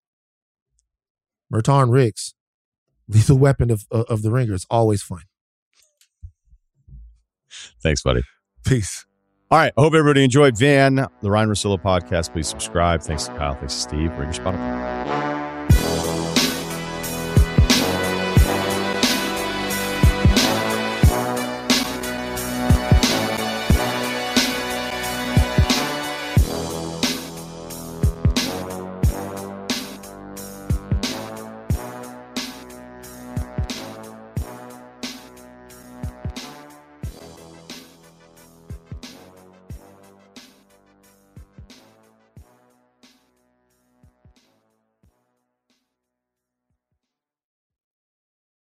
[1.50, 2.34] Merton Riggs,
[3.08, 4.54] lethal weapon of of, of the Ringer.
[4.54, 5.22] It's always fun.
[7.82, 8.22] Thanks, buddy.
[8.66, 9.06] Peace.
[9.52, 9.72] All right.
[9.78, 12.34] I hope everybody enjoyed Van, the Ryen Russillo podcast.
[12.34, 13.02] Please subscribe.
[13.02, 13.56] Thanks to Kyle.
[13.56, 14.18] Thanks to Steve.
[14.18, 15.24] Ringer Spotify.